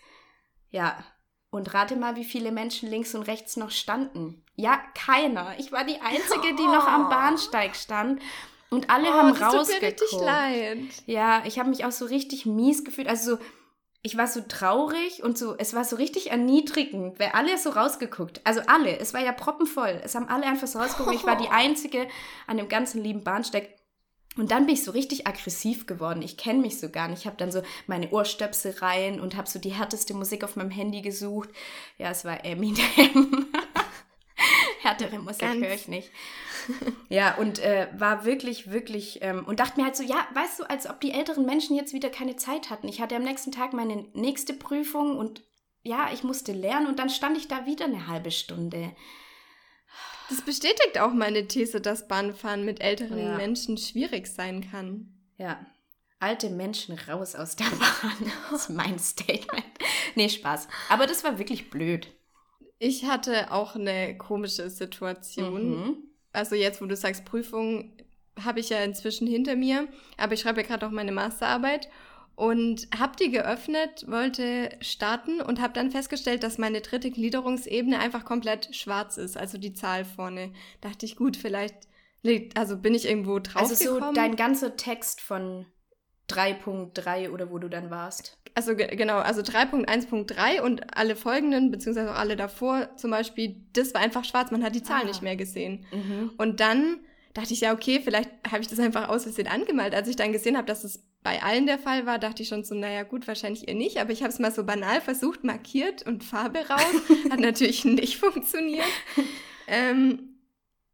Ja, 0.71 1.05
und 1.51 1.73
rate 1.75 1.97
mal, 1.97 2.17
wie 2.17 2.25
viele 2.25 2.53
Menschen 2.53 2.91
links 2.91 3.15
und 3.15 3.23
rechts 3.23 3.57
noch 3.57 3.71
standen. 3.71 4.45
Ja, 4.55 4.81
keiner. 4.95 5.55
Ich 5.59 5.73
war 5.73 5.85
die 5.85 6.01
Einzige, 6.01 6.55
die 6.57 6.67
noch 6.67 6.87
am 6.87 7.09
Bahnsteig 7.09 7.75
stand. 7.77 8.21
Und 8.71 8.91
alle 8.91 9.09
oh, 9.09 9.13
haben 9.13 9.31
rausgeguckt. 9.31 9.71
Tut 9.71 9.81
mir 9.81 9.89
richtig 9.89 10.21
leid. 10.21 10.79
Ja, 11.07 11.43
ich 11.47 11.59
habe 11.59 11.71
mich 11.71 11.87
auch 11.87 11.93
so 11.93 12.05
richtig 12.05 12.45
mies 12.45 12.85
gefühlt. 12.85 13.09
Also 13.09 13.37
so, 13.37 13.43
ich 14.09 14.17
war 14.17 14.27
so 14.27 14.41
traurig 14.41 15.23
und 15.23 15.37
so, 15.37 15.55
es 15.59 15.75
war 15.75 15.85
so 15.85 15.97
richtig 15.97 16.31
erniedrigend, 16.31 17.21
weil 17.21 17.29
alle 17.35 17.59
so 17.59 17.69
rausgeguckt. 17.69 18.41
Also 18.45 18.63
alle, 18.67 18.99
es 18.99 19.13
war 19.13 19.21
ja 19.21 19.33
proppenvoll. 19.33 20.01
Es 20.03 20.15
haben 20.15 20.29
alle 20.29 20.47
einfach 20.47 20.67
so 20.67 20.79
rausgeguckt. 20.79 21.15
Ich 21.15 21.27
war 21.27 21.37
die 21.37 21.49
Einzige 21.51 22.09
an 22.47 22.57
dem 22.57 22.71
ganzen 22.71 23.05
lieben 23.05 23.23
Bahnsteig. 23.23 23.69
Und 24.39 24.51
dann 24.51 24.65
bin 24.65 24.77
ich 24.77 24.85
so 24.85 24.93
richtig 24.93 25.27
aggressiv 25.27 25.87
geworden. 25.87 26.23
Ich 26.23 26.39
kenne 26.39 26.61
mich 26.61 26.81
so 26.81 26.89
gar 26.89 27.09
nicht. 27.09 27.21
Ich 27.21 27.27
habe 27.27 27.37
dann 27.37 27.53
so 27.53 27.61
meine 27.87 28.09
Ohrstöpsel 28.11 28.77
rein 28.79 29.21
und 29.21 29.37
habe 29.37 29.47
so 29.47 29.59
die 29.59 29.75
härteste 29.75 30.15
Musik 30.15 30.43
auf 30.43 30.57
meinem 30.57 30.71
Handy 30.71 31.03
gesucht. 31.03 31.51
Ja, 31.99 32.11
es 32.11 32.25
war 32.25 32.47
Eminem. 32.47 33.47
Härtere 34.81 35.19
Musik 35.19 35.49
höre 35.49 35.75
ich 35.75 35.89
nicht. 35.89 36.11
ja, 37.09 37.35
und 37.37 37.59
äh, 37.59 37.89
war 37.97 38.25
wirklich, 38.25 38.71
wirklich, 38.71 39.19
ähm, 39.23 39.45
und 39.47 39.61
dachte 39.61 39.79
mir 39.81 39.87
halt 39.87 39.97
so, 39.97 40.03
ja, 40.03 40.27
weißt 40.35 40.61
du, 40.61 40.65
als 40.65 40.89
ob 40.89 41.01
die 41.01 41.13
älteren 41.13 41.45
Menschen 41.45 41.77
jetzt 41.77 41.93
wieder 41.93 42.11
keine 42.11 42.37
Zeit 42.37 42.71
hatten. 42.71 42.89
Ich 42.89 43.01
hatte 43.01 43.17
am 43.17 43.25
nächsten 43.25 43.53
Tag 43.53 43.73
meine 43.73 44.07
nächste 44.13 44.55
Prüfung 44.55 45.17
und 45.17 45.43
ja, 45.83 46.11
ich 46.13 46.23
musste 46.23 46.53
lernen 46.53 46.87
und 46.87 46.99
dann 46.99 47.11
stand 47.11 47.37
ich 47.37 47.49
da 47.49 47.67
wieder 47.67 47.87
eine 47.87 48.07
halbe 48.07 48.31
Stunde. 48.31 48.93
Das 50.29 50.43
bestätigt 50.43 50.99
auch 50.99 51.13
meine 51.13 51.47
These, 51.49 51.81
dass 51.81 52.07
Bahnfahren 52.07 52.65
mit 52.65 52.81
älteren 52.81 53.19
ja. 53.19 53.37
Menschen 53.37 53.79
schwierig 53.79 54.27
sein 54.27 54.71
kann. 54.71 55.15
Ja. 55.39 55.65
Alte 56.21 56.51
Menschen 56.51 56.99
raus 56.99 57.35
aus 57.35 57.57
der 57.57 57.65
Bahn. 57.65 58.33
Das 58.51 58.63
ist 58.63 58.71
mein 58.71 58.99
Statement. 58.99 59.65
Nee, 60.15 60.29
Spaß. 60.29 60.69
Aber 60.89 61.07
das 61.07 61.25
war 61.25 61.39
wirklich 61.39 61.71
blöd. 61.71 62.09
Ich 62.79 63.05
hatte 63.05 63.53
auch 63.53 63.75
eine 63.75 64.17
komische 64.17 64.71
Situation. 64.71 65.71
Mhm 65.71 66.09
also 66.33 66.55
jetzt, 66.55 66.81
wo 66.81 66.87
du 66.87 66.97
sagst 66.97 67.25
Prüfung, 67.25 67.93
habe 68.43 68.61
ich 68.61 68.69
ja 68.69 68.83
inzwischen 68.83 69.27
hinter 69.27 69.57
mir, 69.57 69.89
aber 70.17 70.35
ich 70.35 70.41
schreibe 70.41 70.61
ja 70.61 70.67
gerade 70.67 70.87
auch 70.87 70.91
meine 70.91 71.13
Masterarbeit 71.13 71.89
und 72.37 72.89
habe 72.97 73.17
die 73.17 73.31
geöffnet, 73.31 74.05
wollte 74.09 74.71
starten 74.81 75.41
und 75.41 75.61
habe 75.61 75.73
dann 75.73 75.91
festgestellt, 75.91 76.45
dass 76.45 76.59
meine 76.59 76.81
dritte 76.81 77.11
Gliederungsebene 77.11 77.99
einfach 77.99 78.25
komplett 78.25 78.75
schwarz 78.77 79.17
ist, 79.17 79.37
also 79.37 79.59
die 79.59 79.73
Zahl 79.73 80.05
vorne. 80.05 80.53
Dachte 80.81 81.07
ich, 81.07 81.17
gut, 81.17 81.37
vielleicht 81.37 81.89
Also 82.57 82.77
bin 82.77 82.95
ich 82.95 83.07
irgendwo 83.07 83.41
drauf 83.41 83.63
Also 83.63 83.75
so 83.75 84.13
dein 84.13 84.37
ganzer 84.37 84.77
Text 84.77 85.21
von 85.21 85.67
3.3 86.31 87.31
oder 87.31 87.51
wo 87.51 87.59
du 87.59 87.69
dann 87.69 87.91
warst. 87.91 88.39
Also 88.55 88.75
genau, 88.75 89.19
also 89.19 89.41
3.1.3 89.41 90.61
und 90.61 90.97
alle 90.97 91.17
folgenden, 91.17 91.71
beziehungsweise 91.71 92.11
auch 92.11 92.19
alle 92.19 92.37
davor 92.37 92.89
zum 92.97 93.11
Beispiel, 93.11 93.57
das 93.73 93.95
war 93.95 94.01
einfach 94.01 94.25
schwarz, 94.25 94.51
man 94.51 94.65
hat 94.65 94.75
die 94.75 94.83
Zahl 94.83 95.03
ah. 95.03 95.07
nicht 95.07 95.23
mehr 95.23 95.37
gesehen. 95.37 95.87
Mhm. 95.93 96.33
Und 96.39 96.61
dann 96.61 96.99
dachte 97.35 97.53
ich, 97.53 97.61
ja, 97.61 97.73
okay, 97.73 98.01
vielleicht 98.03 98.31
habe 98.51 98.61
ich 98.61 98.69
das 98.69 98.81
einfach 98.81 99.09
aus 99.09 99.23
Versehen 99.23 99.47
angemalt. 99.47 99.95
Als 99.95 100.09
ich 100.09 100.17
dann 100.17 100.33
gesehen 100.33 100.57
habe, 100.57 100.67
dass 100.67 100.83
es 100.83 101.05
bei 101.23 101.43
allen 101.43 101.67
der 101.67 101.79
Fall 101.79 102.07
war, 102.07 102.19
dachte 102.19 102.43
ich 102.43 102.49
schon 102.49 102.65
so, 102.65 102.75
naja 102.75 103.03
gut, 103.03 103.29
wahrscheinlich 103.29 103.69
ihr 103.69 103.75
nicht, 103.75 103.99
aber 103.99 104.13
ich 104.13 104.23
habe 104.23 104.33
es 104.33 104.39
mal 104.39 104.53
so 104.53 104.65
banal 104.65 105.01
versucht, 105.01 105.45
markiert 105.45 106.05
und 106.07 106.25
Farbe 106.25 106.69
raus. 106.69 107.03
Hat 107.31 107.41
natürlich 107.41 107.85
nicht 107.85 108.17
funktioniert. 108.17 108.87
Ähm, 109.67 110.39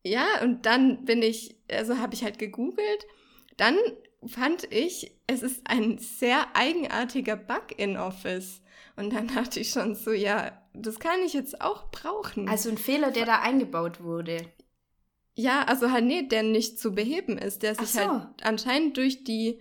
ja, 0.03 0.27
und 0.43 0.67
dann 0.67 1.05
bin 1.05 1.23
ich, 1.23 1.57
also 1.71 1.99
habe 1.99 2.15
ich 2.15 2.25
halt 2.25 2.39
gegoogelt. 2.39 3.07
Dann 3.57 3.77
fand 4.29 4.73
ich, 4.73 5.13
es 5.27 5.43
ist 5.43 5.63
ein 5.65 5.99
sehr 5.99 6.55
eigenartiger 6.55 7.37
Bug 7.37 7.77
in 7.77 7.97
Office. 7.97 8.61
Und 8.97 9.13
dann 9.13 9.29
dachte 9.29 9.61
ich 9.61 9.71
schon 9.71 9.95
so, 9.95 10.13
ja, 10.13 10.53
das 10.73 10.99
kann 10.99 11.21
ich 11.25 11.33
jetzt 11.33 11.61
auch 11.61 11.91
brauchen. 11.91 12.49
Also 12.49 12.71
ein 12.71 12.79
Fehler, 12.79 13.11
der 13.11 13.27
da 13.27 13.41
eingebaut 13.41 14.03
wurde. 14.03 14.47
Ja, 15.35 15.65
also 15.65 15.91
halt, 15.91 16.05
nee, 16.05 16.23
der 16.23 16.45
nicht 16.45 16.79
zu 16.79 16.95
beheben 16.95 17.39
ist, 17.39 17.63
der 17.63 17.75
sich 17.75 17.91
so. 17.91 18.01
halt 18.01 18.29
anscheinend 18.43 18.97
durch 18.97 19.25
die 19.25 19.59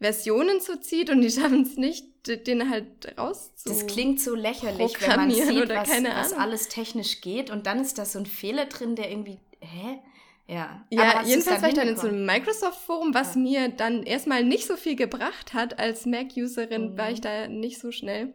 Versionen 0.00 0.60
so 0.60 0.76
zieht 0.76 1.10
und 1.10 1.20
die 1.20 1.30
schaffen 1.32 1.62
es 1.62 1.76
nicht, 1.76 2.06
den 2.26 2.70
halt 2.70 3.18
rauszu. 3.18 3.68
Das 3.68 3.86
klingt 3.86 4.20
so 4.20 4.34
lächerlich, 4.34 5.00
wenn 5.00 5.16
man 5.16 5.30
sieht, 5.30 5.68
was, 5.68 5.88
was 5.88 6.32
alles 6.32 6.68
technisch 6.68 7.20
geht 7.20 7.50
und 7.50 7.66
dann 7.66 7.80
ist 7.80 7.98
da 7.98 8.04
so 8.04 8.18
ein 8.18 8.26
Fehler 8.26 8.66
drin, 8.66 8.96
der 8.96 9.10
irgendwie, 9.10 9.38
hä? 9.60 10.00
Ja, 10.48 10.86
ja 10.90 11.22
jedenfalls 11.24 11.60
war 11.60 11.68
ich 11.68 11.74
dann 11.74 11.88
in 11.88 11.96
so 11.96 12.06
einem 12.06 12.24
Microsoft-Forum, 12.24 13.14
was 13.14 13.34
ja. 13.34 13.40
mir 13.40 13.68
dann 13.68 14.04
erstmal 14.04 14.44
nicht 14.44 14.66
so 14.66 14.76
viel 14.76 14.94
gebracht 14.94 15.54
hat. 15.54 15.78
Als 15.78 16.06
Mac-Userin 16.06 16.92
mhm. 16.92 16.98
war 16.98 17.10
ich 17.10 17.20
da 17.20 17.48
nicht 17.48 17.80
so 17.80 17.90
schnell 17.90 18.34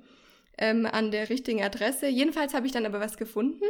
ähm, 0.58 0.86
an 0.86 1.12
der 1.12 1.30
richtigen 1.30 1.64
Adresse. 1.64 2.08
Jedenfalls 2.08 2.54
habe 2.54 2.66
ich 2.66 2.74
dann 2.74 2.86
aber 2.86 3.00
was 3.00 3.18
gefunden, 3.18 3.64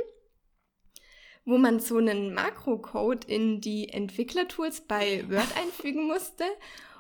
wo 1.45 1.58
man 1.58 1.80
so 1.80 1.97
einen 1.97 2.34
Makrocode 2.34 3.27
in 3.27 3.62
die 3.62 3.89
Entwicklertools 3.89 4.82
bei 4.82 5.23
Word 5.30 5.56
einfügen 5.62 6.08
musste. 6.08 6.45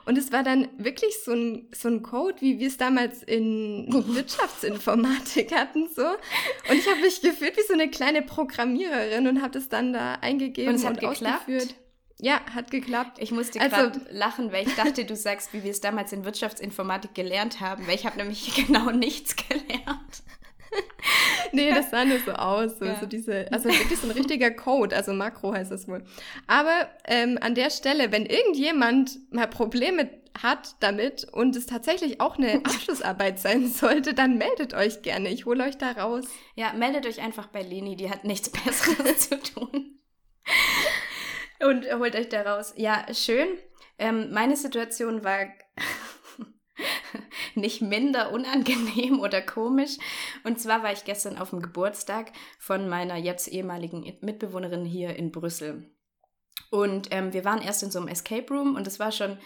Und 0.05 0.17
es 0.17 0.31
war 0.31 0.43
dann 0.43 0.67
wirklich 0.77 1.23
so 1.23 1.33
ein, 1.33 1.67
so 1.73 1.87
ein 1.87 2.01
Code, 2.01 2.41
wie 2.41 2.59
wir 2.59 2.67
es 2.67 2.77
damals 2.77 3.23
in 3.23 3.87
Wirtschaftsinformatik 3.89 5.53
hatten, 5.53 5.87
so. 5.93 6.05
Und 6.05 6.77
ich 6.77 6.87
habe 6.87 7.01
mich 7.01 7.21
gefühlt 7.21 7.55
wie 7.57 7.63
so 7.67 7.73
eine 7.73 7.89
kleine 7.89 8.21
Programmiererin 8.21 9.27
und 9.27 9.41
habe 9.41 9.51
das 9.51 9.69
dann 9.69 9.93
da 9.93 10.15
eingegeben 10.15 10.69
und, 10.69 10.75
es 10.75 10.85
hat 10.85 11.03
und 11.03 11.09
geklappt. 11.11 11.41
ausgeführt. 11.41 11.75
Ja, 12.19 12.39
hat 12.53 12.69
geklappt. 12.69 13.17
Ich 13.19 13.31
musste 13.31 13.59
also, 13.59 13.75
gerade 13.75 14.01
lachen, 14.11 14.51
weil 14.51 14.67
ich 14.67 14.75
dachte, 14.75 15.05
du 15.05 15.15
sagst, 15.15 15.53
wie 15.53 15.63
wir 15.63 15.71
es 15.71 15.81
damals 15.81 16.13
in 16.13 16.23
Wirtschaftsinformatik 16.23 17.15
gelernt 17.15 17.59
haben, 17.59 17.87
weil 17.87 17.95
ich 17.95 18.05
habe 18.05 18.17
nämlich 18.17 18.53
genau 18.67 18.91
nichts 18.91 19.35
gelernt. 19.35 20.23
Nee, 21.51 21.69
das 21.69 21.91
sah 21.91 22.05
nur 22.05 22.19
so 22.19 22.31
aus. 22.31 22.79
So, 22.79 22.85
ja. 22.85 22.99
so 22.99 23.05
diese, 23.05 23.51
also 23.51 23.69
wirklich 23.69 23.99
so 23.99 24.07
ein 24.07 24.11
richtiger 24.11 24.51
Code, 24.51 24.95
also 24.95 25.13
Makro 25.13 25.53
heißt 25.53 25.71
das 25.71 25.87
wohl. 25.87 26.03
Aber 26.47 26.89
ähm, 27.05 27.37
an 27.41 27.55
der 27.55 27.69
Stelle, 27.69 28.11
wenn 28.11 28.25
irgendjemand 28.25 29.19
mal 29.33 29.47
Probleme 29.47 30.09
hat 30.41 30.75
damit 30.79 31.25
und 31.25 31.55
es 31.55 31.65
tatsächlich 31.65 32.21
auch 32.21 32.37
eine 32.37 32.53
Abschlussarbeit 32.65 33.39
sein 33.39 33.67
sollte, 33.67 34.13
dann 34.13 34.37
meldet 34.37 34.73
euch 34.73 35.01
gerne. 35.01 35.29
Ich 35.29 35.45
hole 35.45 35.63
euch 35.63 35.77
da 35.77 35.91
raus. 35.91 36.25
Ja, 36.55 36.73
meldet 36.73 37.05
euch 37.05 37.21
einfach 37.21 37.47
bei 37.47 37.61
Leni, 37.61 37.95
die 37.95 38.09
hat 38.09 38.23
nichts 38.23 38.49
Besseres 38.49 39.29
zu 39.29 39.39
tun. 39.41 39.99
Und 41.59 41.85
holt 41.93 42.15
euch 42.15 42.29
da 42.29 42.41
raus. 42.41 42.73
Ja, 42.75 43.05
schön. 43.13 43.47
Ähm, 43.99 44.31
meine 44.31 44.55
Situation 44.55 45.23
war 45.23 45.45
nicht 47.55 47.81
minder 47.81 48.31
unangenehm 48.31 49.19
oder 49.19 49.41
komisch. 49.41 49.97
Und 50.43 50.59
zwar 50.59 50.83
war 50.83 50.91
ich 50.91 51.05
gestern 51.05 51.37
auf 51.37 51.51
dem 51.51 51.61
Geburtstag 51.61 52.31
von 52.59 52.89
meiner 52.89 53.17
jetzt 53.17 53.47
ehemaligen 53.47 54.17
Mitbewohnerin 54.21 54.85
hier 54.85 55.15
in 55.15 55.31
Brüssel. 55.31 55.89
Und 56.69 57.09
ähm, 57.11 57.33
wir 57.33 57.45
waren 57.45 57.61
erst 57.61 57.83
in 57.83 57.91
so 57.91 57.99
einem 57.99 58.07
Escape 58.07 58.53
Room 58.53 58.75
und 58.75 58.87
es 58.87 58.99
war 58.99 59.11
schon 59.11 59.37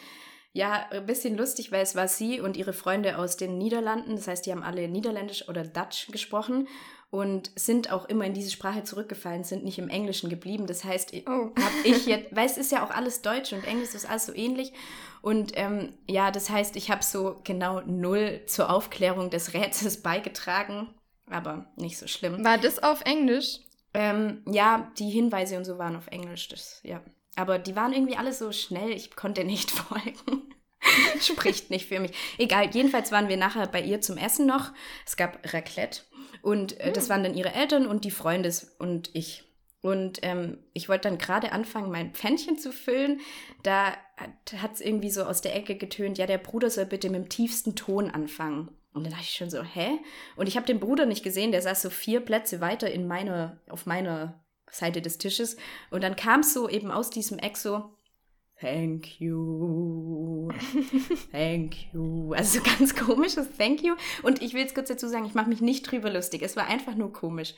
ja, 0.56 0.88
ein 0.90 1.06
bisschen 1.06 1.36
lustig, 1.36 1.74
weil 1.74 1.82
es 1.82 1.96
war 1.96 2.08
sie 2.08 2.40
und 2.40 2.56
ihre 2.56 2.72
Freunde 2.72 3.18
aus 3.18 3.36
den 3.36 3.58
Niederlanden. 3.58 4.16
Das 4.16 4.30
heißt, 4.30 4.46
die 4.46 4.54
haben 4.54 4.64
alle 4.64 4.88
Niederländisch 4.88 5.50
oder 5.50 5.64
Dutch 5.64 6.08
gesprochen 6.14 6.70
und 7.16 7.50
sind 7.56 7.94
auch 7.94 8.10
immer 8.10 8.26
in 8.26 8.34
diese 8.34 8.52
Sprache 8.52 8.84
zurückgefallen, 8.84 9.46
sind 9.46 9.64
nicht 9.64 9.80
im 9.80 9.88
Englischen 9.88 10.30
geblieben. 10.30 10.68
Das 10.68 10.84
heißt, 10.84 11.14
oh. 11.28 11.30
habe 11.30 11.76
ich 11.86 12.06
jetzt, 12.06 12.36
weil 12.36 12.46
es 12.46 12.58
ist 12.58 12.74
ja 12.74 12.86
auch 12.86 12.90
alles 12.90 13.22
Deutsch 13.22 13.54
und 13.54 13.66
Englisch 13.66 13.94
ist 13.94 14.10
alles 14.10 14.26
so 14.26 14.34
ähnlich. 14.34 14.74
Und 15.22 15.54
ähm, 15.56 15.94
ja, 16.10 16.30
das 16.30 16.50
heißt, 16.50 16.76
ich 16.76 16.92
habe 16.92 17.04
so 17.04 17.40
genau 17.46 17.80
null 17.86 18.42
zur 18.48 18.70
Aufklärung 18.70 19.30
des 19.30 19.54
Rätsels 19.54 20.02
beigetragen, 20.04 20.94
aber 21.30 21.68
nicht 21.78 21.98
so 21.98 22.08
schlimm. 22.08 22.44
War 22.44 22.58
das 22.58 22.84
auf 22.84 23.02
Englisch? 23.06 23.60
Ähm, 23.94 24.44
ja, 24.46 24.92
die 25.00 25.10
Hinweise 25.10 25.56
und 25.58 25.64
so 25.64 25.78
waren 25.78 25.96
auf 25.96 26.08
Englisch, 26.08 26.50
das, 26.50 26.82
ja. 26.84 27.02
Aber 27.38 27.60
die 27.60 27.78
waren 27.78 27.94
irgendwie 27.94 28.18
alle 28.18 28.34
so 28.34 28.52
schnell, 28.52 28.92
ich 28.92 29.16
konnte 29.16 29.44
nicht 29.46 29.72
folgen. 29.72 30.54
Spricht 31.22 31.70
nicht 31.70 31.88
für 31.88 32.02
mich. 32.02 32.12
Egal, 32.38 32.70
jedenfalls 32.74 33.12
waren 33.14 33.30
wir 33.30 33.38
nachher 33.38 33.68
bei 33.68 33.82
ihr 33.82 34.02
zum 34.02 34.18
Essen 34.18 34.46
noch. 34.46 34.74
Es 35.06 35.16
gab 35.16 35.40
Raclette. 35.54 36.02
Und 36.46 36.80
äh, 36.80 36.92
das 36.92 37.06
hm. 37.06 37.10
waren 37.10 37.24
dann 37.24 37.34
ihre 37.34 37.54
Eltern 37.54 37.88
und 37.88 38.06
die 38.06 38.12
Freunde 38.12 38.54
und 38.78 39.10
ich. 39.14 39.44
Und 39.82 40.20
ähm, 40.22 40.60
ich 40.74 40.90
wollte 40.90 41.10
dann 41.10 41.18
gerade 41.18 41.52
anfangen, 41.52 41.92
mein 41.92 42.14
Pfännchen 42.14 42.60
zu 42.60 42.72
füllen. 42.72 43.20
Da 43.64 43.94
hat 44.56 44.74
es 44.74 44.82
irgendwie 44.82 45.10
so 45.10 45.24
aus 45.24 45.42
der 45.42 45.56
Ecke 45.56 45.76
getönt, 45.76 46.20
ja, 46.20 46.28
der 46.28 46.38
Bruder 46.38 46.70
soll 46.70 46.86
bitte 46.86 47.10
mit 47.10 47.20
dem 47.20 47.30
tiefsten 47.30 47.76
Ton 47.76 48.12
anfangen. 48.12 48.70
Und 48.94 49.04
dann 49.04 49.12
dachte 49.12 49.26
ich 49.26 49.36
schon 49.36 49.50
so, 49.50 49.64
hä? 49.64 50.00
Und 50.36 50.48
ich 50.48 50.56
habe 50.56 50.68
den 50.68 50.80
Bruder 50.80 51.08
nicht 51.08 51.24
gesehen, 51.24 51.52
der 51.52 51.64
saß 51.64 51.82
so 51.82 51.90
vier 51.90 52.20
Plätze 52.20 52.62
weiter 52.62 52.92
in 52.92 53.08
meiner, 53.08 53.60
auf 53.68 53.88
meiner 53.88 54.44
Seite 54.70 55.02
des 55.02 55.18
Tisches. 55.18 55.58
Und 55.90 56.04
dann 56.04 56.16
kam 56.16 56.42
es 56.42 56.54
so 56.54 56.70
eben 56.70 56.92
aus 56.92 57.10
diesem 57.10 57.40
Eck 57.40 57.58
so, 57.58 57.95
Thank 58.66 59.22
you. 59.22 60.50
Thank 61.32 61.94
you. 61.94 62.34
Also 62.34 62.58
so 62.58 62.66
ganz 62.66 62.96
komisches 62.96 63.48
Thank 63.56 63.84
you. 63.84 63.94
Und 64.24 64.42
ich 64.42 64.56
will 64.56 64.62
jetzt 64.62 64.74
kurz 64.74 64.88
dazu 64.88 65.08
sagen, 65.08 65.26
ich 65.26 65.36
mache 65.36 65.50
mich 65.50 65.62
nicht 65.62 65.84
drüber 65.84 66.12
lustig. 66.12 66.42
Es 66.42 66.56
war 66.56 66.66
einfach 66.66 66.96
nur 66.96 67.14
komisch. 67.14 67.54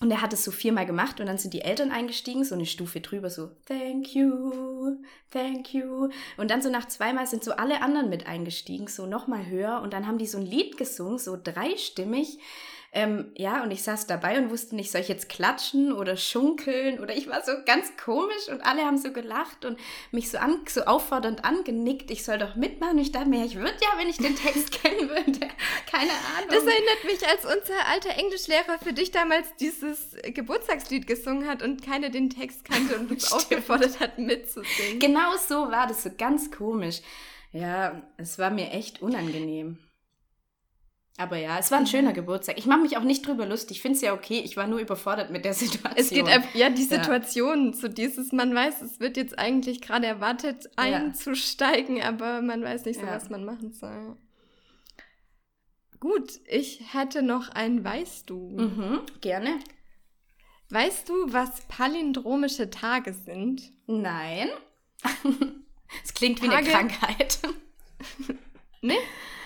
Und 0.00 0.12
er 0.12 0.22
hat 0.22 0.32
es 0.32 0.44
so 0.44 0.52
viermal 0.52 0.86
gemacht 0.86 1.18
und 1.18 1.26
dann 1.26 1.38
sind 1.38 1.52
die 1.52 1.62
Eltern 1.62 1.90
eingestiegen, 1.90 2.44
so 2.44 2.54
eine 2.54 2.66
Stufe 2.66 3.00
drüber, 3.00 3.28
so 3.28 3.50
Thank 3.66 4.14
you, 4.14 4.98
thank 5.32 5.74
you. 5.74 6.10
Und 6.36 6.52
dann 6.52 6.62
so 6.62 6.70
nach 6.70 6.86
zweimal 6.86 7.26
sind 7.26 7.42
so 7.42 7.50
alle 7.50 7.82
anderen 7.82 8.08
mit 8.08 8.28
eingestiegen, 8.28 8.86
so 8.86 9.06
nochmal 9.06 9.46
höher. 9.46 9.80
Und 9.82 9.92
dann 9.92 10.06
haben 10.06 10.18
die 10.18 10.28
so 10.28 10.38
ein 10.38 10.46
Lied 10.46 10.76
gesungen, 10.76 11.18
so 11.18 11.36
dreistimmig. 11.42 12.38
Ähm, 12.90 13.32
ja, 13.34 13.62
und 13.62 13.70
ich 13.70 13.82
saß 13.82 14.06
dabei 14.06 14.38
und 14.38 14.50
wusste 14.50 14.74
nicht, 14.74 14.90
soll 14.90 15.02
ich 15.02 15.08
jetzt 15.08 15.28
klatschen 15.28 15.92
oder 15.92 16.16
schunkeln 16.16 17.00
oder 17.00 17.14
ich 17.14 17.28
war 17.28 17.44
so 17.44 17.52
ganz 17.66 17.98
komisch 18.02 18.48
und 18.50 18.62
alle 18.62 18.82
haben 18.82 18.96
so 18.96 19.12
gelacht 19.12 19.66
und 19.66 19.78
mich 20.10 20.30
so, 20.30 20.38
an, 20.38 20.60
so 20.66 20.82
auffordernd 20.82 21.44
angenickt, 21.44 22.10
ich 22.10 22.24
soll 22.24 22.38
doch 22.38 22.56
mitmachen. 22.56 22.96
Und 22.96 23.02
ich 23.02 23.12
dachte 23.12 23.28
mir, 23.28 23.44
ich 23.44 23.56
würde 23.56 23.76
ja, 23.82 23.98
wenn 23.98 24.08
ich 24.08 24.16
den 24.16 24.34
Text 24.34 24.72
kennen 24.82 25.10
würde. 25.10 25.38
Keine 25.90 26.10
Ahnung. 26.10 26.48
Das 26.48 26.64
erinnert 26.64 27.04
mich, 27.04 27.28
als 27.28 27.44
unser 27.44 27.86
alter 27.88 28.18
Englischlehrer 28.18 28.78
für 28.82 28.94
dich 28.94 29.10
damals 29.10 29.54
dieses 29.60 30.16
Geburtstagslied 30.22 31.06
gesungen 31.06 31.46
hat 31.46 31.62
und 31.62 31.84
keiner 31.84 32.08
den 32.08 32.30
Text 32.30 32.64
kannte 32.64 32.98
und 32.98 33.10
uns 33.10 33.30
aufgefordert 33.32 34.00
hat, 34.00 34.18
mitzusingen. 34.18 34.98
Genau 34.98 35.36
so 35.36 35.70
war 35.70 35.86
das, 35.86 36.04
so 36.04 36.10
ganz 36.16 36.50
komisch. 36.50 37.02
Ja, 37.52 38.02
es 38.16 38.38
war 38.38 38.50
mir 38.50 38.70
echt 38.70 39.02
unangenehm. 39.02 39.78
Aber 41.18 41.36
ja, 41.36 41.58
es 41.58 41.72
war 41.72 41.78
ein 41.78 41.86
schöner 41.88 42.12
Geburtstag. 42.12 42.58
Ich 42.58 42.66
mache 42.66 42.78
mich 42.78 42.96
auch 42.96 43.02
nicht 43.02 43.26
drüber 43.26 43.44
lustig. 43.44 43.78
Ich 43.78 43.82
finde 43.82 43.96
es 43.96 44.02
ja 44.02 44.14
okay. 44.14 44.40
Ich 44.44 44.56
war 44.56 44.68
nur 44.68 44.78
überfordert 44.78 45.30
mit 45.30 45.44
der 45.44 45.52
Situation. 45.52 45.94
Es 45.96 46.10
geht 46.10 46.28
einfach, 46.28 46.54
ja, 46.54 46.70
die 46.70 46.84
Situation, 46.84 47.72
ja. 47.72 47.72
so 47.72 47.88
dieses, 47.88 48.30
man 48.30 48.54
weiß, 48.54 48.82
es 48.82 49.00
wird 49.00 49.16
jetzt 49.16 49.36
eigentlich 49.36 49.80
gerade 49.80 50.06
erwartet, 50.06 50.70
einzusteigen, 50.76 51.96
ja. 51.96 52.04
aber 52.04 52.40
man 52.40 52.62
weiß 52.62 52.84
nicht 52.84 53.00
so, 53.00 53.06
ja. 53.06 53.16
was 53.16 53.30
man 53.30 53.44
machen 53.44 53.72
soll. 53.72 54.16
Gut, 55.98 56.40
ich 56.46 56.94
hätte 56.94 57.22
noch 57.22 57.48
ein 57.48 57.82
Weißt 57.82 58.30
du. 58.30 58.50
Mhm, 58.56 59.00
gerne. 59.20 59.58
Weißt 60.70 61.08
du, 61.08 61.14
was 61.32 61.62
palindromische 61.66 62.70
Tage 62.70 63.12
sind? 63.12 63.72
Nein. 63.86 64.48
Es 66.04 66.12
klingt 66.12 66.40
Tage, 66.40 66.52
wie 66.52 66.54
eine 66.54 66.68
Krankheit. 66.68 67.38
ne? 68.82 68.94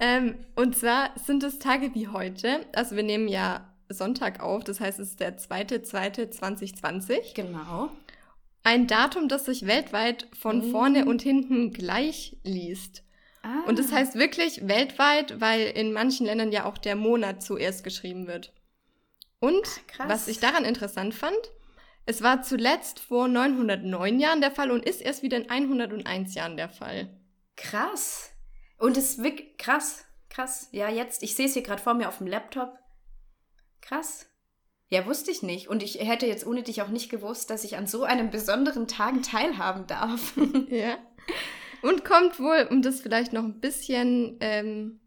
Ähm, 0.00 0.34
und 0.56 0.74
zwar 0.76 1.10
sind 1.18 1.42
es 1.42 1.58
Tage 1.58 1.94
wie 1.94 2.08
heute. 2.08 2.66
Also 2.72 2.96
wir 2.96 3.02
nehmen 3.02 3.28
ja 3.28 3.70
Sonntag 3.90 4.40
auf, 4.40 4.64
das 4.64 4.80
heißt, 4.80 4.98
es 4.98 5.10
ist 5.10 5.20
der 5.20 5.38
2.2.2020. 5.38 7.34
Genau. 7.34 7.90
Ein 8.62 8.86
Datum, 8.86 9.28
das 9.28 9.44
sich 9.44 9.66
weltweit 9.66 10.26
von 10.38 10.66
mhm. 10.66 10.70
vorne 10.70 11.04
und 11.04 11.22
hinten 11.22 11.72
gleich 11.72 12.36
liest. 12.44 13.04
Ah. 13.42 13.60
Und 13.66 13.78
das 13.78 13.92
heißt 13.92 14.16
wirklich 14.16 14.66
weltweit, 14.68 15.40
weil 15.40 15.66
in 15.66 15.92
manchen 15.92 16.26
Ländern 16.26 16.52
ja 16.52 16.64
auch 16.64 16.78
der 16.78 16.96
Monat 16.96 17.42
zuerst 17.42 17.84
geschrieben 17.84 18.26
wird. 18.26 18.52
Und 19.38 19.66
Ach, 19.98 20.08
was 20.08 20.28
ich 20.28 20.40
daran 20.40 20.64
interessant 20.64 21.14
fand, 21.14 21.38
Es 22.06 22.22
war 22.22 22.42
zuletzt 22.42 22.98
vor 22.98 23.28
909 23.28 24.18
Jahren 24.18 24.40
der 24.40 24.50
Fall 24.50 24.70
und 24.70 24.84
ist 24.84 25.00
erst 25.00 25.22
wieder 25.22 25.36
in 25.36 25.48
101 25.48 26.34
Jahren 26.34 26.56
der 26.56 26.68
Fall. 26.68 27.08
Krass. 27.56 28.32
Und 28.80 28.96
es 28.96 29.10
ist 29.10 29.22
wirklich 29.22 29.58
krass, 29.58 30.06
krass. 30.30 30.68
Ja, 30.72 30.88
jetzt, 30.88 31.22
ich 31.22 31.36
sehe 31.36 31.46
es 31.46 31.52
hier 31.52 31.62
gerade 31.62 31.82
vor 31.82 31.94
mir 31.94 32.08
auf 32.08 32.18
dem 32.18 32.26
Laptop. 32.26 32.78
Krass. 33.82 34.26
Ja, 34.88 35.06
wusste 35.06 35.30
ich 35.30 35.42
nicht. 35.42 35.68
Und 35.68 35.82
ich 35.82 36.00
hätte 36.00 36.26
jetzt 36.26 36.46
ohne 36.46 36.62
dich 36.62 36.80
auch 36.82 36.88
nicht 36.88 37.10
gewusst, 37.10 37.50
dass 37.50 37.62
ich 37.62 37.76
an 37.76 37.86
so 37.86 38.04
einem 38.04 38.30
besonderen 38.30 38.88
Tag 38.88 39.22
teilhaben 39.22 39.86
darf. 39.86 40.32
ja. 40.68 40.96
Und 41.82 42.04
kommt 42.04 42.40
wohl, 42.40 42.66
um 42.70 42.80
das 42.80 43.02
vielleicht 43.02 43.34
noch 43.34 43.44
ein 43.44 43.60
bisschen, 43.60 44.38
ähm, 44.40 45.00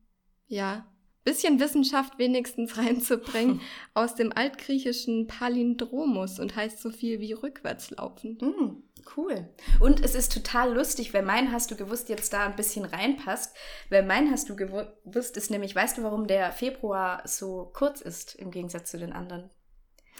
ja, 0.47 0.85
bisschen 1.23 1.59
Wissenschaft 1.59 2.19
wenigstens 2.19 2.77
reinzubringen, 2.77 3.59
aus 3.95 4.13
dem 4.13 4.31
altgriechischen 4.31 5.25
Palindromus 5.25 6.39
und 6.39 6.55
heißt 6.55 6.79
so 6.79 6.91
viel 6.91 7.19
wie 7.19 7.33
rückwärtslaufend. 7.33 8.41
Mm, 8.43 8.83
cool. 9.17 9.49
Und 9.79 10.03
es 10.03 10.15
ist 10.15 10.33
total 10.33 10.73
lustig, 10.73 11.13
weil 11.13 11.23
mein 11.23 11.51
hast 11.51 11.71
du 11.71 11.75
gewusst 11.75 12.09
jetzt 12.09 12.33
da 12.33 12.45
ein 12.45 12.55
bisschen 12.55 12.85
reinpasst, 12.85 13.55
weil 13.89 14.03
mein 14.03 14.31
hast 14.31 14.49
du 14.49 14.55
gewusst 14.55 15.37
ist 15.37 15.51
nämlich, 15.51 15.75
weißt 15.75 15.97
du, 15.97 16.03
warum 16.03 16.27
der 16.27 16.51
Februar 16.51 17.21
so 17.25 17.71
kurz 17.73 18.01
ist 18.01 18.35
im 18.35 18.51
Gegensatz 18.51 18.91
zu 18.91 18.97
den 18.97 19.13
anderen 19.13 19.49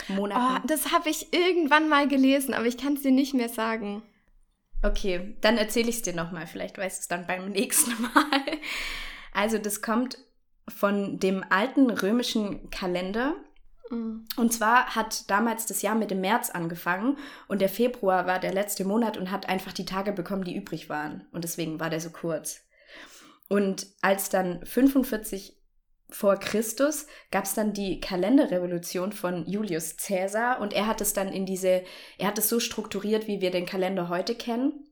Monaten? 0.07 0.63
Oh, 0.63 0.67
das 0.67 0.91
habe 0.91 1.09
ich 1.09 1.33
irgendwann 1.33 1.89
mal 1.89 2.07
gelesen, 2.07 2.53
aber 2.53 2.65
ich 2.65 2.77
kann 2.77 2.93
es 2.93 3.01
dir 3.01 3.11
nicht 3.11 3.33
mehr 3.33 3.49
sagen. 3.49 4.03
Okay, 4.83 5.35
dann 5.41 5.57
erzähle 5.57 5.89
ich 5.89 5.97
es 5.97 6.01
dir 6.01 6.13
nochmal. 6.13 6.45
Vielleicht 6.45 6.77
weißt 6.77 6.97
du 6.97 7.01
es 7.01 7.07
dann 7.07 7.25
beim 7.25 7.49
nächsten 7.51 8.01
Mal. 8.01 8.59
Also 9.31 9.57
das 9.57 9.81
kommt 9.81 10.17
von 10.67 11.19
dem 11.19 11.43
alten 11.49 11.89
römischen 11.89 12.69
Kalender. 12.69 13.35
Mhm. 13.93 14.25
Und 14.37 14.53
zwar 14.53 14.95
hat 14.95 15.29
damals 15.29 15.65
das 15.65 15.81
Jahr 15.81 15.95
mit 15.95 16.11
dem 16.11 16.21
März 16.21 16.49
angefangen 16.49 17.17
und 17.47 17.61
der 17.61 17.69
Februar 17.69 18.25
war 18.25 18.39
der 18.39 18.53
letzte 18.53 18.85
Monat 18.85 19.17
und 19.17 19.31
hat 19.31 19.49
einfach 19.49 19.73
die 19.73 19.85
Tage 19.85 20.11
bekommen, 20.11 20.43
die 20.43 20.55
übrig 20.55 20.89
waren. 20.89 21.27
Und 21.31 21.43
deswegen 21.43 21.79
war 21.79 21.89
der 21.89 22.01
so 22.01 22.09
kurz. 22.09 22.61
Und 23.49 23.87
als 24.01 24.29
dann 24.29 24.65
45 24.65 25.59
vor 26.09 26.37
Christus 26.37 27.07
gab 27.31 27.45
es 27.45 27.55
dann 27.55 27.73
die 27.73 27.99
Kalenderrevolution 27.99 29.11
von 29.11 29.47
Julius 29.47 29.97
Caesar 29.97 30.61
und 30.61 30.73
er 30.73 30.85
hat 30.85 31.01
es 31.01 31.13
dann 31.13 31.29
in 31.29 31.45
diese, 31.45 31.83
er 32.17 32.27
hat 32.27 32.37
es 32.37 32.49
so 32.49 32.59
strukturiert, 32.59 33.27
wie 33.27 33.41
wir 33.41 33.51
den 33.51 33.65
Kalender 33.65 34.09
heute 34.09 34.35
kennen 34.35 34.87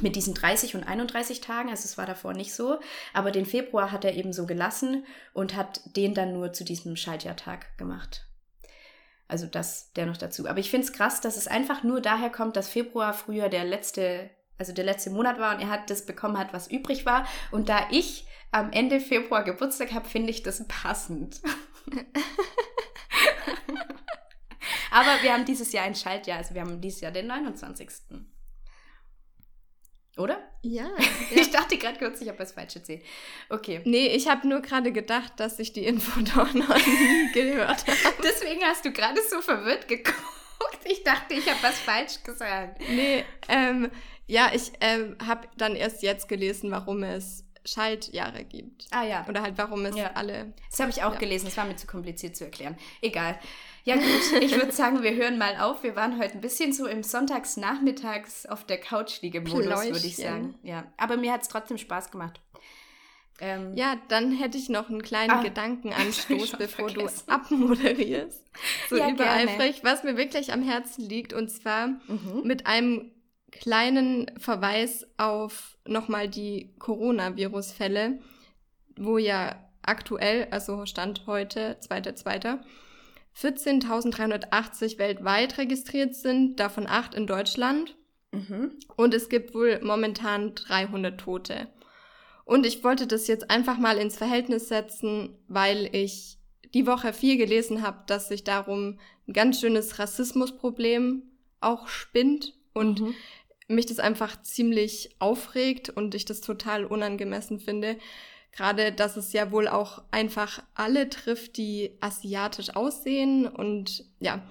mit 0.00 0.16
diesen 0.16 0.34
30 0.34 0.74
und 0.74 0.84
31 0.84 1.40
Tagen, 1.40 1.70
also 1.70 1.84
es 1.84 1.98
war 1.98 2.06
davor 2.06 2.32
nicht 2.32 2.54
so, 2.54 2.78
aber 3.12 3.30
den 3.30 3.46
Februar 3.46 3.92
hat 3.92 4.04
er 4.04 4.14
eben 4.14 4.32
so 4.32 4.46
gelassen 4.46 5.06
und 5.32 5.54
hat 5.54 5.80
den 5.96 6.14
dann 6.14 6.32
nur 6.32 6.52
zu 6.52 6.64
diesem 6.64 6.96
Schaltjahrtag 6.96 7.78
gemacht. 7.78 8.26
Also 9.28 9.46
das, 9.46 9.92
der 9.94 10.06
noch 10.06 10.16
dazu. 10.16 10.48
Aber 10.48 10.58
ich 10.58 10.70
finde 10.70 10.86
es 10.86 10.92
krass, 10.92 11.20
dass 11.20 11.36
es 11.36 11.48
einfach 11.48 11.82
nur 11.82 12.00
daher 12.00 12.30
kommt, 12.30 12.56
dass 12.56 12.68
Februar 12.68 13.14
früher 13.14 13.48
der 13.48 13.64
letzte, 13.64 14.30
also 14.58 14.72
der 14.72 14.84
letzte 14.84 15.10
Monat 15.10 15.38
war 15.38 15.54
und 15.54 15.62
er 15.62 15.70
hat 15.70 15.90
das 15.90 16.06
bekommen 16.06 16.38
hat, 16.38 16.52
was 16.52 16.70
übrig 16.70 17.06
war. 17.06 17.26
Und 17.50 17.68
da 17.68 17.88
ich 17.90 18.26
am 18.52 18.70
Ende 18.70 19.00
Februar 19.00 19.42
Geburtstag 19.42 19.92
habe, 19.92 20.08
finde 20.08 20.30
ich 20.30 20.42
das 20.42 20.66
passend. 20.68 21.40
Aber 24.90 25.22
wir 25.22 25.32
haben 25.32 25.44
dieses 25.44 25.72
Jahr 25.72 25.84
ein 25.84 25.96
Schaltjahr, 25.96 26.38
also 26.38 26.54
wir 26.54 26.60
haben 26.60 26.80
dieses 26.80 27.00
Jahr 27.00 27.10
den 27.10 27.26
29. 27.26 27.88
Oder? 30.16 30.38
Ja. 30.62 30.84
ja. 31.30 31.40
ich 31.40 31.50
dachte 31.50 31.76
gerade 31.76 31.98
kurz, 31.98 32.20
ich 32.20 32.28
habe 32.28 32.38
was 32.38 32.52
falsch 32.52 32.76
erzählt. 32.76 33.02
Okay. 33.48 33.80
Nee, 33.84 34.08
ich 34.08 34.28
habe 34.28 34.46
nur 34.46 34.60
gerade 34.60 34.92
gedacht, 34.92 35.32
dass 35.36 35.58
ich 35.58 35.72
die 35.72 35.84
Info 35.84 36.20
doch 36.36 36.54
noch 36.54 36.86
nie 36.86 37.32
gehört 37.32 37.86
habe. 37.86 37.98
Deswegen 38.22 38.62
hast 38.62 38.84
du 38.84 38.92
gerade 38.92 39.20
so 39.28 39.40
verwirrt 39.40 39.88
geguckt. 39.88 40.18
Ich 40.84 41.02
dachte, 41.02 41.34
ich 41.34 41.48
habe 41.48 41.62
was 41.62 41.78
falsch 41.78 42.22
gesagt. 42.22 42.80
Nee, 42.88 43.24
ähm, 43.48 43.90
ja, 44.26 44.50
ich 44.54 44.72
ähm, 44.80 45.16
habe 45.26 45.48
dann 45.56 45.76
erst 45.76 46.02
jetzt 46.02 46.28
gelesen, 46.28 46.70
warum 46.70 47.02
es 47.02 47.44
Schaltjahre 47.64 48.44
gibt. 48.44 48.86
Ah 48.90 49.04
ja. 49.04 49.26
Oder 49.28 49.42
halt, 49.42 49.56
warum 49.56 49.84
es 49.86 49.96
ja. 49.96 50.12
alle. 50.14 50.52
Das 50.70 50.80
habe 50.80 50.90
ich 50.90 51.02
auch 51.02 51.14
ja. 51.14 51.18
gelesen, 51.18 51.46
das 51.46 51.56
war 51.56 51.64
mir 51.64 51.76
zu 51.76 51.86
kompliziert 51.86 52.36
zu 52.36 52.44
erklären. 52.44 52.76
Egal. 53.00 53.38
Ja 53.84 53.96
gut, 53.96 54.40
ich 54.40 54.56
würde 54.56 54.72
sagen, 54.72 55.02
wir 55.02 55.14
hören 55.14 55.36
mal 55.36 55.56
auf. 55.58 55.82
Wir 55.82 55.94
waren 55.94 56.18
heute 56.18 56.34
ein 56.34 56.40
bisschen 56.40 56.72
so 56.72 56.86
im 56.86 57.02
Sonntagsnachmittags 57.02 58.46
auf 58.46 58.64
der 58.64 58.80
Couchliege-Modus, 58.80 59.84
würde 59.86 60.06
ich 60.06 60.16
sagen. 60.16 60.54
Ja, 60.62 60.84
aber 60.96 61.18
mir 61.18 61.32
hat 61.32 61.42
es 61.42 61.48
trotzdem 61.48 61.76
Spaß 61.76 62.10
gemacht. 62.10 62.40
Ähm, 63.40 63.74
ja, 63.74 63.96
dann 64.08 64.32
hätte 64.32 64.56
ich 64.56 64.68
noch 64.68 64.88
einen 64.88 65.02
kleinen 65.02 65.32
ah, 65.32 65.42
Gedankenanstoß, 65.42 66.52
bevor 66.58 66.88
vergessen. 66.88 67.24
du 67.26 67.32
abmoderierst. 67.32 68.44
So 68.88 68.96
ja, 68.96 69.10
gerne. 69.10 69.74
was 69.82 70.04
mir 70.04 70.16
wirklich 70.16 70.52
am 70.52 70.62
Herzen 70.62 71.02
liegt. 71.02 71.32
Und 71.32 71.50
zwar 71.50 71.88
mhm. 71.88 72.42
mit 72.44 72.66
einem 72.66 73.10
kleinen 73.50 74.30
Verweis 74.38 75.06
auf 75.18 75.76
nochmal 75.86 76.28
die 76.28 76.74
Coronavirus-Fälle, 76.78 78.20
wo 78.96 79.18
ja 79.18 79.56
aktuell, 79.82 80.48
also 80.50 80.86
Stand 80.86 81.26
heute, 81.26 81.76
2.2., 81.82 82.60
14.380 83.40 84.98
weltweit 84.98 85.58
registriert 85.58 86.14
sind, 86.14 86.60
davon 86.60 86.86
acht 86.86 87.14
in 87.14 87.26
Deutschland. 87.26 87.96
Mhm. 88.32 88.72
Und 88.96 89.14
es 89.14 89.28
gibt 89.28 89.54
wohl 89.54 89.80
momentan 89.82 90.54
300 90.54 91.20
Tote. 91.20 91.68
Und 92.44 92.66
ich 92.66 92.84
wollte 92.84 93.06
das 93.06 93.26
jetzt 93.26 93.50
einfach 93.50 93.78
mal 93.78 93.98
ins 93.98 94.16
Verhältnis 94.16 94.68
setzen, 94.68 95.38
weil 95.48 95.88
ich 95.94 96.38
die 96.74 96.86
Woche 96.86 97.12
viel 97.12 97.36
gelesen 97.36 97.82
habe, 97.82 98.02
dass 98.06 98.28
sich 98.28 98.44
darum 98.44 98.98
ein 99.26 99.32
ganz 99.32 99.60
schönes 99.60 99.98
Rassismusproblem 99.98 101.22
auch 101.60 101.88
spinnt 101.88 102.54
und 102.74 103.00
mhm. 103.00 103.14
mich 103.68 103.86
das 103.86 103.98
einfach 103.98 104.42
ziemlich 104.42 105.16
aufregt 105.20 105.88
und 105.88 106.14
ich 106.14 106.24
das 106.24 106.40
total 106.40 106.84
unangemessen 106.84 107.60
finde, 107.60 107.96
Gerade, 108.56 108.92
dass 108.92 109.16
es 109.16 109.32
ja 109.32 109.50
wohl 109.50 109.66
auch 109.66 110.02
einfach 110.12 110.62
alle 110.74 111.08
trifft, 111.08 111.56
die 111.56 111.96
asiatisch 112.00 112.76
aussehen. 112.76 113.48
Und 113.48 114.04
ja, 114.20 114.42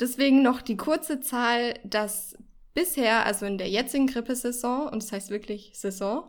deswegen 0.00 0.42
noch 0.42 0.60
die 0.60 0.76
kurze 0.76 1.20
Zahl, 1.20 1.74
dass 1.84 2.36
bisher, 2.74 3.24
also 3.26 3.46
in 3.46 3.56
der 3.56 3.68
jetzigen 3.68 4.08
Grippesaison, 4.08 4.88
und 4.88 5.02
das 5.02 5.12
heißt 5.12 5.30
wirklich 5.30 5.70
Saison, 5.74 6.24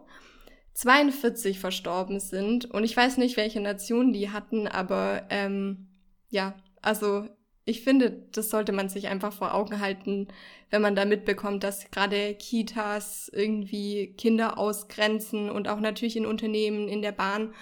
42 0.73 1.59
verstorben 1.59 2.19
sind. 2.19 2.65
Und 2.65 2.83
ich 2.83 2.95
weiß 2.95 3.17
nicht, 3.17 3.37
welche 3.37 3.59
Nationen 3.59 4.13
die 4.13 4.29
hatten, 4.29 4.67
aber 4.67 5.23
ähm, 5.31 5.87
ja, 6.29 6.53
also 6.81 7.27
ich 7.69 7.83
finde, 7.83 8.11
das 8.31 8.49
sollte 8.49 8.71
man 8.71 8.89
sich 8.89 9.07
einfach 9.07 9.31
vor 9.31 9.53
Augen 9.53 9.79
halten, 9.79 10.27
wenn 10.71 10.81
man 10.81 10.95
da 10.95 11.05
mitbekommt, 11.05 11.63
dass 11.63 11.91
gerade 11.91 12.33
Kitas 12.33 13.29
irgendwie 13.31 14.15
Kinder 14.17 14.57
ausgrenzen 14.57 15.51
und 15.51 15.67
auch 15.67 15.79
natürlich 15.79 16.17
in 16.17 16.25
Unternehmen, 16.25 16.87
in 16.87 17.03
der 17.03 17.11
Bahn 17.11 17.53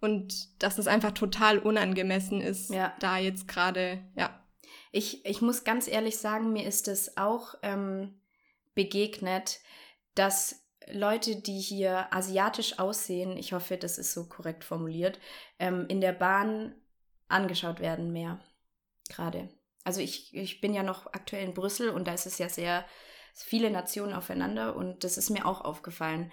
und 0.00 0.62
dass 0.62 0.78
es 0.78 0.86
einfach 0.86 1.12
total 1.12 1.58
unangemessen 1.58 2.40
ist, 2.40 2.70
ja. 2.70 2.94
da 3.00 3.18
jetzt 3.18 3.48
gerade, 3.48 4.02
ja. 4.16 4.42
Ich, 4.92 5.24
ich 5.26 5.42
muss 5.42 5.62
ganz 5.62 5.86
ehrlich 5.86 6.16
sagen, 6.16 6.52
mir 6.52 6.66
ist 6.66 6.88
es 6.88 7.18
auch 7.18 7.54
ähm, 7.62 8.18
begegnet, 8.74 9.60
dass 10.14 10.64
Leute, 10.90 11.36
die 11.36 11.60
hier 11.60 12.12
asiatisch 12.14 12.78
aussehen, 12.78 13.36
ich 13.36 13.52
hoffe, 13.52 13.76
das 13.76 13.98
ist 13.98 14.14
so 14.14 14.26
korrekt 14.26 14.64
formuliert, 14.64 15.20
ähm, 15.58 15.84
in 15.88 16.00
der 16.00 16.12
Bahn 16.12 16.74
angeschaut 17.28 17.80
werden 17.80 18.10
mehr 18.10 18.40
gerade. 19.10 19.48
Also 19.84 20.00
ich, 20.00 20.34
ich 20.34 20.60
bin 20.60 20.74
ja 20.74 20.82
noch 20.82 21.06
aktuell 21.12 21.44
in 21.44 21.54
Brüssel 21.54 21.90
und 21.90 22.06
da 22.06 22.14
ist 22.14 22.26
es 22.26 22.38
ja 22.38 22.48
sehr 22.48 22.84
viele 23.34 23.70
Nationen 23.70 24.12
aufeinander 24.12 24.76
und 24.76 25.04
das 25.04 25.16
ist 25.16 25.30
mir 25.30 25.46
auch 25.46 25.62
aufgefallen. 25.62 26.32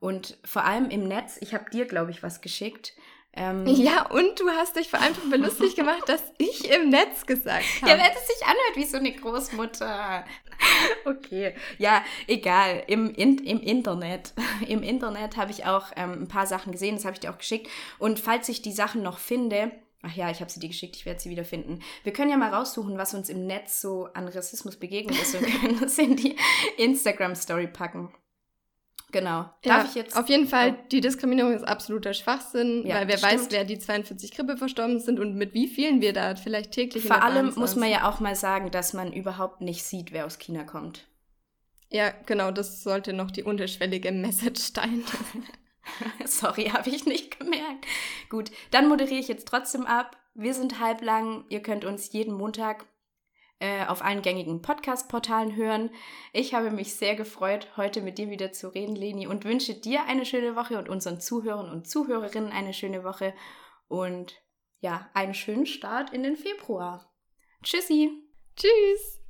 Und 0.00 0.38
vor 0.44 0.64
allem 0.64 0.90
im 0.90 1.08
Netz, 1.08 1.38
ich 1.40 1.54
habe 1.54 1.70
dir, 1.70 1.86
glaube 1.86 2.10
ich, 2.10 2.22
was 2.22 2.40
geschickt. 2.40 2.92
Ähm, 3.36 3.66
ja, 3.66 4.06
und 4.10 4.38
du 4.38 4.48
hast 4.50 4.76
dich 4.76 4.88
vor 4.90 5.00
allem 5.00 5.14
darüber 5.14 5.38
lustig 5.38 5.74
gemacht, 5.76 6.08
dass 6.08 6.22
ich 6.38 6.70
im 6.70 6.90
Netz 6.90 7.26
gesagt 7.26 7.64
habe. 7.80 7.90
Ja, 7.90 7.98
wenn 7.98 8.12
es 8.12 8.26
sich 8.26 8.42
anhört 8.42 8.76
wie 8.76 8.84
so 8.84 8.96
eine 8.98 9.12
Großmutter. 9.12 10.24
Okay, 11.04 11.54
ja, 11.78 12.04
egal. 12.28 12.84
Im, 12.86 13.12
in, 13.12 13.38
im 13.38 13.60
Internet. 13.60 14.32
Im 14.66 14.84
Internet 14.84 15.36
habe 15.36 15.50
ich 15.50 15.66
auch 15.66 15.86
ähm, 15.96 16.12
ein 16.12 16.28
paar 16.28 16.46
Sachen 16.46 16.72
gesehen, 16.72 16.94
das 16.94 17.04
habe 17.04 17.14
ich 17.14 17.20
dir 17.20 17.30
auch 17.30 17.38
geschickt. 17.38 17.68
Und 17.98 18.20
falls 18.20 18.48
ich 18.48 18.62
die 18.62 18.72
Sachen 18.72 19.02
noch 19.02 19.18
finde, 19.18 19.72
Ach 20.06 20.14
ja, 20.14 20.30
ich 20.30 20.40
habe 20.40 20.50
sie 20.50 20.60
dir 20.60 20.68
geschickt, 20.68 20.96
ich 20.96 21.06
werde 21.06 21.20
sie 21.20 21.30
wieder 21.30 21.44
finden. 21.44 21.80
Wir 22.02 22.12
können 22.12 22.30
ja 22.30 22.36
mal 22.36 22.52
raussuchen, 22.52 22.98
was 22.98 23.14
uns 23.14 23.28
im 23.28 23.46
Netz 23.46 23.80
so 23.80 24.08
an 24.12 24.28
Rassismus 24.28 24.76
begegnet 24.76 25.20
ist 25.20 25.34
und 25.34 25.46
können 25.60 25.80
das 25.80 25.98
in 25.98 26.16
die 26.16 26.36
Instagram-Story 26.76 27.68
packen. 27.68 28.12
Genau. 29.10 29.48
Darf 29.62 29.84
ja, 29.84 29.84
ich 29.84 29.94
jetzt? 29.94 30.16
Auf 30.16 30.28
jeden 30.28 30.48
Fall, 30.48 30.76
die 30.90 31.00
Diskriminierung 31.00 31.52
ist 31.52 31.62
absoluter 31.62 32.14
Schwachsinn, 32.14 32.84
ja, 32.84 32.96
weil 32.96 33.08
wer 33.08 33.22
weiß, 33.22 33.46
wer 33.50 33.64
die 33.64 33.78
42 33.78 34.32
Grippe 34.32 34.56
verstorben 34.56 34.98
sind 34.98 35.20
und 35.20 35.36
mit 35.36 35.54
wie 35.54 35.68
vielen 35.68 36.00
wir 36.00 36.12
da 36.12 36.34
vielleicht 36.34 36.72
täglich 36.72 37.06
Vor 37.06 37.22
allem 37.22 37.54
muss 37.54 37.76
man 37.76 37.88
ja 37.88 38.08
auch 38.08 38.18
mal 38.18 38.34
sagen, 38.34 38.72
dass 38.72 38.92
man 38.92 39.12
überhaupt 39.12 39.60
nicht 39.60 39.84
sieht, 39.84 40.12
wer 40.12 40.26
aus 40.26 40.38
China 40.38 40.64
kommt. 40.64 41.06
Ja, 41.90 42.12
genau, 42.26 42.50
das 42.50 42.82
sollte 42.82 43.12
noch 43.12 43.30
die 43.30 43.44
unterschwellige 43.44 44.10
Message 44.10 44.72
sein. 44.74 45.04
Sorry, 46.24 46.66
habe 46.66 46.90
ich 46.90 47.06
nicht 47.06 47.38
gemerkt. 47.38 47.86
Gut, 48.28 48.50
dann 48.70 48.88
moderiere 48.88 49.20
ich 49.20 49.28
jetzt 49.28 49.48
trotzdem 49.48 49.86
ab. 49.86 50.16
Wir 50.34 50.54
sind 50.54 50.80
halblang. 50.80 51.44
Ihr 51.48 51.62
könnt 51.62 51.84
uns 51.84 52.12
jeden 52.12 52.34
Montag 52.34 52.86
äh, 53.60 53.86
auf 53.86 54.04
allen 54.04 54.22
gängigen 54.22 54.62
Podcast-Portalen 54.62 55.54
hören. 55.54 55.90
Ich 56.32 56.54
habe 56.54 56.70
mich 56.70 56.94
sehr 56.94 57.14
gefreut, 57.14 57.68
heute 57.76 58.00
mit 58.00 58.18
dir 58.18 58.28
wieder 58.28 58.52
zu 58.52 58.68
reden, 58.68 58.96
Leni, 58.96 59.26
und 59.26 59.44
wünsche 59.44 59.74
dir 59.74 60.04
eine 60.04 60.26
schöne 60.26 60.56
Woche 60.56 60.76
und 60.78 60.88
unseren 60.88 61.20
Zuhörern 61.20 61.70
und 61.70 61.88
Zuhörerinnen 61.88 62.52
eine 62.52 62.74
schöne 62.74 63.04
Woche 63.04 63.34
und 63.88 64.42
ja, 64.80 65.08
einen 65.14 65.34
schönen 65.34 65.66
Start 65.66 66.12
in 66.12 66.22
den 66.22 66.36
Februar. 66.36 67.10
Tschüssi. 67.62 68.10
Tschüss. 68.56 69.23